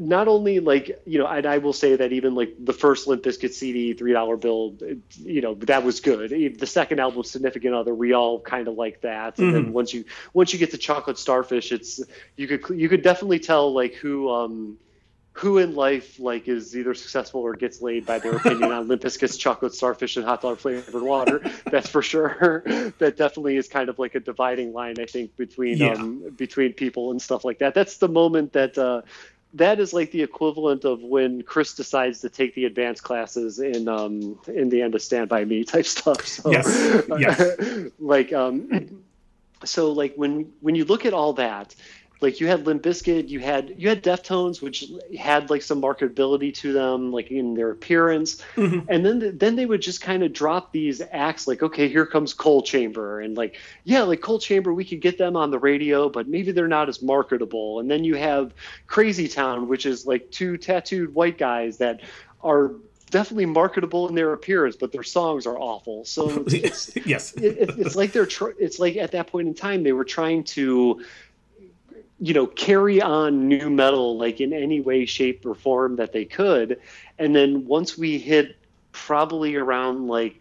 [0.00, 3.22] not only like you know and i will say that even like the first limp
[3.22, 4.76] bizkit cd three dollar bill
[5.18, 9.00] you know that was good the second album significant other we all kind of like
[9.00, 9.64] that and mm-hmm.
[9.64, 10.04] then once you
[10.34, 12.00] once you get to chocolate starfish it's
[12.36, 14.78] you could you could definitely tell like who um
[15.38, 19.02] who in life like is either successful or gets laid by their opinion on Limp
[19.02, 21.48] Bizkit's chocolate starfish and hot dog flavored water.
[21.70, 22.62] That's for sure.
[22.98, 25.92] that definitely is kind of like a dividing line, I think, between yeah.
[25.92, 27.72] um, between people and stuff like that.
[27.72, 29.02] That's the moment that uh,
[29.54, 33.86] that is like the equivalent of when Chris decides to take the advanced classes in
[33.86, 36.26] um, in the end of Stand by Me type stuff.
[36.26, 37.04] So, yes.
[37.18, 37.90] yes.
[38.00, 39.04] like um,
[39.64, 41.76] so like when when you look at all that
[42.20, 46.52] like you had Limp Bizkit, you had you had Deftones, which had like some marketability
[46.54, 48.80] to them, like in their appearance, mm-hmm.
[48.88, 52.34] and then then they would just kind of drop these acts, like okay, here comes
[52.34, 56.08] Coal Chamber, and like yeah, like Coal Chamber, we could get them on the radio,
[56.08, 57.78] but maybe they're not as marketable.
[57.78, 58.52] And then you have
[58.88, 62.00] Crazy Town, which is like two tattooed white guys that
[62.42, 62.72] are
[63.10, 66.04] definitely marketable in their appearance, but their songs are awful.
[66.04, 69.82] So it's, yes, it, it's like they're tr- it's like at that point in time
[69.82, 71.04] they were trying to
[72.20, 76.24] you know carry on new metal like in any way shape or form that they
[76.24, 76.80] could
[77.18, 78.56] and then once we hit
[78.92, 80.40] probably around like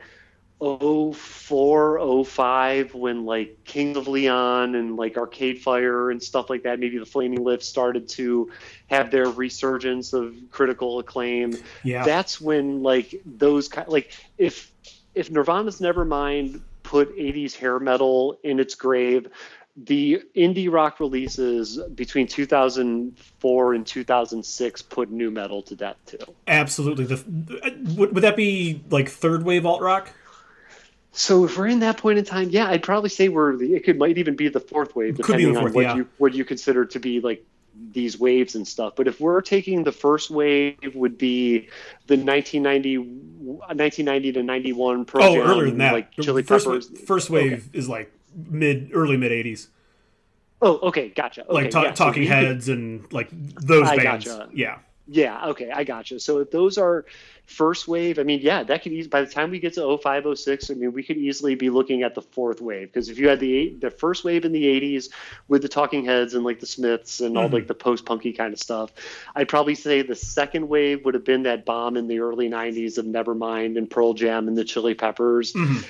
[0.60, 6.80] 04, 05 when like King of Leon and like Arcade Fire and stuff like that,
[6.80, 8.52] maybe the Flaming Lips started to
[8.88, 11.56] have their resurgence of critical acclaim.
[11.84, 12.04] Yeah.
[12.04, 14.72] That's when like those kind like if
[15.14, 19.28] if Nirvana's Nevermind put 80s hair metal in its grave,
[19.86, 26.18] the indie rock releases between 2004 and 2006 put new metal to death too.
[26.48, 27.06] Absolutely.
[27.06, 27.16] The
[27.64, 30.12] uh, would, would that be like third wave alt rock?
[31.12, 33.84] So if we're in that point in time, yeah, I'd probably say we're the, it
[33.84, 35.96] could might even be the fourth wave, depending fourth, on what yeah.
[35.96, 37.46] you what you consider to be like
[37.92, 38.96] these waves and stuff.
[38.96, 41.70] But if we're taking the first wave, would be
[42.08, 45.94] the 1990, 1990 to 91 Pearl Oh, Jam, earlier than that.
[45.94, 46.90] like Chili first, Peppers.
[47.06, 48.12] first wave is like
[48.50, 49.68] mid, early mid '80s,
[50.62, 51.44] Oh, okay, gotcha.
[51.46, 54.26] Okay, like ta- yeah, so Talking could- Heads and like those I bands.
[54.26, 54.50] gotcha.
[54.54, 54.80] Yeah.
[55.10, 56.20] Yeah, okay, I gotcha.
[56.20, 57.06] So if those are
[57.46, 60.26] first wave, I mean, yeah, that could easily, by the time we get to 05,
[60.38, 62.92] 06, I mean, we could easily be looking at the fourth wave.
[62.92, 65.08] Because if you had the eight, the first wave in the 80s
[65.48, 67.54] with the Talking Heads and like the Smiths and all Mhm.
[67.54, 68.92] like the post punky kind of stuff,
[69.34, 72.98] I'd probably say the second wave would have been that bomb in the early 90s
[72.98, 75.54] of Nevermind and Pearl Jam and the Chili Peppers.
[75.54, 75.86] Mhm.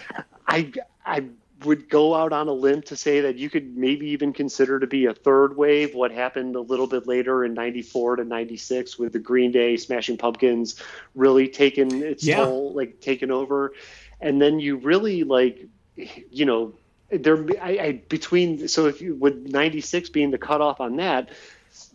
[0.48, 0.72] I,
[1.08, 1.24] I
[1.64, 4.88] would go out on a limb to say that you could maybe even consider to
[4.88, 9.14] be a third wave what happened a little bit later in 94 to 96 with
[9.14, 10.82] the green day smashing pumpkins
[11.16, 12.38] really taking its Yeah.
[12.38, 13.74] toll like taking over
[14.22, 16.74] and then you really like you know
[17.10, 21.30] there I, I between so if you with 96 being the cutoff on that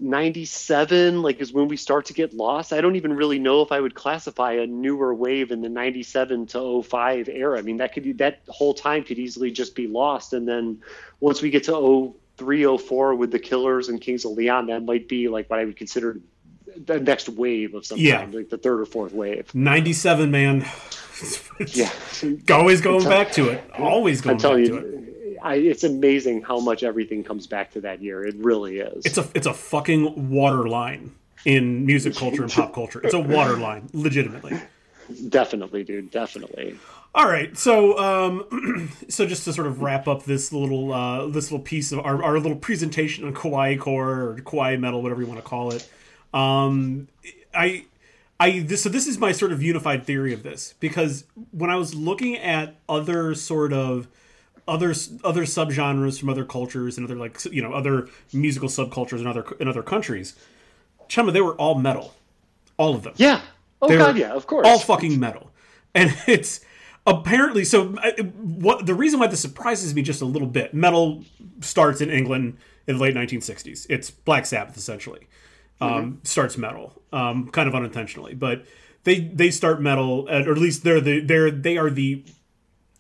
[0.03, 3.71] 97 like is when we start to get lost i don't even really know if
[3.71, 7.93] i would classify a newer wave in the 97 to 05 era i mean that
[7.93, 10.81] could be that whole time could easily just be lost and then
[11.21, 15.09] once we get to 03 04 with the killers and kings of leon that might
[15.09, 16.19] be like what i would consider
[16.87, 18.27] the next wave of something Yeah.
[18.33, 20.67] like the third or fourth wave 97, man.
[21.75, 21.91] yeah
[22.51, 23.63] Always going tell- back to it.
[23.79, 25.02] Always going back to it.
[25.43, 29.19] I, it's amazing how much everything comes back to that year it really is It's
[29.19, 31.15] a it's a fucking water line
[31.45, 33.01] in music culture and pop culture.
[33.03, 34.61] It's a water line, legitimately.
[35.29, 36.79] definitely dude definitely
[37.15, 41.51] All right, so um, so just to sort of wrap up this little uh, this
[41.51, 45.27] little piece of our, our little presentation on Kawaii Core or Kawaii Metal, whatever you
[45.27, 45.89] want to call it.
[46.33, 47.09] Um,
[47.55, 47.85] I
[48.41, 51.77] I this so this is my sort of unified theory of this because when I
[51.77, 54.09] was looking at other sort of
[54.69, 54.95] other
[55.25, 59.45] other subgenres from other cultures and other like you know other musical subcultures in other
[59.61, 60.35] in other countries,
[61.09, 62.15] Chema, they were all metal,
[62.77, 63.41] all of them Yeah.
[63.81, 64.67] Oh They God, yeah, of course.
[64.67, 65.51] all fucking metal,
[65.95, 66.61] and it's
[67.07, 67.95] apparently so.
[67.99, 70.73] I- What the reason why this surprises me just a little bit?
[70.73, 71.25] Metal
[71.61, 73.87] starts in England in the late 1960s.
[73.91, 75.27] It's Black Sabbath essentially
[75.81, 78.65] um, starts metal, um, kind of unintentionally, but
[79.03, 82.23] they they start metal, at- or at least they're the they're they are the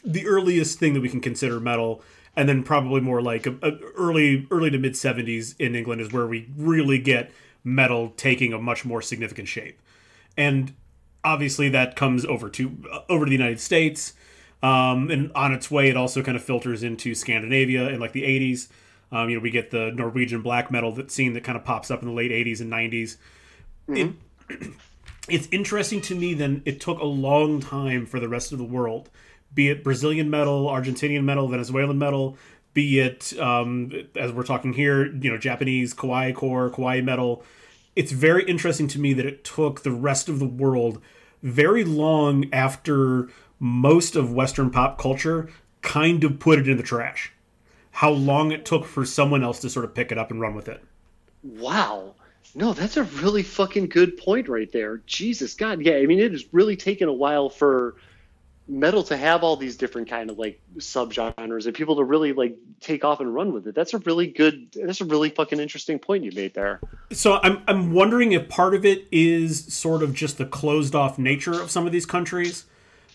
[0.05, 2.03] the earliest thing that we can consider metal.
[2.35, 6.13] And then probably more like a, a early early to mid 70s in England is
[6.13, 7.31] where we really get
[7.63, 9.79] metal taking a much more significant shape
[10.37, 10.75] and
[11.25, 14.15] obviously that comes over to over to the United States.
[14.63, 18.23] Um, and on its way, it also kind of filters into Scandinavia in like the
[18.23, 18.69] 80s.
[19.11, 21.91] Um, you know, we get the Norwegian black metal that scene that kind of pops
[21.91, 23.17] up in the late 80s and 90s.
[23.89, 24.13] It,
[25.29, 26.33] it's interesting to me.
[26.35, 29.11] Then it took a long time for the rest of the world,
[29.55, 32.37] be it Brazilian metal, Argentinian metal, Venezuelan metal,
[32.75, 37.45] be it um, as we're talking here, you know, Japanese kawaii core, kawaii metal.
[37.95, 41.01] It's very interesting to me that it took the rest of the world
[41.43, 45.49] very long after most of Western pop culture
[45.83, 47.33] kind of put it in the trash.
[47.91, 50.55] How long it took for someone else to sort of pick it up and run
[50.55, 50.83] with it.
[51.43, 52.15] Wow.
[52.55, 55.03] No, that's a really fucking good point right there.
[55.07, 55.97] Jesus God, yeah.
[55.97, 57.97] I mean, it has really taken a while for
[58.69, 62.57] metal to have all these different kind of like subgenres and people to really like
[62.81, 63.75] take off and run with it.
[63.75, 64.69] That's a really good.
[64.75, 66.81] That's a really fucking interesting point you made there.
[67.11, 71.19] So I'm I'm wondering if part of it is sort of just the closed off
[71.19, 72.65] nature of some of these countries.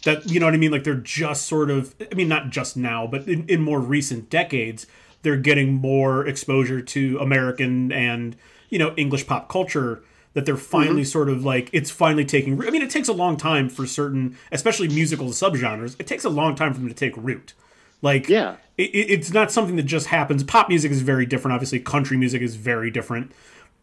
[0.03, 0.71] That you know what I mean?
[0.71, 4.29] Like they're just sort of I mean not just now, but in, in more recent
[4.29, 4.85] decades,
[5.21, 8.35] they're getting more exposure to American and
[8.69, 10.03] you know English pop culture
[10.37, 11.07] that they're finally mm-hmm.
[11.07, 14.37] sort of like it's finally taking I mean it takes a long time for certain
[14.51, 15.95] especially musical subgenres.
[15.97, 17.55] It takes a long time for them to take root.
[18.03, 18.57] Like Yeah.
[18.77, 20.43] it, it- it's not something that just happens.
[20.43, 21.55] Pop music is very different.
[21.55, 23.31] Obviously, country music is very different.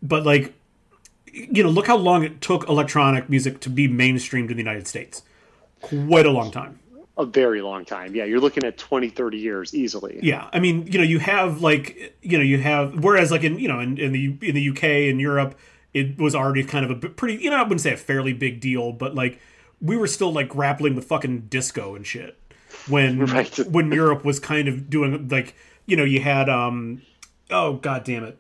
[0.01, 0.55] But like,
[1.33, 4.87] you know, look how long it took electronic music to be mainstreamed in the United
[4.87, 5.23] States.
[5.81, 6.79] Quite a long time.
[7.17, 8.15] A very long time.
[8.15, 10.21] Yeah, you're looking at 20, 30 years easily.
[10.23, 13.59] Yeah, I mean, you know, you have like, you know, you have whereas like in
[13.59, 15.57] you know in, in the in the UK and Europe,
[15.95, 17.43] it was already kind of a pretty.
[17.43, 19.41] You know, I wouldn't say a fairly big deal, but like
[19.81, 22.39] we were still like grappling with fucking disco and shit
[22.89, 23.57] when Right.
[23.71, 25.55] when Europe was kind of doing like
[25.87, 27.03] you know you had um
[27.51, 28.39] oh god damn it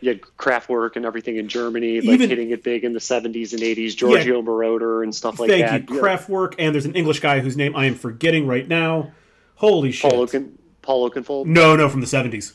[0.00, 3.52] You had Kraftwerk and everything in Germany, like Even- hitting it big in the 70s
[3.52, 5.70] and 80s, Giorgio Moroder and stuff like thank that.
[5.70, 9.12] Thank you Kraftwerk and there's an English guy whose name I am forgetting right now
[9.56, 11.46] holy shit Paul, Oaken, Paul Oakenfold.
[11.46, 12.52] no no from the 70s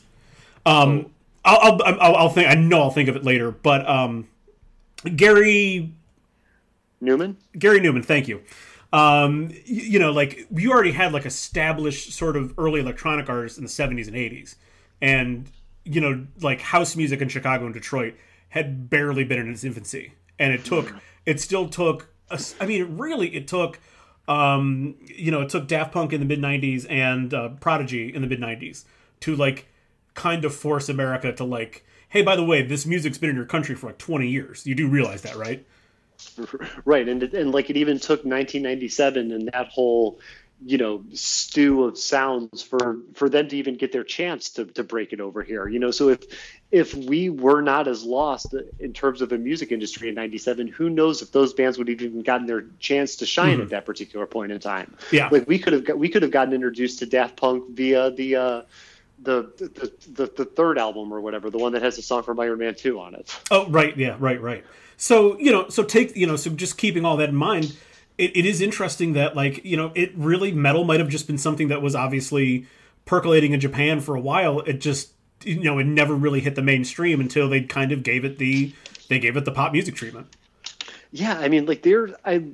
[0.66, 0.74] um
[1.06, 1.10] I'll,
[1.56, 4.28] I'll I'll I'll think I know I'll think of it later but um
[5.16, 5.92] Gary
[7.02, 7.36] Numan?
[7.58, 8.42] Gary Numan, thank you.
[8.92, 13.58] Um, y- you know, like you already had like established sort of early electronic artists
[13.58, 14.56] in the '70s and '80s,
[15.00, 15.50] and
[15.84, 18.14] you know, like house music in Chicago and Detroit
[18.50, 20.94] had barely been in its infancy, and it took,
[21.26, 22.08] it still took.
[22.30, 23.78] a I mean, really, it took.
[24.26, 28.22] Um, you know, it took Daft Punk in the mid '90s and uh, Prodigy in
[28.22, 28.84] the mid '90s
[29.20, 29.68] to like
[30.18, 33.44] kind of force America to like, hey, by the way, this music's been in your
[33.46, 34.66] country for like 20 years.
[34.66, 35.64] You do realize that, right?
[36.84, 40.18] Right, and and like it even took 1997 and that whole
[40.66, 44.82] you know stew of sounds for for them to even get their chance to to
[44.82, 45.68] break it over here.
[45.68, 46.24] You know, so if
[46.72, 50.90] if we were not as lost in terms of the music industry in 97 who
[50.90, 54.26] knows if those bands would have even gotten their chance to shine at that particular
[54.26, 55.28] point in time Yeah.
[55.30, 58.36] like we could have got, we could have gotten introduced to daft punk via the
[58.36, 58.62] uh
[59.22, 62.38] the, the, the the third album or whatever, the one that has the song from
[62.40, 63.36] Iron Man 2 on it.
[63.50, 64.64] Oh, right, yeah, right, right.
[64.96, 67.76] So you know, so take you know, so just keeping all that in mind,
[68.16, 71.38] it, it is interesting that like you know, it really metal might have just been
[71.38, 72.66] something that was obviously
[73.04, 74.60] percolating in Japan for a while.
[74.60, 75.12] It just
[75.44, 78.72] you know, it never really hit the mainstream until they kind of gave it the
[79.08, 80.28] they gave it the pop music treatment.
[81.10, 82.44] Yeah, I mean, like there, I,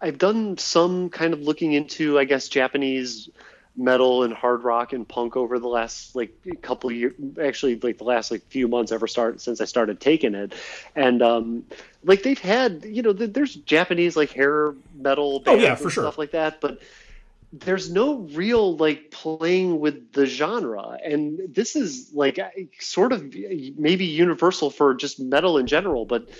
[0.00, 3.30] I've done some kind of looking into, I guess, Japanese
[3.76, 6.32] metal and hard rock and punk over the last like
[6.62, 10.00] couple of years, actually, like the last like few months ever start since I started
[10.00, 10.54] taking it,
[10.94, 11.64] and um,
[12.04, 15.78] like they've had, you know, th- there's Japanese like hair metal Oh, bands yeah, and
[15.78, 16.04] for sure.
[16.04, 16.80] stuff like that, but
[17.52, 22.38] there's no real like playing with the genre and this is like
[22.80, 23.22] sort of
[23.76, 26.30] maybe universal for just metal in general but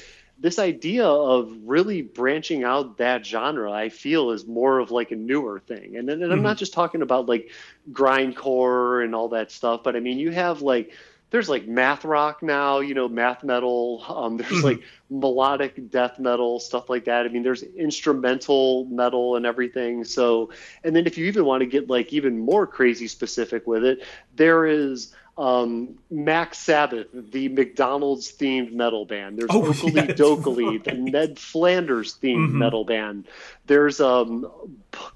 [0.43, 5.17] this idea of really branching out that genre i feel is more of like a
[5.17, 7.51] newer thing and, then and i'm not just talking about like
[7.93, 10.93] grindcore and all that stuff but i mean you have like
[11.31, 14.05] there's like math rock now, you know, math metal.
[14.07, 14.65] Um, there's Mhm.
[14.65, 17.25] like melodic death metal, stuff like that.
[17.25, 20.05] I mean, there's instrumental metal and everything.
[20.05, 20.51] So,
[20.85, 24.05] and then if you even want to get like even more crazy specific with it,
[24.35, 29.39] there is um, Mac Sabbath, the McDonald's themed metal band.
[29.39, 30.93] There's Oh, Okilly that's Dokilly, the.
[30.99, 32.53] Ned Flanders themed Mhm.
[32.53, 33.27] metal band.
[33.67, 34.47] There's um,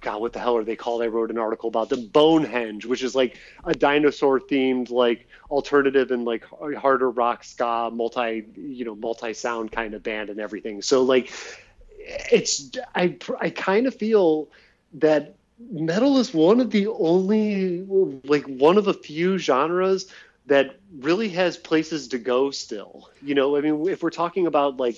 [0.01, 1.03] God, what the hell are they called?
[1.03, 2.07] I wrote an article about them.
[2.07, 6.45] Bonehenge, which is like a dinosaur themed like alternative and like
[6.77, 10.81] harder rock ska multi you know multi sound kind of band and everything.
[10.83, 11.31] So like
[11.99, 14.49] it's I I kind of feel
[14.95, 17.83] that metal is one of the only
[18.25, 20.11] like one of a few genres
[20.47, 23.11] that really has places to go still.
[23.23, 24.97] You know, I mean if we're talking about like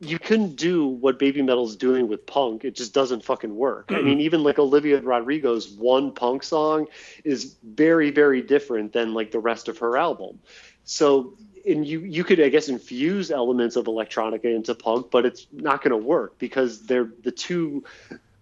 [0.00, 3.86] you couldn't do what baby metal's doing with punk it just doesn't fucking work.
[3.90, 6.86] I mean even like olivia rodrigo's one punk song
[7.24, 10.38] is very very different than like the rest of her album.
[10.84, 11.34] So
[11.66, 15.82] and you you could i guess infuse elements of electronica into punk but it's not
[15.82, 17.82] going to work because they're the two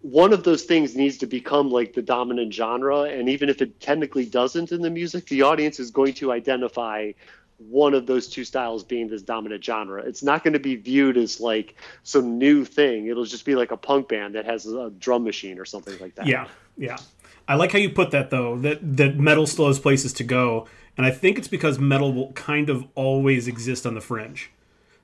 [0.05, 3.81] one of those things needs to become like the dominant genre and even if it
[3.81, 7.11] technically doesn't in the music the audience is going to identify
[7.59, 10.03] one of those two styles being this dominant genre.
[10.03, 13.07] It's not going to be viewed as like some new thing.
[13.07, 16.17] It'll just be like a punk band that has a drum machine or something like
[16.17, 16.27] that.
[16.27, 16.99] Yeah, yeah.
[17.47, 18.59] I like how you put that though.
[18.59, 20.67] That that metal still has places to go,
[20.97, 24.51] and I think it's because metal will kind of always exist on the fringe.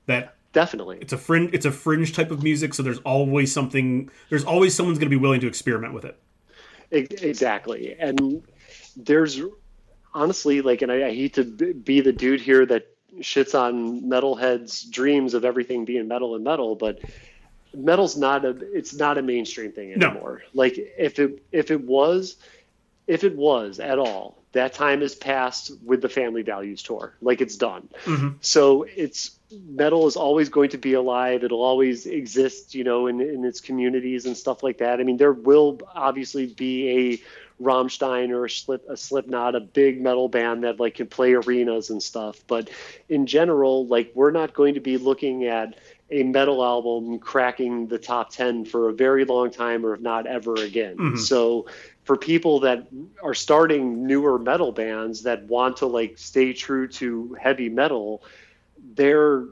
[0.07, 0.97] That Definitely.
[1.01, 1.51] it's a fringe.
[1.53, 4.09] It's a fringe type of music, so there's always something.
[4.29, 6.19] There's always someone's going to be willing to experiment with it.
[6.91, 7.95] Exactly.
[7.97, 8.43] And
[8.97, 9.41] there's
[10.13, 12.87] honestly like, and I, I hate to be the dude here that
[13.19, 16.99] shits on metalheads' dreams of everything being metal and metal, but
[17.73, 20.09] metal's not a it's not a mainstream thing No.
[20.09, 20.43] anymore.
[20.53, 22.35] Like if it if it was
[23.07, 27.15] if it was at all, that time is past with the Family Values tour.
[27.21, 27.87] Like it's done.
[28.03, 28.35] Mhm.
[28.41, 29.31] So it's
[29.67, 31.43] metal is always going to be alive.
[31.43, 34.99] It'll always exist, you know, in, in its communities and stuff like that.
[34.99, 40.01] I mean, there will obviously be a Rammstein or a, Slip, a Slipknot, a big
[40.01, 42.43] metal band that like can play arenas and stuff.
[42.47, 42.69] But
[43.09, 45.77] in general, like we're not going to be looking at
[46.09, 50.27] a metal album cracking the top 10 for a very long time or if not
[50.27, 50.97] ever again.
[50.97, 51.17] Mhm.
[51.17, 51.67] So
[52.03, 52.87] for people that
[53.23, 58.23] are starting newer metal bands that want to like stay true to heavy metal,
[58.93, 59.45] they're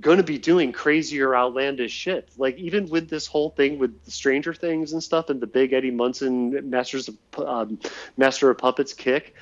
[0.00, 2.28] going to be doing crazier, outlandish shit.
[2.36, 5.90] Like even with this whole thing with Stranger Things and stuff, and the big Eddie
[5.90, 7.78] Munson Masters of um,
[8.16, 9.34] Master of Puppets kick.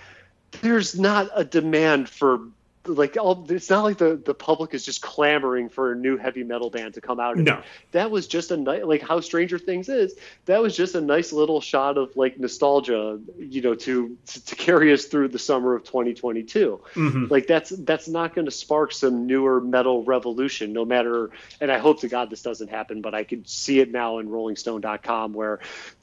[0.61, 2.40] There's not a demand for
[2.86, 6.44] like all it's not like the the public is just clamoring for a new heavy
[6.44, 7.36] metal band to come out.
[7.36, 7.62] No.
[7.93, 10.15] That was just a nice like how stranger things is
[10.47, 14.56] that was just a nice little shot of like nostalgia you know to to, to
[14.56, 17.27] carry us through the summer of 2022 mm-hmm.
[17.31, 21.31] like that's that's not going to spark some newer metal revolution no matter
[21.61, 24.28] and i hope to god this doesn't happen but i could see it now in
[24.28, 25.61] rollingstone.com where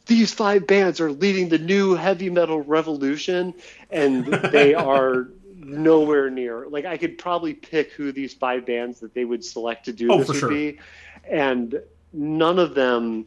[0.08, 3.54] these five bands are leading the new heavy metal revolution
[3.90, 5.28] and they are
[5.66, 6.68] nowhere near.
[6.68, 10.12] Like I could probably pick who these five bands that they would select to do
[10.12, 10.50] oh, this would sure.
[10.50, 10.80] be,
[11.30, 11.82] and
[12.14, 13.26] none of them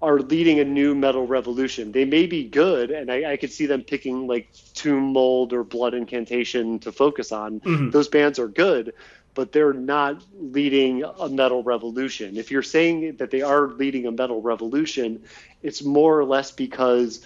[0.00, 1.90] are leading a new metal revolution.
[1.90, 5.64] They may be good, and I, I could see them picking like Tomb Mold or
[5.64, 7.60] Blood Incantation to focus on.
[7.60, 7.90] Mm-hmm.
[7.90, 8.94] Those bands are good,
[9.34, 12.36] but they're not leading a metal revolution.
[12.36, 15.24] If you're saying that they are leading a metal revolution,
[15.62, 17.22] it's more or less because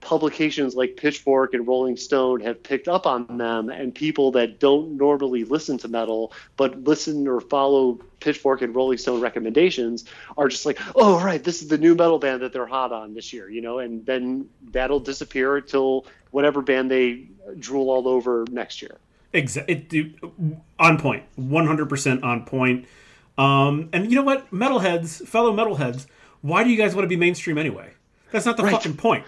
[0.00, 4.96] publications like Pitchfork and Rolling Stone have picked up on them, and people that don't
[4.96, 10.04] normally listen to metal but listen or follow Pitchfork and Rolling Stone recommendations
[10.36, 13.14] are just like, oh, right, this is the new metal band that they're hot on
[13.14, 17.26] this year, you know, and then that'll disappear until whatever band they
[17.58, 18.98] drool all over next year.
[19.32, 20.16] Exactly.
[20.78, 21.24] On point.
[21.38, 22.86] 100% on point.
[23.36, 24.50] Um, and you know what?
[24.50, 26.06] Metalheads, fellow metalheads,
[26.40, 27.90] why do you guys want to be mainstream anyway?
[28.30, 28.72] That's not the Right.
[28.72, 29.24] fucking point.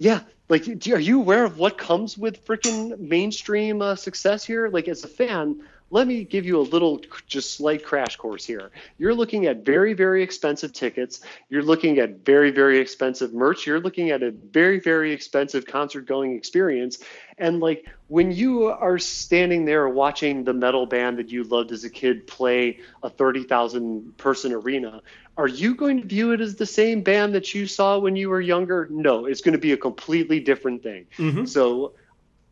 [0.00, 4.68] Yeah, like, are you aware of what comes with freaking mainstream uh, success here?
[4.68, 8.70] Like, as a fan, let me give you a little, just slight crash course here.
[8.96, 11.20] You're looking at very, very expensive tickets.
[11.50, 13.66] You're looking at very, very expensive merch.
[13.66, 17.00] You're looking at a very, very expensive concert going experience.
[17.36, 21.84] And like, when you are standing there watching the metal band that you loved as
[21.84, 25.02] a kid play a 30,000 person arena,
[25.36, 28.28] are you going to view it as the same band that you saw when you
[28.28, 28.88] were younger?
[28.90, 31.06] No, it's going to be a completely different thing.
[31.16, 31.48] Mhm.
[31.48, 31.92] So,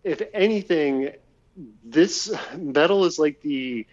[0.04, 1.10] if anything,
[1.84, 3.86] this metal is like the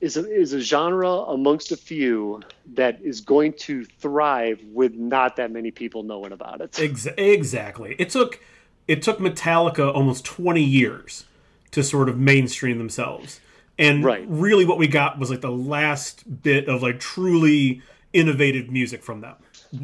[0.00, 2.40] is a, is a genre amongst a few
[2.74, 6.76] that is going to thrive with not that many people knowing about it.
[6.80, 7.94] Ex- exactly.
[7.98, 8.40] It took
[8.88, 11.24] it took Metallica almost 20 years
[11.70, 13.38] to sort of mainstream themselves.
[13.78, 14.24] And Right.
[14.26, 17.80] really what we got was like the last bit of like truly
[18.12, 19.36] innovative music from them.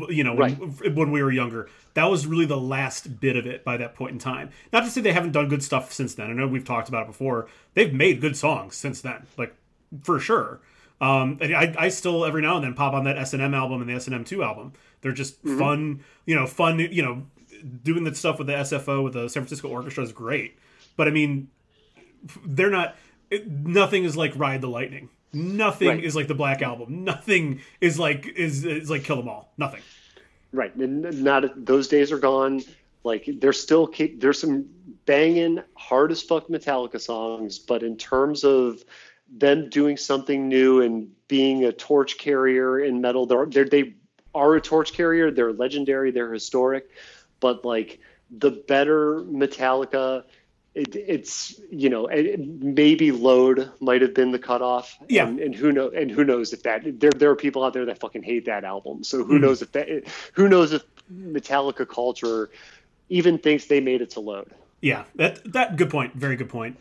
[0.09, 0.55] You know, when,
[0.95, 1.69] when we were younger.
[1.95, 4.51] That was really the last bit of it by that point in time.
[4.73, 6.31] Not to say they haven't done good stuff since then.
[6.31, 7.49] I know we've talked about it before.
[7.75, 9.55] They've made good songs since then, like
[10.03, 10.61] for sure.
[11.01, 13.55] Um, and I, I still every now and then pop on that S and M
[13.55, 14.73] album and the S and M two album.
[15.01, 16.79] They're just fun, you know, fun.
[16.79, 17.27] You know,
[17.83, 20.59] doing the stuff with the SFO with the San Francisco Orchestra is great.
[20.97, 21.49] But I mean,
[22.45, 22.97] they're not.
[23.31, 25.09] It, nothing is like Ride the Lightning.
[25.33, 26.05] Nothing Right.
[26.05, 27.05] is like the Black Album.
[27.05, 29.53] Nothing is like is is like Kill 'Em All.
[29.59, 29.83] Nothing.
[30.53, 32.63] Right, and not those days are gone.
[33.05, 34.67] Like there's still there's some
[35.07, 38.83] banging hard as fuck Metallica songs, but in terms of
[39.31, 43.95] them doing something new and being a torch carrier in metal, they're, they're they
[44.35, 45.31] are a torch carrier.
[45.31, 46.11] They're legendary.
[46.11, 46.89] They're historic,
[47.41, 48.01] but like
[48.31, 50.25] the better Metallica.
[50.79, 55.27] It, it's you know it, maybe load might have been the cutoff Yeah.
[55.27, 57.85] and, and who know and who knows if that there there are people out there
[57.87, 59.43] that fucking hate that album so who Mhm.
[59.43, 59.89] knows if that
[60.35, 60.83] who knows if
[61.13, 62.51] Metallica culture
[63.09, 64.51] even thinks they made it to load
[64.81, 66.15] Yeah, that that good point.
[66.15, 66.77] Very good point.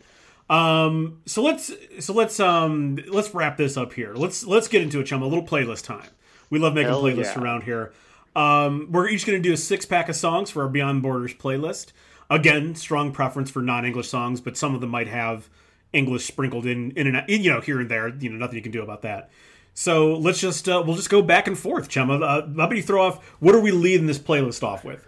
[0.48, 4.14] Um, so let's so let's um let's wrap this up here.
[4.14, 5.22] Let's let's get into it, chum.
[5.22, 6.08] A little playlist time.
[6.50, 7.42] We love making Hell playlists yeah.
[7.42, 7.92] around here.
[8.36, 11.34] Um, we're each going to do a six pack of songs for our Beyond Borders
[11.34, 11.92] playlist.
[12.30, 15.48] Again, strong preference for non English songs, but some of them might have
[15.92, 18.08] English sprinkled in in and in, you know here and there.
[18.08, 19.30] You know, nothing you can do about that.
[19.74, 22.10] So let's just uh, we'll just go back and forth, chum.
[22.10, 23.24] Uh, how about you throw off?
[23.40, 25.06] What are we leading this playlist off with?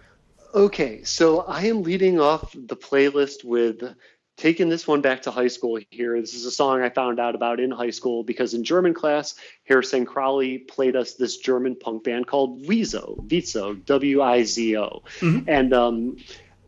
[0.53, 3.83] Okay, so I am leading off the playlist with
[4.37, 6.19] taking this one back to high school here.
[6.19, 9.35] This is a song I found out about in high school because in German class,
[9.65, 15.03] Harrison Crowley played us this German punk band called Wizo, Vizo, W I Z O.
[15.19, 15.45] Mhm.
[15.47, 16.17] And um,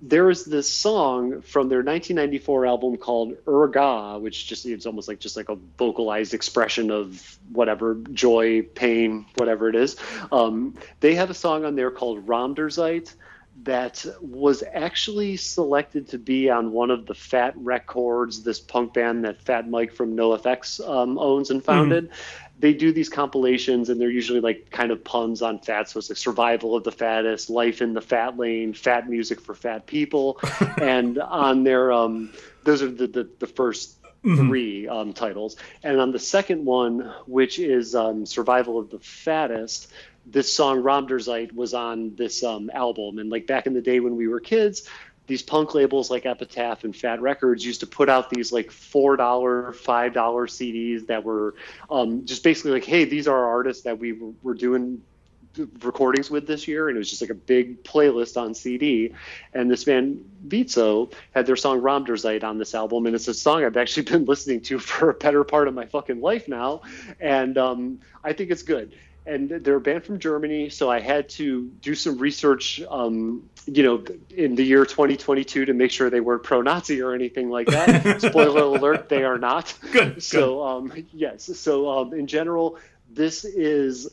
[0.06, 5.20] there is this song from their 1994 album called Uuaarrgh, which just it's almost like
[5.20, 9.96] just like a vocalized expression of whatever joy, pain, whatever it is.
[10.30, 13.14] Um, they have a song on there called Raum der Zeit
[13.64, 19.24] that was actually selected to be on one of the Fat Records, this punk band
[19.24, 22.10] that Fat Mike from NoFX um, owns and founded.
[22.60, 25.90] They do these compilations, and they're usually like kind of puns on fat.
[25.90, 29.54] So it's like survival of the fattest, life in the fat lane, fat music for
[29.54, 30.40] fat people,
[30.82, 32.32] and on their um,
[32.64, 34.48] those are the, the the first mm-hmm.
[34.48, 35.56] three um, titles.
[35.84, 39.92] And on the second one, which is um, Survival of the Fattest,
[40.26, 43.20] this song der Zeit was on this um, album.
[43.20, 44.88] And like back in the day when we were kids,
[45.28, 49.16] these punk labels like Epitaph and Fat Records used to put out these like four
[49.16, 51.56] dollar, five dollar CDs that were
[51.90, 55.02] um, just basically like, hey, these are artists that we were doing
[55.82, 59.14] recordings with this year, and it was just like a big playlist on CD.
[59.54, 63.28] And this band Wizo had their song Raum der Zeit on this album, and it's
[63.28, 66.48] a song I've actually been listening to for a better part of my fucking life
[66.48, 66.82] now,
[67.20, 68.96] and um, I think it's good.
[69.26, 73.82] And they're a band from Germany, so I had to do some research, um, you
[73.82, 74.04] know,
[74.36, 78.22] in the year 2022 to make sure they weren't pro-Nazi or anything like that.
[78.22, 79.74] Spoiler alert: they are not.
[79.94, 80.22] Good.
[80.22, 81.46] So, um, yes.
[81.58, 82.78] So, um, in general,
[83.10, 84.10] this is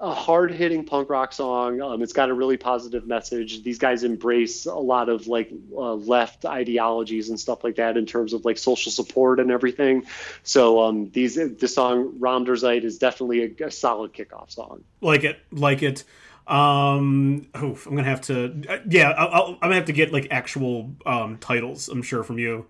[0.00, 1.80] a hard hitting punk rock song.
[1.80, 3.62] Um, it's got a really positive message.
[3.62, 8.06] These guys embrace a lot of like uh, left ideologies and stuff like that in
[8.06, 10.06] terms of like social support and everything.
[10.44, 14.84] So um, these the song Raum Zeit is definitely a, a, solid kickoff song.
[15.00, 16.04] Like it, like it.
[16.46, 18.62] Um, I'm gonna have to.
[18.68, 21.88] Uh, yeah, I'll, I'm gonna have to get like actual um, titles.
[21.88, 22.66] I'm sure from you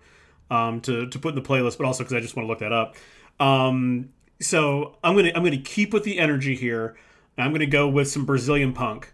[0.49, 2.59] um, to to put in the playlist, but also because I just want to look
[2.59, 2.95] that up.
[3.39, 4.09] Um,
[4.41, 6.97] so I'm gonna I'm gonna keep with the energy here.
[7.41, 9.13] I'm going to go with some Brazilian punk.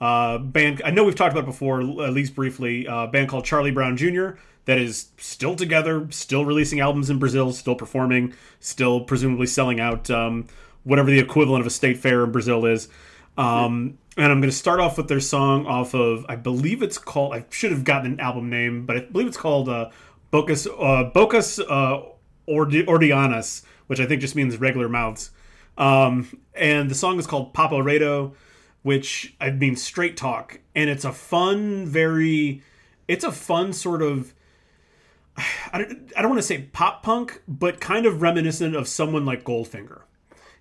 [0.00, 2.86] Uh, band I know we've talked about before, at least briefly.
[2.86, 4.30] Uh, band called Charlie Brown Jr.
[4.66, 10.10] that is still together, still releasing albums in Brazil, still performing, still presumably selling out
[10.10, 10.46] um,
[10.84, 12.88] whatever the equivalent of a state fair in Brazil is.
[13.38, 16.98] Um, and I'm going to start off with their song off of I believe it's
[16.98, 19.90] called I should have gotten an album name, but I believe it's called uh,
[20.32, 22.02] Bocas uh, Bocas uh,
[22.48, 25.30] Ordinárias, which I think just means regular mouths.
[25.78, 28.34] Um, and the song is called Papo Reto,
[28.82, 32.62] which I mean straight talk, and it's a fun, very,
[33.08, 34.32] it's a fun sort of.
[35.72, 39.26] I don't, I don't want to say pop punk, but kind of reminiscent of someone
[39.26, 40.00] like Goldfinger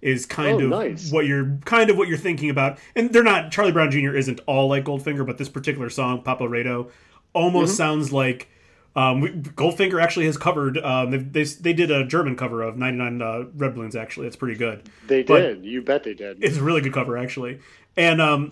[0.02, 1.12] is kind oh, of nice.
[1.12, 2.78] what you're kind of what you're thinking about.
[2.96, 4.16] And they're not Charlie Brown Jr.
[4.16, 6.92] isn't all like Goldfinger, but this particular song, Papo Reto,
[7.34, 7.78] almost mm-hmm.
[7.78, 8.50] sounds like
[8.96, 10.78] um, we, Goldfinger actually has covered.
[10.78, 13.96] Um, they, they, they did a German cover of 99 uh, Red Balloons.
[13.96, 14.90] Actually, it's pretty good.
[15.08, 15.66] They but did.
[15.66, 16.44] You bet they did.
[16.44, 17.60] It's a really good cover actually,
[17.98, 18.52] and um,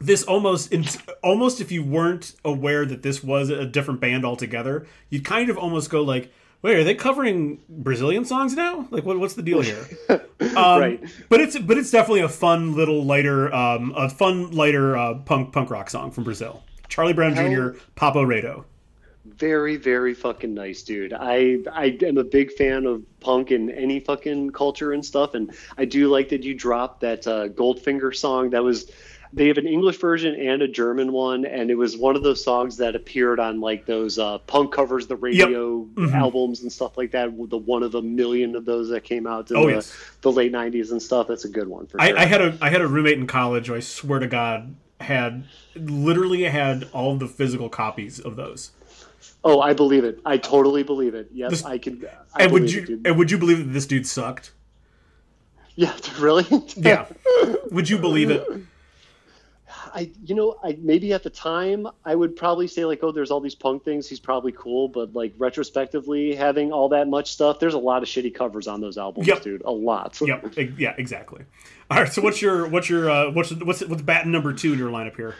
[0.00, 0.72] this almost
[1.22, 5.58] almost if you weren't aware that this was a different band altogether, you'd kind of
[5.58, 6.32] almost go like,
[6.62, 8.86] "Wait, are they covering Brazilian songs now?
[8.90, 11.02] Like, what, what's the deal here?" um, right.
[11.28, 15.52] But it's but it's definitely a fun little lighter, um, a fun lighter uh, punk
[15.52, 16.62] punk rock song from Brazil.
[16.88, 17.78] Charlie Brown Hell, Jr.
[17.96, 18.64] Papo Reto
[19.36, 24.00] very very fucking nice dude i i am a big fan of punk and any
[24.00, 28.50] fucking culture and stuff and i do like that you dropped that uh, goldfinger song
[28.50, 28.90] that was
[29.32, 32.42] they have an english version and a german one and it was one of those
[32.42, 36.06] songs that appeared on like those uh, punk covers the radio yep.
[36.06, 36.14] mm-hmm.
[36.14, 39.50] albums and stuff like that the one of a million of those that came out
[39.50, 39.96] in oh, the, yes.
[40.20, 42.18] the late 90s and stuff that's a good one for sure.
[42.18, 44.74] I, I had a i had a roommate in college who i swear to god
[45.00, 45.44] had
[45.74, 48.70] literally had all the physical copies of those
[49.44, 50.20] Oh, I believe it.
[50.24, 51.28] I totally believe it.
[51.32, 52.06] Yes, this, I can.
[52.34, 54.52] I and would you it, and would you believe that this dude sucked?
[55.74, 56.46] Yeah, really?
[56.76, 57.06] yeah.
[57.70, 58.46] Would you believe it?
[59.94, 63.30] I, you know, I maybe at the time I would probably say like, oh, there's
[63.30, 64.08] all these punk things.
[64.08, 68.08] He's probably cool, but like retrospectively, having all that much stuff, there's a lot of
[68.08, 69.42] shitty covers on those albums, yep.
[69.42, 69.62] dude.
[69.64, 70.18] A lot.
[70.22, 70.54] yep.
[70.78, 70.94] Yeah.
[70.96, 71.44] Exactly.
[71.90, 72.12] All right.
[72.12, 75.16] So what's your what's your uh, what's what's what's bat number two in your lineup
[75.16, 75.34] here?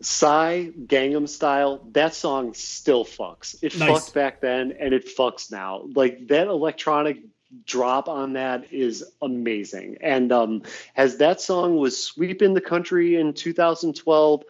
[0.00, 3.56] Psy Gangnam Style, that song still fucks.
[3.62, 3.88] It nice.
[3.88, 5.86] fucked back then and it fucks now.
[5.94, 7.18] Like that electronic
[7.64, 9.98] drop on that is amazing.
[10.00, 10.62] And um,
[10.96, 14.42] as that song was sweeping the country in 2012,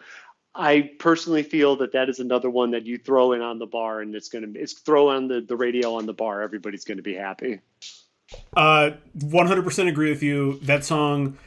[0.55, 3.99] I personally feel that that is another one that you throw in on the bar
[4.01, 6.41] and it's gonna it's throw on the, the radio on the bar.
[6.41, 7.59] Everybody's gonna be happy.
[8.55, 10.59] Uh, 100% agree with you.
[10.63, 11.37] That song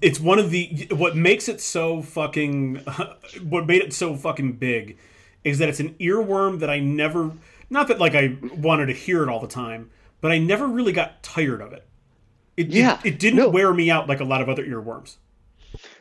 [0.00, 2.76] it's one of the what makes it so fucking
[3.42, 4.96] what made it so fucking big
[5.44, 7.32] is that it's an earworm that I never
[7.70, 9.90] not that like I wanted to hear it all the time,
[10.20, 11.86] but I never really got tired of it.
[12.56, 13.48] It yeah, it, it didn't no.
[13.48, 15.16] wear me out like a lot of other earworms.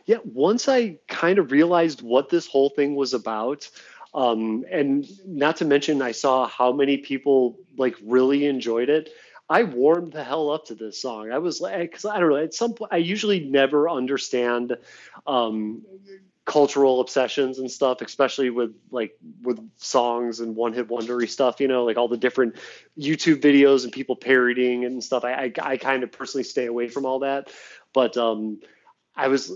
[0.05, 3.69] Yeah, once I kind of realized what this whole thing was about,
[4.13, 9.09] um, and not to mention I saw how many people like really enjoyed it.
[9.51, 11.29] I warmed the hell up to this song.
[11.29, 14.77] I was like, because I don't know, at some point, I usually never understand
[15.27, 15.81] um,
[16.45, 21.67] cultural obsessions and stuff, especially with like with songs and one hit wondery stuff, you
[21.67, 22.55] know, like all the different
[22.97, 25.25] YouTube videos and people parodying and stuff.
[25.25, 27.49] I, I, I kind of personally stay away from all that.
[27.93, 28.61] But um,
[29.17, 29.51] I was,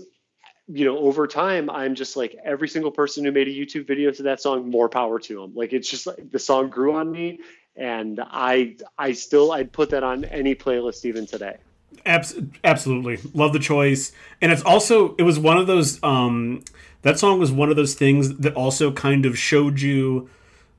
[0.68, 4.10] you know, over time, I'm just like every single person who made a YouTube video
[4.10, 5.54] to that song, more power to them.
[5.54, 7.40] Like it's just like the song grew on me
[7.76, 11.56] and I I still I'd put that on any playlist even today.
[12.04, 16.62] Abs- absolutely love the choice, and it's also it was one of those um,
[17.02, 20.28] that song was one of those things that also kind of showed you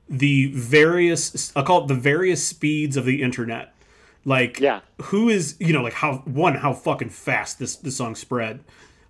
[0.08, 3.74] the various I call it the various speeds of the internet.
[4.24, 4.80] Like Yeah.
[5.02, 8.60] who is you know like how one how fucking fast this this song spread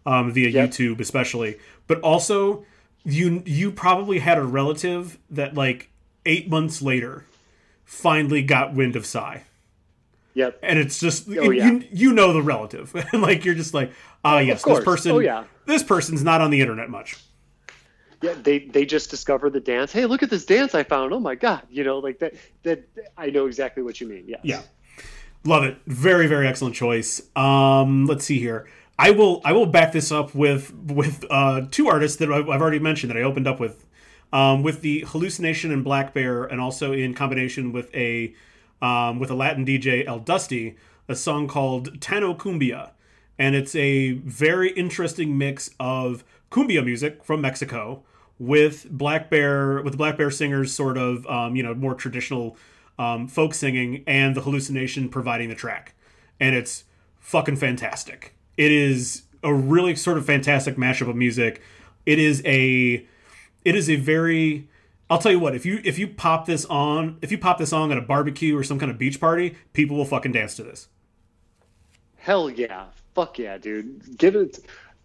[0.07, 0.71] um, via Yep.
[0.71, 2.65] YouTube especially, but also
[3.05, 5.91] you you probably had a relative that like
[6.27, 7.25] eight months later
[7.89, 9.39] finally got wind of Psy
[10.35, 10.61] Yep.
[10.63, 11.67] and it's just Oh, yeah.
[11.71, 13.91] you you know the relative and like you're just like
[14.25, 15.45] ah yes this person Oh, yeah.
[15.67, 17.17] this person's not on the internet much
[18.23, 19.91] Yeah, they they just discovered the dance.
[19.93, 21.13] Hey, look at this dance I found.
[21.13, 22.35] Oh my god, you know, like that.
[22.65, 24.25] That I know exactly what you mean.
[24.27, 24.39] Yeah.
[24.43, 24.63] yeah
[25.45, 29.93] love it very very excellent choice um let's see here i will i will back
[29.93, 33.61] this up with with uh two artists that I've already mentioned that i opened up
[33.61, 33.87] with
[34.33, 38.35] um with the Halluci Nation and black bear and also in combination with a
[38.83, 40.77] um with a latin dj el dusty
[41.09, 42.91] a song called tano cumbia
[43.39, 48.03] and it's a very interesting mix of cumbia music from Mexico
[48.39, 52.57] with Black Bear with the Black Bear singers sort of um, you know more traditional
[52.99, 55.95] um, folk singing and the Halluci Nation providing the track,
[56.41, 56.85] and it's
[57.21, 58.35] fucking fantastic.
[58.57, 61.63] It is a really sort of fantastic mashup of music.
[62.07, 63.07] It is a
[63.65, 64.69] it is a very
[65.11, 67.73] I'll tell you what if you if you pop this on if you pop this
[67.73, 70.63] on at a barbecue or some kind of beach party, people will fucking dance to
[70.63, 70.89] this.
[72.17, 72.87] Hell yeah.
[73.15, 74.19] Fuck yeah, dude.
[74.19, 74.59] Give it.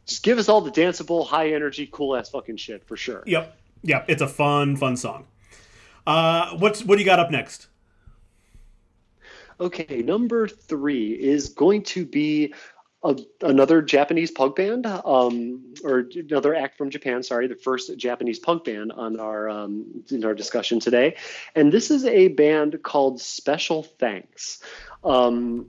[0.06, 3.24] Just give us all the danceable, high energy, cool ass fucking shit for sure.
[3.26, 3.58] Yep.
[3.84, 4.06] Yep.
[4.10, 5.26] It's a fun, fun song.
[6.06, 7.68] Uh, what's what do you got up next?
[9.60, 12.54] Okay, number three is going to be
[13.04, 17.24] a, another Japanese punk band, um, or another act from Japan.
[17.24, 21.16] Sorry, the first Japanese punk band on our um, in our discussion today,
[21.56, 24.62] and this is a band called Special Thanks.
[25.04, 25.68] Um,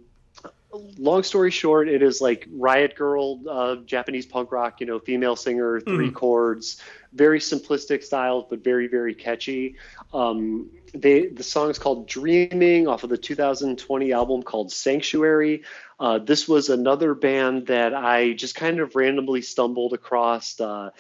[0.98, 4.80] long story short, it is like Riot Girl, uh, Japanese punk rock.
[4.80, 6.80] You know, female singer, 3 chords,
[7.12, 9.76] very simplistic styles, but very very catchy.
[10.12, 15.62] Um, they the song is called "Dreaming" off of the 2020 album called "Sanctuary."
[15.98, 20.60] Uh, this was another band that I just kind of randomly stumbled across.
[20.60, 20.90] Uh,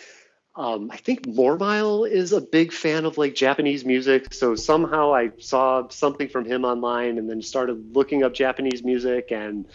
[0.56, 5.30] um, I think Mormile is a big fan of like Japanese music, so somehow I
[5.38, 9.32] saw something from him online and then started looking up Japanese music.
[9.32, 9.66] And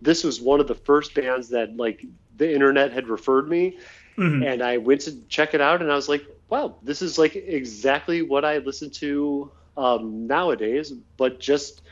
[0.00, 2.04] this was one of the first bands that like
[2.36, 3.78] the internet had referred me,
[4.16, 7.36] and I went to check it out, and I was like, wow, this is like
[7.36, 11.82] exactly what I listen to um, nowadays, but just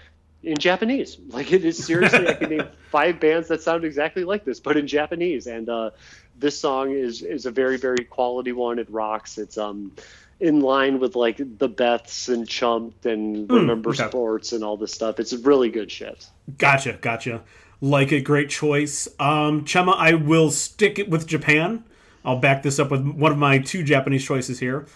[0.43, 1.19] in Japanese.
[1.29, 4.77] Like it is seriously, I can name five bands that sound exactly like this, but
[4.77, 5.47] in Japanese.
[5.47, 5.91] And uh,
[6.39, 8.79] this song is is a very very quality one.
[8.79, 9.39] It rocks.
[9.39, 9.93] It's um
[10.41, 14.09] in line with like the Beths and Chumped and Remember okay.
[14.09, 15.19] Sports and all this stuff.
[15.19, 16.27] It's really good shit.
[16.59, 17.43] Gotcha, gotcha.
[17.81, 19.09] Like it, great choice.
[19.19, 21.85] Um, Chema, I will stick it with Japan.
[22.25, 24.87] I'll back this up with one of my two Japanese choices here.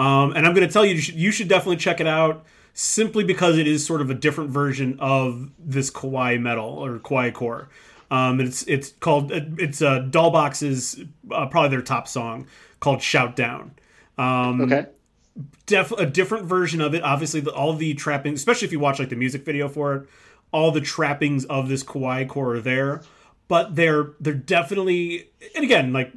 [0.00, 2.44] Um, and I'm going to tell you, you should, you should definitely check it out
[2.72, 7.32] simply because it is sort of a different version of this kawaii metal or kawaii
[7.34, 7.68] core.
[8.10, 12.46] Um, it's it's called it's uh, Dollbox's uh, probably their top song
[12.80, 13.72] called "Shout Down."
[14.18, 14.86] Um, Okay.
[15.66, 17.02] def- a different version of it.
[17.02, 20.08] Obviously, the, all the trappings, especially if you watch like the music video for it,
[20.52, 23.02] all the trappings of this kawaii core are there,
[23.48, 26.10] but they're they're definitely and again like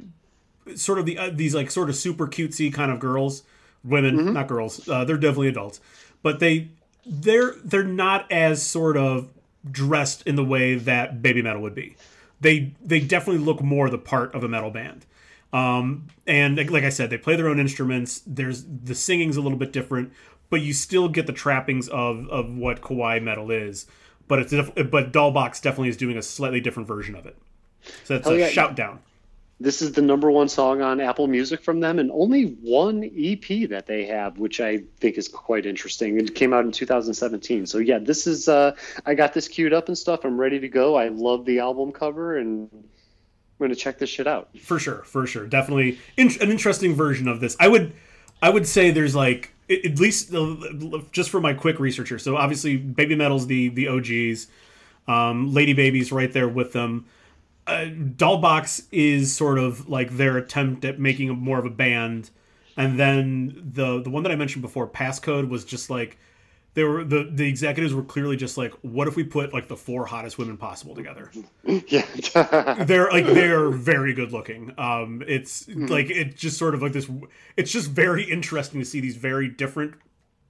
[0.74, 3.44] sort of the uh, these like sort of super cutesy kind of girls,
[3.84, 4.88] women, not girls.
[4.88, 5.80] Uh, they're definitely adults,
[6.22, 6.68] but they
[7.06, 9.30] they're they're not as sort of
[9.70, 11.96] dressed in the way that baby metal would be.
[12.40, 15.06] They they definitely look more the part of a metal band.
[15.52, 18.22] Um, and like, like I said, they play their own instruments.
[18.26, 20.12] There's the singing's a little bit different,
[20.50, 23.86] but you still get the trappings of of what kawaii metal is.
[24.26, 27.36] But it's def- but Dollbox definitely is doing a slightly different version of it.
[28.04, 28.48] So it's Hell a yeah.
[28.48, 29.00] shout down.
[29.60, 33.68] This is the number one song on Apple Music from them, and only one EP
[33.70, 36.18] that they have, which I think is quite interesting.
[36.18, 37.66] It came out in 2017.
[37.66, 38.48] So yeah, this is.
[38.48, 38.74] Uh,
[39.06, 40.24] I got this queued up and stuff.
[40.24, 40.96] I'm ready to go.
[40.96, 44.50] I love the album cover, and I'm to check this shit out.
[44.58, 47.94] for sure for sure definitely in- an interesting version of this i would
[48.42, 50.56] i would say there's like at least uh,
[51.12, 54.48] just for my quick research so obviously baby metal's the the og's
[55.06, 57.06] um, lady baby's right there with them
[57.66, 62.30] uh, dollbox is sort of like their attempt at making a, more of a band.
[62.76, 66.18] And then the the one that i mentioned before passcode was just like
[66.74, 69.76] they were the the executives were clearly just like what if we put like the
[69.76, 71.30] four hottest women possible together?
[71.86, 72.04] Yeah.
[72.84, 74.74] they're like they're very good looking.
[74.76, 77.08] Um it's like it's just sort of like this
[77.56, 79.94] it's just very interesting to see these very different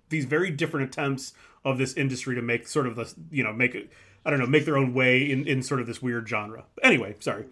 [0.08, 1.34] these very different attempts
[1.64, 3.90] of this industry to make sort of the you know make it
[4.24, 6.64] I don't know make their own way in in sort of this weird genre.
[6.82, 7.44] Anyway, sorry.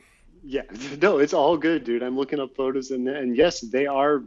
[0.44, 0.62] Yeah,
[1.02, 2.02] no, it's all good, dude.
[2.02, 4.22] I'm looking up photos and and yes, they are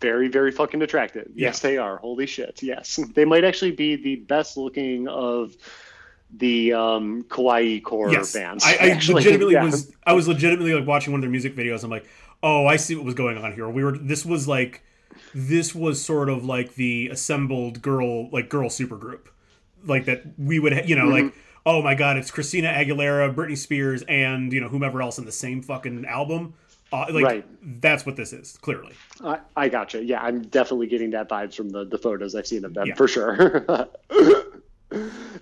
[0.00, 1.28] very very fucking attractive.
[1.34, 1.48] Yeah.
[1.48, 1.96] Yes, they are.
[1.96, 2.62] Holy shit.
[2.62, 5.54] Yes, they might actually be the best looking of
[6.36, 8.64] the um, kawaii core Yes, bands.
[8.64, 9.14] I, I actually.
[9.16, 9.64] legitimately Yeah.
[9.64, 11.84] was I was legitimately like watching one of their music videos.
[11.84, 12.06] I'm like,
[12.42, 13.68] oh, I see what was going on here.
[13.68, 14.82] We were this was like
[15.34, 19.26] this was sort of like the assembled girl like girl supergroup
[19.84, 21.32] like that we would you know like
[21.66, 25.32] oh my god it's christina aguilera britney spears and you know whomever else in the
[25.32, 26.54] same fucking album
[26.92, 27.80] uh, like Right.
[27.82, 28.92] that's what this is clearly
[29.24, 30.04] I, I gotcha.
[30.04, 32.94] Yeah, I'm definitely getting that vibes from the, the photos I've seen of them Yeah.
[32.94, 33.66] for sure.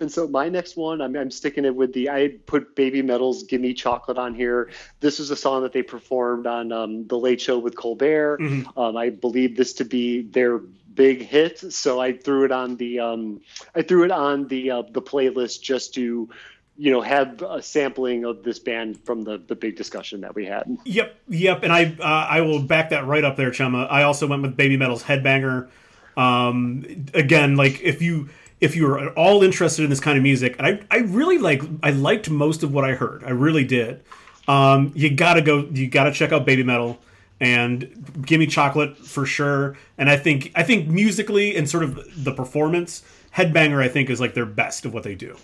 [0.01, 3.43] and so my next one, I'm, I'm sticking it with the I put Baby Metal's
[3.43, 4.71] "Gimme Chocolate" on here.
[5.01, 8.41] This is a song that they performed on um, the Late Show with Colbert.
[8.77, 10.61] Um, I believe this to be their
[10.95, 13.41] big hit, so I threw it on the um,
[13.75, 16.29] I threw it on the uh, the playlist just to
[16.77, 20.47] you know have a sampling of this band from the the big discussion that we
[20.47, 20.65] had.
[20.85, 23.91] Yep, yep, and I uh, I will back that right up there, Chema.
[23.91, 25.69] I also went with Baby Metal's Headbanger.
[26.16, 28.29] Um, again, like if you
[28.61, 31.39] if you are at all interested in this kind of music, and I I really
[31.39, 33.25] like I liked most of what I heard.
[33.25, 34.03] I really did.
[34.47, 35.69] Um, you gotta go.
[35.73, 36.99] You gotta check out Baby Metal
[37.40, 39.77] and give me chocolate for sure.
[39.98, 43.02] And I think I think musically and sort of the performance,
[43.35, 45.36] Headbanger I think is like their best of what they do.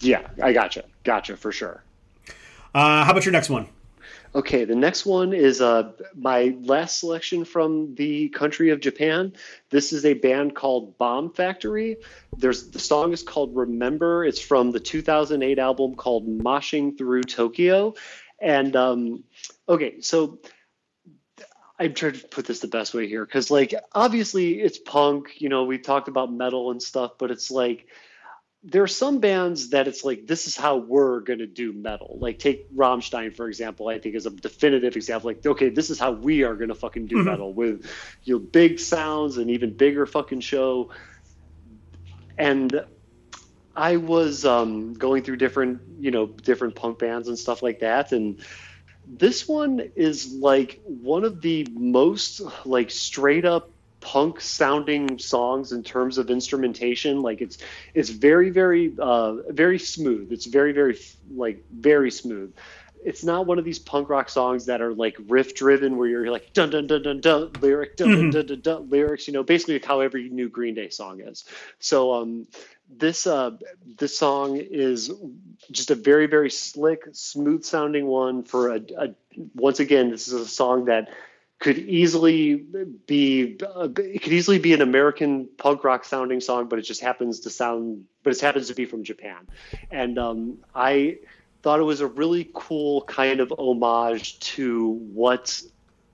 [0.00, 1.82] Yeah, I gotcha, gotcha for sure.
[2.74, 3.66] Uh, how about your next one?
[4.32, 9.32] Okay, the next one is uh, my last selection from the country of Japan.
[9.70, 11.96] This is a band called Bomb Factory.
[12.36, 14.24] There's the song is called Remember.
[14.24, 17.94] It's from the 2008 album called Moshing Through Tokyo.
[18.40, 19.24] And um,
[19.68, 20.38] okay, so
[21.80, 25.40] I'm trying to put this the best way here because, like, obviously it's punk.
[25.40, 27.86] You know, we talked about metal and stuff, but it's like
[28.62, 32.18] there are some bands that it's like this is how we're gonna do metal.
[32.20, 33.88] Like take Rammstein for example.
[33.88, 35.30] I think is a definitive example.
[35.30, 37.90] Like okay, this is how we are gonna fucking do metal with
[38.24, 40.90] you know big sounds and even bigger fucking show.
[42.36, 42.84] And
[43.74, 48.12] I was um, going through different you know different punk bands and stuff like that,
[48.12, 48.44] and
[49.06, 53.70] this one is like one of the most like straight up
[54.00, 57.20] punk sounding songs in terms of instrumentation.
[57.20, 57.58] Like it's
[57.94, 60.32] it's very very uh very smooth.
[60.32, 60.98] It's very very
[61.30, 62.54] like very smooth.
[63.02, 66.30] It's not one of these punk rock songs that are like riff driven where you're
[66.30, 69.42] like dun dun dun dun dun lyric dun dun dun dun, dun lyrics you know
[69.42, 71.44] basically how every new green day song is.
[71.78, 72.46] So um
[72.92, 73.52] this uh
[73.98, 75.12] this song is
[75.70, 79.14] just a very very slick smooth sounding one for a, a
[79.54, 81.08] once again this is a song that
[81.60, 82.54] could easily
[83.06, 87.02] be uh, it could easily be an American punk rock sounding song, but it just
[87.02, 89.46] happens to sound, but it happens to be from Japan,
[89.90, 91.18] and um, I
[91.62, 95.62] thought it was a really cool kind of homage to what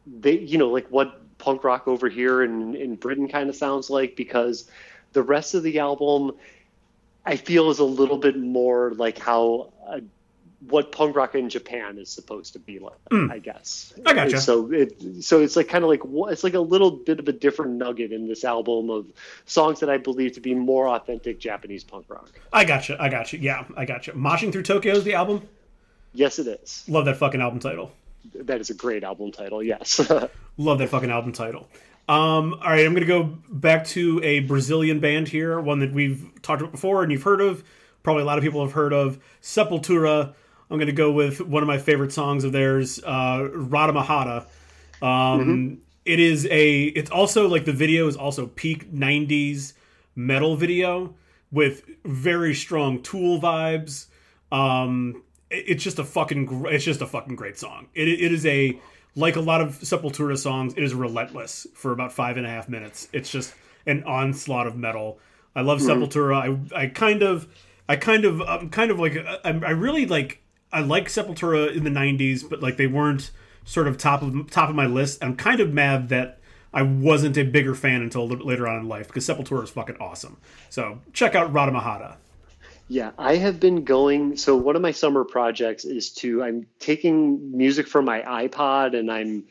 [0.05, 3.89] they, you know, like what punk rock over here in in Britain kind of sounds
[3.89, 4.69] like, because
[5.13, 6.33] the rest of the album,
[7.27, 9.73] I feel, is a little bit more like how.
[9.87, 10.01] Uh,
[10.61, 13.93] what punk rock in Japan is supposed to be like, I guess.
[14.05, 14.41] I gotcha.
[14.41, 16.01] So it so it's like kind of like
[16.33, 19.07] it's like a little bit of a different nugget in this album of
[19.45, 22.31] songs that I believe to be more authentic Japanese punk rock.
[22.53, 22.97] I gotcha.
[22.99, 23.39] I gotcha.
[23.39, 24.13] Yeah, I gotcha.
[24.13, 25.47] Moshing Through Tokyo is the album.
[26.15, 26.85] Yes, it is.
[26.89, 27.93] Love that fucking album title.
[28.35, 29.63] That is a great album title.
[29.63, 30.01] Yes.
[30.57, 31.69] Love that fucking album title.
[32.09, 36.31] Um, all right, I'm gonna go back to a Brazilian band here, one that we've
[36.43, 37.65] talked about before and you've heard of.
[38.05, 40.33] Probably a lot of people have heard of Sepultura.
[40.71, 44.47] I'm gonna go with one of my favorite songs of theirs, uh, Ratamahatta.
[45.03, 46.85] Um, it is a.
[46.85, 49.73] It's also like the video is also peak '90s
[50.15, 51.15] metal video
[51.51, 54.07] with very strong Tool vibes.
[54.53, 56.67] Um, it- it's just a fucking.
[56.69, 57.89] It's just a fucking great song.
[57.95, 58.79] It, it is a
[59.17, 60.75] like a lot of Sepultura songs.
[60.77, 63.09] It is relentless for about five and a half minutes.
[63.13, 63.55] It's just
[63.87, 65.19] an onslaught of metal.
[65.57, 65.89] I love hmm.
[65.89, 66.69] Sepultura.
[66.75, 67.49] I I kind of
[67.89, 71.75] I kind of I'm kind of like uh, I, I really like I like Sepultura
[71.75, 73.31] in the '90s, but like they weren't
[73.65, 75.25] sort of top of top of my list.
[75.25, 76.39] I'm kind of mad that
[76.75, 79.65] I wasn't a bigger fan until a little bit later on in life because Sepultura
[79.65, 80.37] is fucking awesome.
[80.69, 82.17] So check out Ratamahatta.
[82.89, 84.37] Yeah, I have been going.
[84.37, 89.11] So one of my summer projects is to I'm taking music from my iPod and
[89.11, 89.45] I'm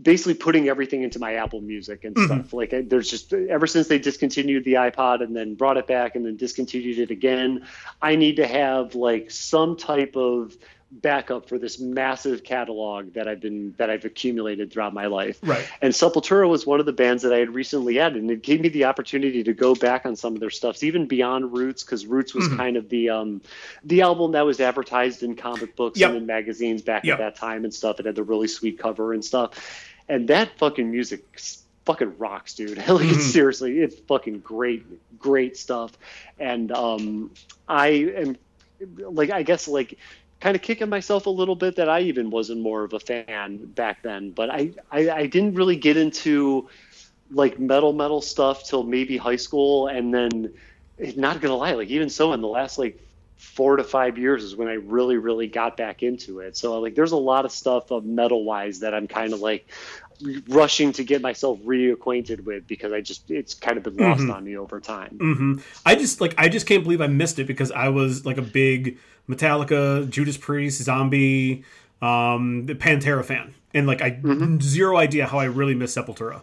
[0.00, 2.26] basically putting everything into my Apple Music and mm-hmm.
[2.26, 2.52] stuff.
[2.52, 6.14] Like I, there's just ever since they discontinued the iPod and then brought it back
[6.14, 7.66] and then discontinued it again,
[8.00, 10.56] I need to have like some type of
[10.90, 15.38] backup for this massive catalog that I've been that I've accumulated throughout my life.
[15.42, 15.68] Right.
[15.82, 18.60] And Sepultura was one of the bands that I had recently added, and it gave
[18.60, 22.06] me the opportunity to go back on some of their stuffs, even beyond Roots, because
[22.06, 22.56] Roots was mm-hmm.
[22.56, 23.42] kind of the um,
[23.84, 26.10] the album that was advertised in comic books yep.
[26.10, 27.18] and in magazines back yep.
[27.20, 28.00] at that time and stuff.
[28.00, 31.24] It had the really sweet cover and stuff, and that fucking music
[31.88, 32.76] fucking rocks, dude.
[32.76, 33.20] like mm-hmm.
[33.20, 35.92] seriously, it's fucking great, great stuff.
[36.38, 37.30] And um,
[37.66, 38.36] I am
[38.98, 39.98] like, I guess like
[40.40, 43.58] kind of kicking myself a little bit that I even wasn't more of a fan
[43.66, 44.30] back then.
[44.30, 46.68] But I, I, I didn't really get into
[47.30, 50.54] like metal metal stuff till maybe high school, and then
[51.16, 52.98] not gonna lie, like even so, in the last like
[53.36, 56.56] four to five years is when I really, really got back into it.
[56.56, 59.68] So like, there's a lot of stuff of metal wise that I'm kind of like,
[60.48, 64.30] rushing to get myself reacquainted with because I just it's kind of been lost mm-hmm.
[64.30, 65.18] on me over time.
[65.18, 65.54] Mm-hmm.
[65.86, 68.42] I just like I just can't believe I missed it because I was like a
[68.42, 71.64] big Metallica, Judas Priest, Zombie,
[72.02, 74.60] um, Pantera fan, and like I mm-hmm.
[74.60, 76.42] zero idea how I really missed Sepultura.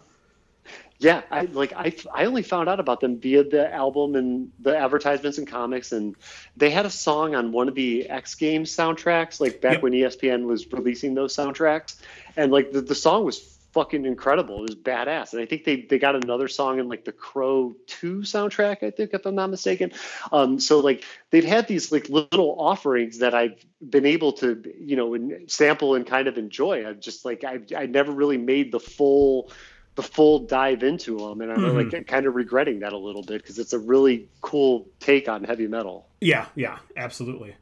[0.98, 4.76] Yeah, I like I I only found out about them via the album and the
[4.76, 6.16] advertisements and comics, and
[6.56, 9.82] they had a song on one of the X Games soundtracks, like back yep.
[9.82, 11.96] when ESPN was releasing those soundtracks,
[12.38, 14.60] and like the, the song was fucking incredible.
[14.60, 15.34] It was badass.
[15.34, 18.90] And I think they, they got another song in like the Crow 2 soundtrack, I
[18.90, 19.92] think, if I'm not mistaken.
[20.32, 24.96] Um, so like they've had these like little offerings that I've been able to, you
[24.96, 26.88] know, sample and kind of enjoy.
[26.88, 29.52] I've just like, I, I never really made the full,
[29.94, 31.42] the full dive into them.
[31.42, 31.90] And I'm mm-hmm.
[31.90, 35.44] like kind of regretting that a little bit because it's a really cool take on
[35.44, 36.06] heavy metal.
[36.22, 36.46] Yeah.
[36.54, 37.56] Yeah, absolutely.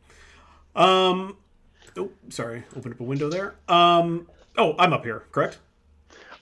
[0.77, 1.36] Um,
[1.97, 2.62] oh, sorry.
[2.77, 3.57] Open up a window there.
[3.66, 5.59] Um, oh, I'm up here, correct?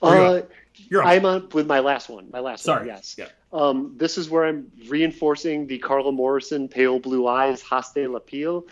[0.03, 0.41] Uh,
[0.89, 2.29] You're I'm on with my last one.
[2.31, 2.79] My last Sorry.
[2.79, 2.87] one.
[2.87, 3.15] Yes.
[3.17, 3.27] Yeah.
[3.51, 8.65] Um, this is where I'm reinforcing the Carla Morrison "Pale Blue Eyes" "Haste la Pile."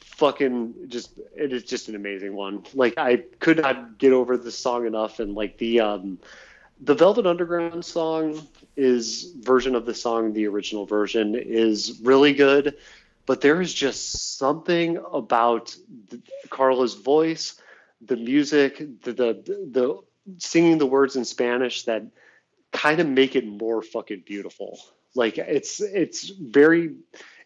[0.00, 2.64] Fucking just, it is just an amazing one.
[2.74, 6.18] Like I could not get over this song enough, and like the um,
[6.80, 10.32] the Velvet Underground song is version of the song.
[10.32, 12.76] The original version is really good,
[13.26, 15.74] but there is just something about
[16.10, 16.20] the,
[16.50, 17.60] Carla's voice,
[18.00, 19.98] the music, the the, the
[20.38, 22.04] singing the words in Spanish that
[22.72, 24.78] kind of make it more fucking beautiful.
[25.14, 26.94] Like it's it's very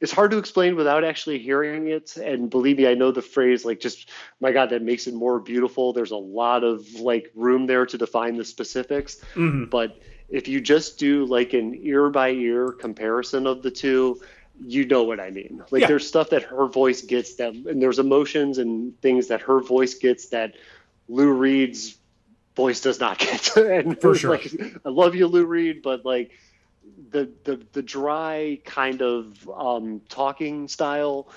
[0.00, 2.16] it's hard to explain without actually hearing it.
[2.16, 5.40] And believe me, I know the phrase like just my God, that makes it more
[5.40, 5.92] beautiful.
[5.92, 9.16] There's a lot of like room there to define the specifics.
[9.34, 9.64] Mm-hmm.
[9.64, 14.20] But if you just do like an ear by ear comparison of the two,
[14.64, 15.62] you know what I mean.
[15.70, 15.88] Like yeah.
[15.88, 19.94] there's stuff that her voice gets that and there's emotions and things that her voice
[19.94, 20.54] gets that
[21.08, 21.98] Lou Reed's
[22.56, 23.56] voice does not get.
[23.56, 24.52] and for sure, like,
[24.84, 26.32] I love you, Lou Reed, but like
[27.10, 31.28] the the the dry kind of um, talking style,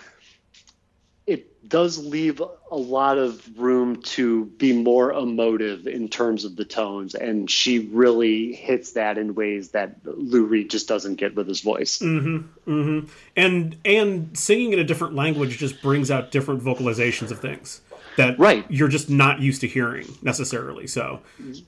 [1.27, 2.41] it does leave
[2.71, 7.79] a lot of room to be more emotive in terms of the tones, and she
[7.79, 11.99] really hits that in ways that Lou Reed just doesn't get with his voice.
[11.99, 13.11] Mm-hmm, mm-hmm.
[13.35, 17.81] And and singing in a different language just brings out different vocalizations of things
[18.19, 18.65] that right.
[18.69, 20.87] you're just not used to hearing necessarily.
[20.87, 21.21] So,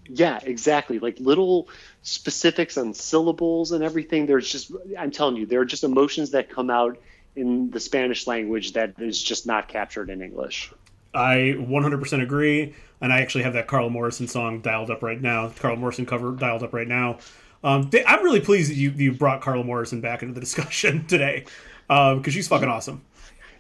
[0.06, 1.00] yeah, exactly.
[1.00, 1.70] Like little
[2.02, 4.26] specifics on syllables and everything.
[4.26, 6.98] There's just, I'm telling you, there are just emotions that come out
[7.38, 10.74] in the Spanish language that is just not captured in English.
[11.14, 12.76] I 100% agree.
[13.00, 16.34] And I actually have that Carla Morrison song dialed up right now, Carla Morrison cover
[16.34, 17.20] dialed up right now.
[17.64, 21.46] Um, I'm really pleased that you, you brought Carla Morrison back into the discussion today
[21.88, 23.04] because um, she's fucking awesome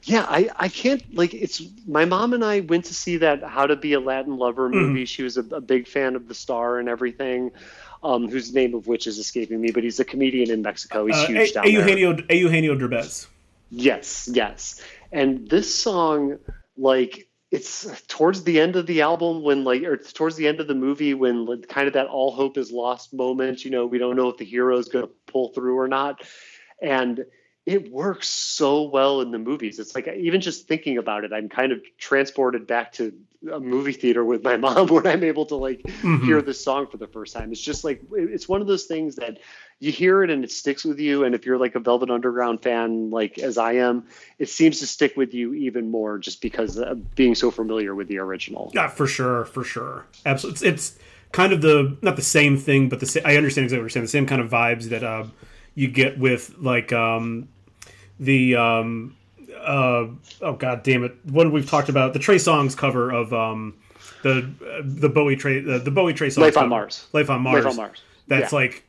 [0.03, 3.67] yeah, I, I can't like it's my mom and I went to see that How
[3.67, 4.79] to Be a Latin Lover mm-hmm.
[4.79, 5.03] movie.
[5.03, 5.07] Mm.
[5.07, 7.51] She was a, a, big fan of the star and everything,
[8.03, 11.05] um, whose name of which is escaping me, but he's a comedian in Mexico.
[11.05, 12.35] He's uh, huge a- down Eugenio, there.
[12.35, 13.27] Eugenio Derbez.
[13.69, 14.81] Yes, yes.
[15.11, 16.39] And this song,
[16.77, 20.67] like it's towards the end of the album when like or towards the end of
[20.67, 23.97] the movie when like, kind of that all hope is lost moment, you know, we
[23.97, 26.23] don't know if the hero is going to pull through or not.
[26.81, 27.23] And
[27.65, 29.77] it works so well in the movies.
[29.77, 33.13] It's like even just thinking about it, I'm kind of transported back to
[33.51, 36.25] a movie theater with my mom when I'm able to like mm-hmm.
[36.25, 37.51] hear this song for the first time.
[37.51, 39.39] It's just like it's one of those things that
[39.79, 41.23] you hear it and it sticks with you.
[41.23, 44.07] And if you're like a Velvet Underground fan, like as I am,
[44.39, 48.07] it seems to stick with you even more just because of being so familiar with
[48.07, 48.71] the original.
[48.73, 50.67] Yeah, for sure, for sure, absolutely.
[50.67, 50.99] It's, it's
[51.31, 54.05] kind of the not the same thing, but the I understand exactly what you're saying.
[54.05, 55.03] The same kind of vibes that.
[55.03, 55.25] Uh,
[55.75, 57.47] you get with like um,
[58.19, 59.15] the um,
[59.57, 60.07] uh,
[60.41, 63.75] oh god damn it one we've talked about the Trey Songz cover of um,
[64.23, 66.69] the uh, the Bowie Trey the, the Bowie Trey Songz Life on cover.
[66.69, 68.59] Mars Life on Mars Life on Mars that's yeah.
[68.59, 68.83] like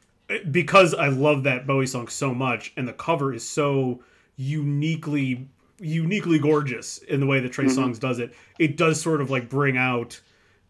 [0.51, 4.03] because I love that Bowie song so much and the cover is so
[4.37, 5.47] uniquely
[5.83, 8.33] uniquely gorgeous in the way that Trey Songz does it.
[8.59, 10.21] It does sort of like bring out.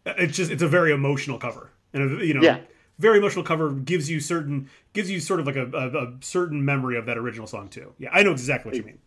[0.05, 2.59] It's just it's a very emotional cover, and you know, Yeah.
[2.99, 6.63] Very emotional cover gives you certain gives you sort of like a, a, a certain
[6.63, 7.93] memory of that original song too.
[7.97, 8.99] Yeah, I know exactly what you mean.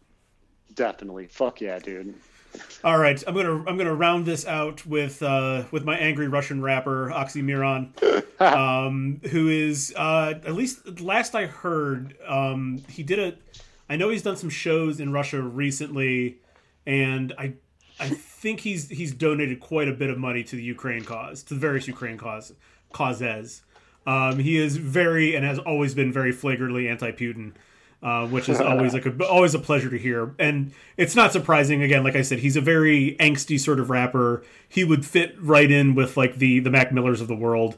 [0.74, 1.28] Definitely.
[1.28, 2.14] Fuck yeah, dude.
[2.84, 6.62] All right, I'm gonna I'm gonna round this out with uh, with my angry Russian
[6.62, 13.36] rapper Oxxxymiron, um, who is uh, at least last I heard um, he did a.
[13.88, 16.38] I know he's done some shows in Russia recently,
[16.86, 17.54] and I
[17.98, 21.54] I think he's he's donated quite a bit of money to the Ukraine cause to
[21.54, 22.52] the various Ukraine cause
[22.92, 23.62] causes.
[24.06, 27.52] Um, he is very and has always been very flagrantly anti-Putin
[28.02, 30.34] uh, which is always like a, always a pleasure to hear.
[30.38, 31.82] And it's not surprising.
[31.82, 34.44] Again, like I said, he's a very angsty sort of rapper.
[34.68, 37.76] He would fit right in with like the the Mac Millers of the world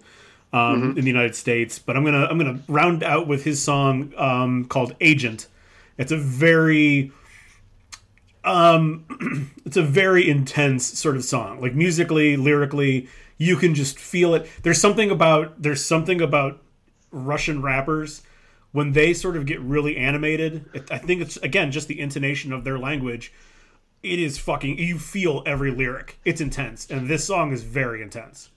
[0.52, 1.78] um, in the United States.
[1.78, 5.46] But I'm gonna I'm gonna round out with his song um, called Agent.
[5.96, 7.12] It's a very
[8.44, 11.60] um, it's a very intense sort of song.
[11.60, 14.48] Like musically, lyrically, you can just feel it.
[14.62, 16.62] There's something about there's something about
[17.10, 18.22] Russian rappers
[18.72, 20.66] when they sort of get really animated.
[20.90, 23.32] I think it's again just the intonation of their language.
[24.02, 24.78] It is fucking.
[24.78, 26.18] You feel every lyric.
[26.24, 28.50] It's intense, and this song is very intense.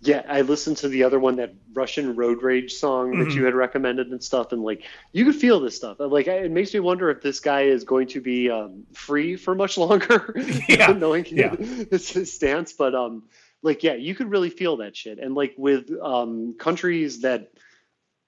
[0.00, 3.54] Yeah, I listened to the other one, that Russian road rage song that you had
[3.54, 5.96] recommended and stuff, and like you could feel this stuff.
[5.98, 9.54] Like it makes me wonder if this guy is going to be um, free for
[9.56, 10.34] much longer,
[10.68, 11.56] Yeah, knowing yeah.
[11.58, 12.72] this his stance.
[12.72, 13.24] But um,
[13.62, 15.18] like yeah, you could really feel that shit.
[15.18, 17.50] And like with um, countries that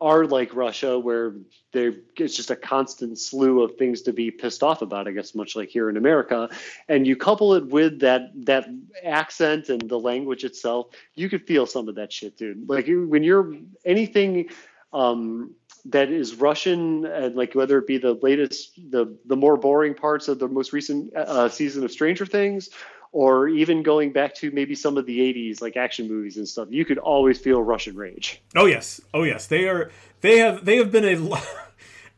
[0.01, 1.35] are like Russia, where
[1.73, 5.07] there it's just a constant slew of things to be pissed off about.
[5.07, 6.49] I guess much like here in America,
[6.89, 8.69] and you couple it with that that
[9.05, 12.69] accent and the language itself, you could feel some of that shit, dude.
[12.69, 13.55] Like when you're
[13.85, 14.49] anything
[14.93, 15.55] um,
[15.87, 20.29] that is Russian, and like whether it be the latest, the the more boring parts
[20.29, 22.71] of the most recent uh, season of Stranger Things,
[23.13, 26.69] or even going back to maybe some of the '80s like action movies and stuff,
[26.71, 28.43] you could always feel Russian rage.
[28.57, 29.47] Oh yes, oh yes.
[29.47, 29.91] They are.
[30.21, 30.65] They have.
[30.65, 31.41] They have been a.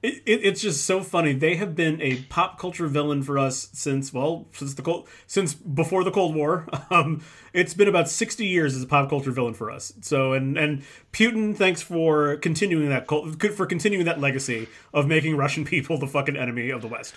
[0.03, 1.33] It, it, it's just so funny.
[1.33, 5.55] They have been a pop culture villain for us since well, since the cold, since
[5.55, 6.67] before the Cold War.
[6.91, 7.23] Um,
[7.55, 9.95] it's been about sixty years as a pop culture villain for us.
[10.03, 10.83] So and and
[11.13, 16.09] Putin, thanks for continuing that cult, for continuing that legacy of making Russian people the
[16.09, 17.15] fucking enemy of the West.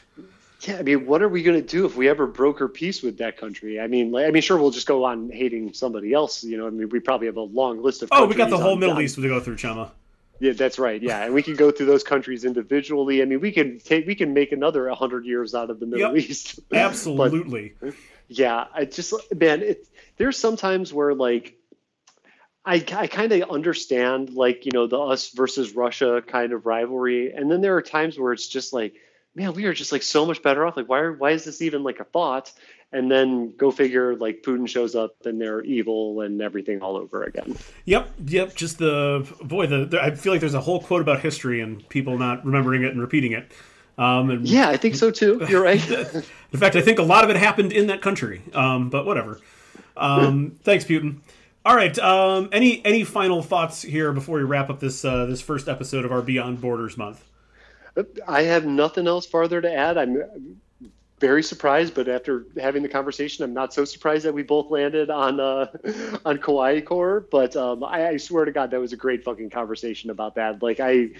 [0.61, 3.18] Yeah, I mean, what are we going to do if we ever broker peace with
[3.19, 3.80] that country?
[3.80, 6.44] I mean, like, I mean, sure, we'll just go on hating somebody else.
[6.44, 8.10] You know, I mean, we probably have a long list of.
[8.11, 9.91] Oh, we got the whole Middle on- East to go through, Chema.
[10.40, 11.02] Yeah, that's right.
[11.02, 13.22] Yeah, and we can go through those countries individually.
[13.22, 16.14] I mean, we can take, we can make another hundred years out of the Middle
[16.15, 16.26] Yep.
[16.30, 16.60] East.
[16.73, 17.73] Absolutely.
[18.27, 19.88] yeah, I just man, it,
[20.18, 21.56] there's sometimes where like.
[22.68, 27.32] I, I kind of understand like you know the us versus Russia kind of rivalry,
[27.32, 28.95] and then there are times where it's just like,
[29.36, 30.78] man, we are just like so much better off.
[30.78, 32.52] Like why are, why is this even like a thought?
[32.91, 37.24] And then go figure, like Putin shows up and they're evil and everything all over
[37.24, 37.57] again.
[37.84, 38.56] Yep, yep.
[38.56, 39.68] Just the boy.
[39.68, 42.84] The, the I feel like there's a whole quote about history and people not remembering
[42.84, 43.52] it and repeating it.
[43.98, 45.45] Um, and Yeah, I think so too.
[45.49, 45.90] You're right.
[45.91, 48.41] in fact, I think a lot of it happened in that country.
[48.53, 49.41] Um, but whatever.
[49.98, 51.18] Um, thanks, Putin.
[51.66, 51.98] All right.
[51.99, 56.06] Um, any any final thoughts here before we wrap up this uh, this first episode
[56.06, 57.24] of our Beyond Borders month?
[58.28, 59.98] I have nothing else farther to add.
[59.98, 60.22] I'm
[61.20, 65.10] very surprised, but after having the conversation, I'm not so surprised that we both landed
[65.10, 65.68] on uh,
[66.26, 67.26] on Kawaii Core.
[67.32, 70.62] But um, I, I swear to God, that was a great fucking conversation about that.
[70.62, 71.12] Like I,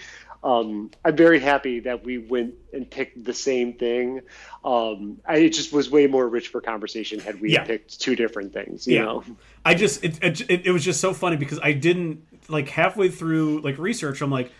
[0.44, 4.20] um, I'm very happy that we went and picked the same thing.
[4.64, 7.64] Um, I, it just was way more rich for conversation had we Yeah.
[7.64, 8.86] picked two different things.
[8.86, 9.02] You Yeah.
[9.02, 9.24] know.
[9.64, 13.62] I just it, it it was just so funny because I didn't like halfway through
[13.62, 14.20] like research.
[14.20, 14.52] I'm like,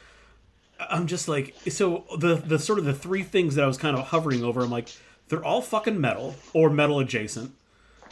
[0.78, 3.97] I'm just like so the the sort of the three things that I was kind
[3.97, 4.62] of hovering over.
[4.62, 4.89] I'm like,
[5.28, 7.53] they're all fucking metal or metal adjacent.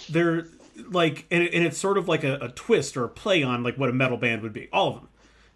[0.09, 0.47] They're
[0.91, 3.63] like, and, it, and it's sort of like a, a twist or a play on
[3.63, 4.69] like what a metal band would be.
[4.73, 5.09] All of them,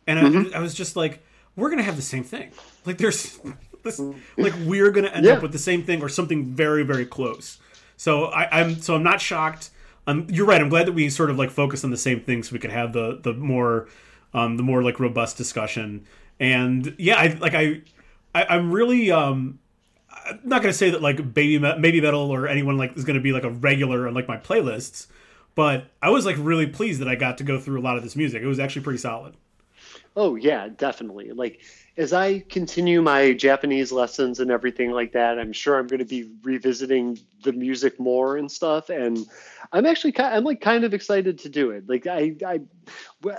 [0.07, 1.21] and I, I was just like,
[1.57, 2.51] we're gonna have the same thing.
[2.85, 3.39] Like there's
[3.83, 4.01] this
[4.37, 5.33] like we're gonna end Yeah.
[5.35, 7.59] up with the same thing or something very very close.
[7.97, 9.71] So I, I'm so I'm not shocked.
[10.07, 10.61] Um, you're right.
[10.61, 12.71] I'm glad that we sort of like focus on the same thing so we could
[12.71, 13.89] have the the more
[14.35, 16.07] um, the more like robust discussion.
[16.41, 17.83] And yeah, I like I,
[18.35, 19.59] I I'm really um
[20.11, 23.45] I'm not gonna say that like baby Babymetal or anyone like is gonna be like
[23.45, 25.07] a regular on like my playlists,
[25.55, 28.03] but I was like really pleased that I got to go through a lot of
[28.03, 28.43] this music.
[28.43, 29.35] It was actually pretty solid.
[30.17, 31.33] Oh yeah, definitely.
[31.33, 31.61] Like
[31.99, 36.05] as I continue my Japanese lessons and everything like that, I'm sure I'm going to
[36.05, 38.89] be revisiting the music more and stuff.
[38.89, 39.27] And
[39.73, 41.89] I'm actually kind, I'm like kind of excited to do it.
[41.89, 42.61] Like I, I,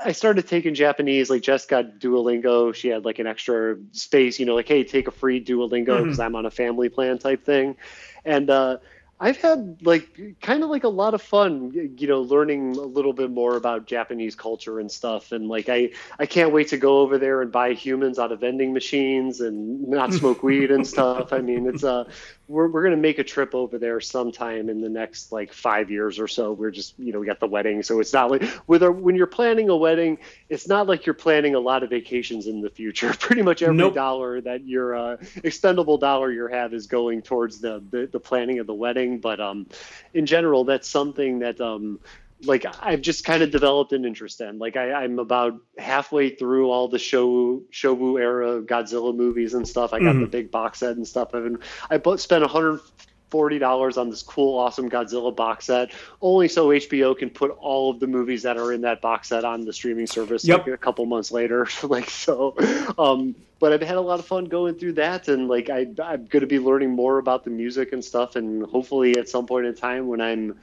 [0.04, 1.30] I started taking Japanese.
[1.30, 2.76] Like Jess got Duolingo.
[2.76, 6.18] She had like an extra space, you know, like hey, take a free Duolingo because
[6.18, 6.22] mm-hmm.
[6.22, 7.78] I'm on a family plan type thing.
[8.26, 8.80] And uh,
[9.22, 13.12] I've had like kind of like a lot of fun, you know, learning a little
[13.12, 15.34] bit more about Japanese culture and stuff.
[15.34, 18.40] And like I, I can't wait to go over there and buy humans out of
[18.40, 21.34] vending machines and not smoke weed and stuff.
[21.34, 22.06] I mean, it's uh,
[22.50, 26.20] we're we're gonna make a trip over there sometime in the next like five years
[26.20, 26.52] or so.
[26.52, 29.28] We're just you know we got the wedding, so it's not like whether when you're
[29.28, 30.18] planning a wedding,
[30.50, 33.14] it's not like you're planning a lot of vacations in the future.
[33.20, 33.96] Pretty much every nope.
[33.96, 38.60] dollar that your uh, expendable dollar you have is going towards the, the the planning
[38.60, 39.68] of the wedding but um,
[40.14, 42.00] in general, that's something that um,
[42.46, 44.60] like I've just kind of developed an interest in.
[44.60, 49.94] Like I, am about halfway through all the Showa Showa era Godzilla movies and stuff.
[49.94, 50.22] I got mm-hmm.
[50.22, 51.30] the big box set and stuff.
[51.34, 51.60] I've been
[51.90, 55.92] I spent 140 dollars on this cool, awesome Godzilla box set,
[56.22, 59.44] only so HBO can put all of the movies that are in that box set
[59.44, 60.60] on the streaming service yep.
[60.60, 61.68] like a couple months later.
[61.84, 62.56] like so,
[62.98, 66.26] um, but I've had a lot of fun going through that, and like I, I'm
[66.28, 69.66] going to be learning more about the music and stuff, and hopefully at some point
[69.66, 70.58] in time when I'm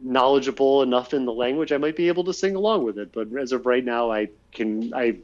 [0.00, 3.12] knowledgeable enough in the language, I might be able to sing along with it.
[3.12, 5.18] But as of right now, I can I.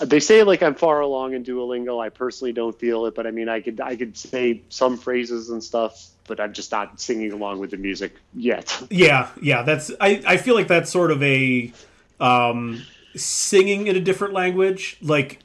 [0.00, 2.04] They say like I'm far along in Duolingo.
[2.04, 5.50] I personally don't feel it, but I mean, I could I could say some phrases
[5.50, 8.76] and stuff, but I'm just not singing along with the music yet.
[8.90, 11.72] Yeah, yeah, that's I I feel like that's sort of a
[12.18, 12.82] um
[13.14, 15.38] singing in a different language like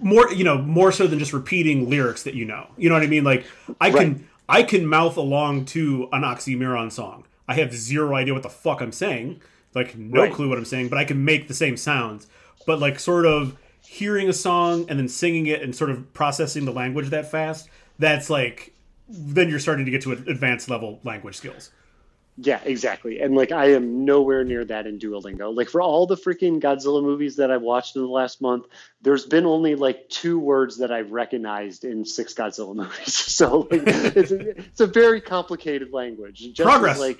[0.00, 3.02] more you know more so than just repeating lyrics that you know you know what
[3.02, 3.44] i mean like
[3.80, 3.98] i right.
[3.98, 7.24] can i can mouth along to an Oxxxymiron song.
[7.48, 9.40] I have zero idea what the fuck i'm saying
[9.74, 10.32] like no right.
[10.32, 12.26] clue what i'm saying but i can make the same sounds.
[12.66, 16.64] But like sort of hearing a song and then singing it and sort of processing
[16.64, 17.68] the language that fast
[17.98, 18.74] that's like
[19.08, 21.70] then you're starting to get to advanced level language skills
[22.38, 23.20] yeah, exactly.
[23.20, 25.56] And like I am nowhere near that in Duolingo.
[25.56, 28.66] Like for all the freaking Godzilla movies that I've watched in the last month,
[29.00, 33.14] there's been only like two words that I've recognized in six Godzilla movies.
[33.14, 36.52] So like, it's a, it's a very complicated language.
[36.52, 36.98] Just Progress.
[36.98, 37.18] Like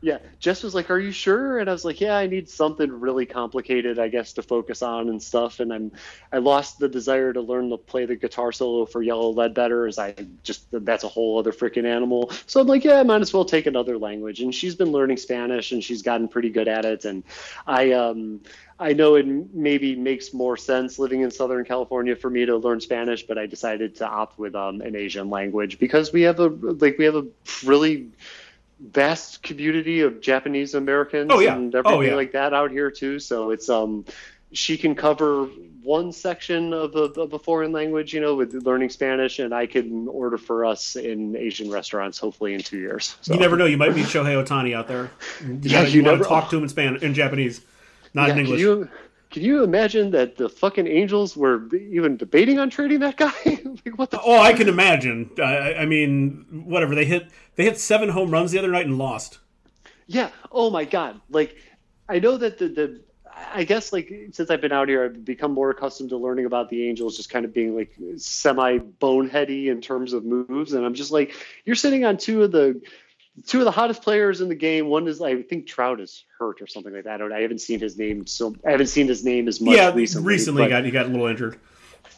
[0.00, 2.88] yeah, Jess was like, "Are you sure?" And I was like, "Yeah, I need something
[2.88, 5.92] really complicated, I guess, to focus on and stuff." And I'm,
[6.32, 9.98] I lost the desire to learn to play the guitar solo for Yellow Ledbetter, as
[9.98, 10.14] I
[10.44, 12.30] just that's a whole other freaking animal.
[12.46, 15.16] So I'm like, "Yeah, I might as well take another language." And she's been learning
[15.16, 17.04] Spanish, and she's gotten pretty good at it.
[17.04, 17.24] And
[17.66, 18.40] I, um,
[18.78, 22.80] I know it maybe makes more sense living in Southern California for me to learn
[22.80, 26.46] Spanish, but I decided to opt with um, an Asian language because we have a
[26.46, 27.26] like we have a
[27.64, 28.10] really
[28.80, 31.56] vast community of Japanese Americans oh, yeah.
[31.56, 32.14] and everything oh, yeah.
[32.14, 33.18] like that out here too.
[33.18, 34.04] So it's um
[34.52, 35.48] she can cover
[35.82, 39.66] one section of a, of a foreign language, you know, with learning Spanish, and I
[39.66, 43.16] can order for us in Asian restaurants, hopefully in two years.
[43.22, 43.34] So.
[43.34, 45.10] You never know; you might meet Shohei Ohtani out there.
[45.40, 47.60] You yeah, gotta, you, you never talk to him in Spanish, in Japanese,
[48.12, 48.60] not yeah, in English.
[48.60, 48.88] You,
[49.30, 53.32] can you imagine that the fucking Angels were even debating on trading that guy?
[53.44, 54.20] like, what the?
[54.20, 54.46] Oh, fuck?
[54.46, 55.30] I can imagine.
[55.38, 58.96] I, I mean, whatever they hit they hit seven home runs the other night and
[58.96, 59.38] lost.
[60.06, 60.30] Yeah.
[60.50, 61.20] Oh my god.
[61.30, 61.56] Like
[62.08, 63.00] I know that the the
[63.54, 66.70] I guess like since I've been out here, I've become more accustomed to learning about
[66.70, 70.94] the Angels just kind of being like semi boneheady in terms of moves, and I'm
[70.94, 71.34] just like,
[71.64, 72.80] you're sitting on two of the
[73.46, 74.86] two of the hottest players in the game.
[74.88, 77.14] One is I think Trout is hurt or something like that.
[77.14, 79.76] I, don't, I haven't seen his name so I haven't seen his name as much.
[79.76, 80.26] Yeah, recently.
[80.26, 81.58] Recently, but, got he got a little injured.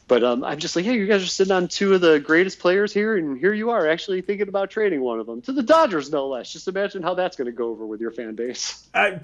[0.09, 2.59] But um, I'm just like, hey, you guys are sitting on two of the greatest
[2.59, 5.63] players here, and here you are actually thinking about trading one of them to the
[5.63, 6.53] Dodgers, no less.
[6.53, 8.89] Just imagine how that's going to go over with your fan base.
[8.93, 9.21] I,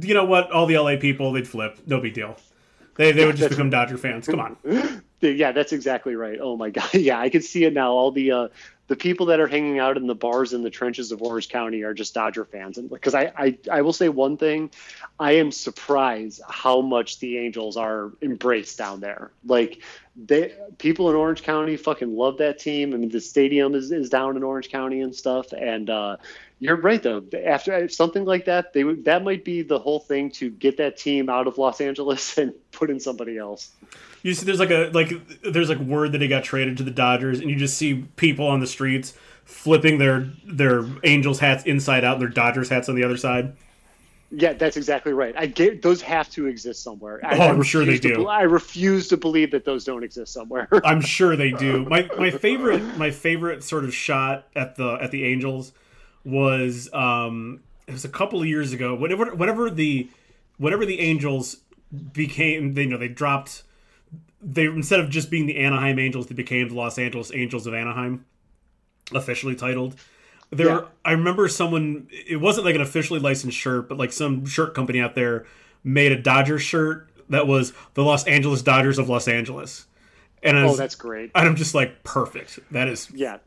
[0.00, 0.52] you know what?
[0.52, 1.80] All the LA people, they'd flip.
[1.86, 2.36] No big deal.
[2.94, 4.26] They, they would just become Dodger fans.
[4.26, 4.56] Come on.
[5.20, 6.38] yeah, that's exactly right.
[6.40, 6.90] Oh my god.
[6.94, 7.92] Yeah, I can see it now.
[7.92, 8.48] All the uh,
[8.88, 11.82] the people that are hanging out in the bars in the trenches of Orange County
[11.82, 12.78] are just Dodger fans.
[12.78, 14.70] And because I, I, I will say one thing,
[15.20, 19.30] I am surprised how much the Angels are embraced down there.
[19.44, 19.82] Like
[20.16, 22.94] they people in Orange County fucking love that team.
[22.94, 25.52] I mean the stadium is, is down in Orange County and stuff.
[25.52, 26.16] And uh,
[26.60, 27.22] you're right though.
[27.44, 30.96] After something like that, they would that might be the whole thing to get that
[30.96, 33.70] team out of Los Angeles and put in somebody else.
[34.22, 35.12] You see, there's like a like
[35.42, 38.46] there's like word that he got traded to the Dodgers, and you just see people
[38.46, 39.14] on the streets
[39.44, 43.56] flipping their their Angels hats inside out, and their Dodgers hats on the other side.
[44.30, 45.34] Yeah, that's exactly right.
[45.38, 47.20] I get those have to exist somewhere.
[47.24, 48.26] I, oh, I'm sure they do.
[48.26, 50.68] I refuse to believe that those don't exist somewhere.
[50.84, 51.84] I'm sure they do.
[51.84, 55.72] My my favorite my favorite sort of shot at the at the Angels
[56.28, 58.94] was um it was a couple of years ago.
[58.94, 60.08] Whenever whenever the
[60.58, 61.58] whenever the Angels
[62.12, 63.62] became they you know they dropped
[64.42, 67.74] they instead of just being the Anaheim Angels, they became the Los Angeles Angels of
[67.74, 68.24] Anaheim,
[69.12, 69.96] officially titled.
[70.50, 70.80] There, Yeah.
[71.04, 72.08] I remember someone.
[72.10, 75.44] It wasn't like an officially licensed shirt, but like some shirt company out there
[75.84, 79.86] made a Dodgers shirt that was the Los Angeles Dodgers of Los Angeles,
[80.42, 81.30] and I Oh, that's great.
[81.34, 82.60] and I'm just like perfect.
[82.70, 83.38] That is Yeah.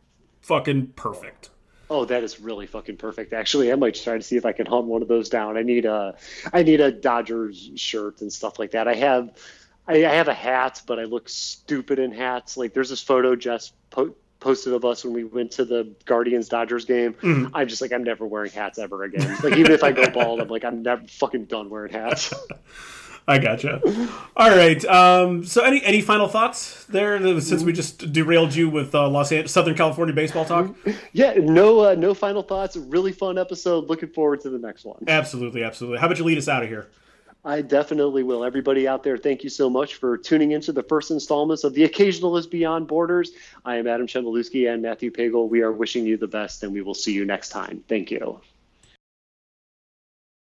[0.41, 1.49] fucking perfect.
[1.91, 3.33] Oh, that is really fucking perfect.
[3.33, 5.57] Actually, I might try to see if I can hunt one of those down.
[5.57, 6.15] I need a,
[6.53, 8.87] I need a Dodgers shirt and stuff like that.
[8.87, 9.37] I have,
[9.85, 12.55] I, I have a hat, but I look stupid in hats.
[12.55, 16.47] Like there's this photo Jess po- posted of us when we went to the Guardians
[16.47, 17.13] Dodgers game.
[17.15, 17.51] Mm.
[17.53, 19.37] I'm just like I'm never wearing hats ever again.
[19.43, 22.33] Like even if I go bald, I'm like I'm never fucking done wearing hats.
[23.27, 23.81] I gotcha.
[24.35, 24.83] All right.
[24.85, 27.39] Um, so, any any final thoughts there?
[27.39, 30.75] Since we just derailed you with uh, Los Angeles, Southern California baseball talk.
[31.13, 32.75] yeah, no, uh, no final thoughts.
[32.75, 33.87] Really fun episode.
[33.87, 35.03] Looking forward to the next one.
[35.07, 35.99] Absolutely, absolutely.
[35.99, 36.87] How about you lead us out of here?
[37.43, 38.43] I definitely will.
[38.43, 41.87] Everybody out there, thank you so much for tuning into the first installments of The
[41.87, 43.31] Occasionalist Beyond Borders.
[43.65, 45.49] I am Adam Chembalewski and Matthew Pagel.
[45.49, 47.83] We are wishing you the best, and we will see you next time.
[47.87, 48.41] Thank you.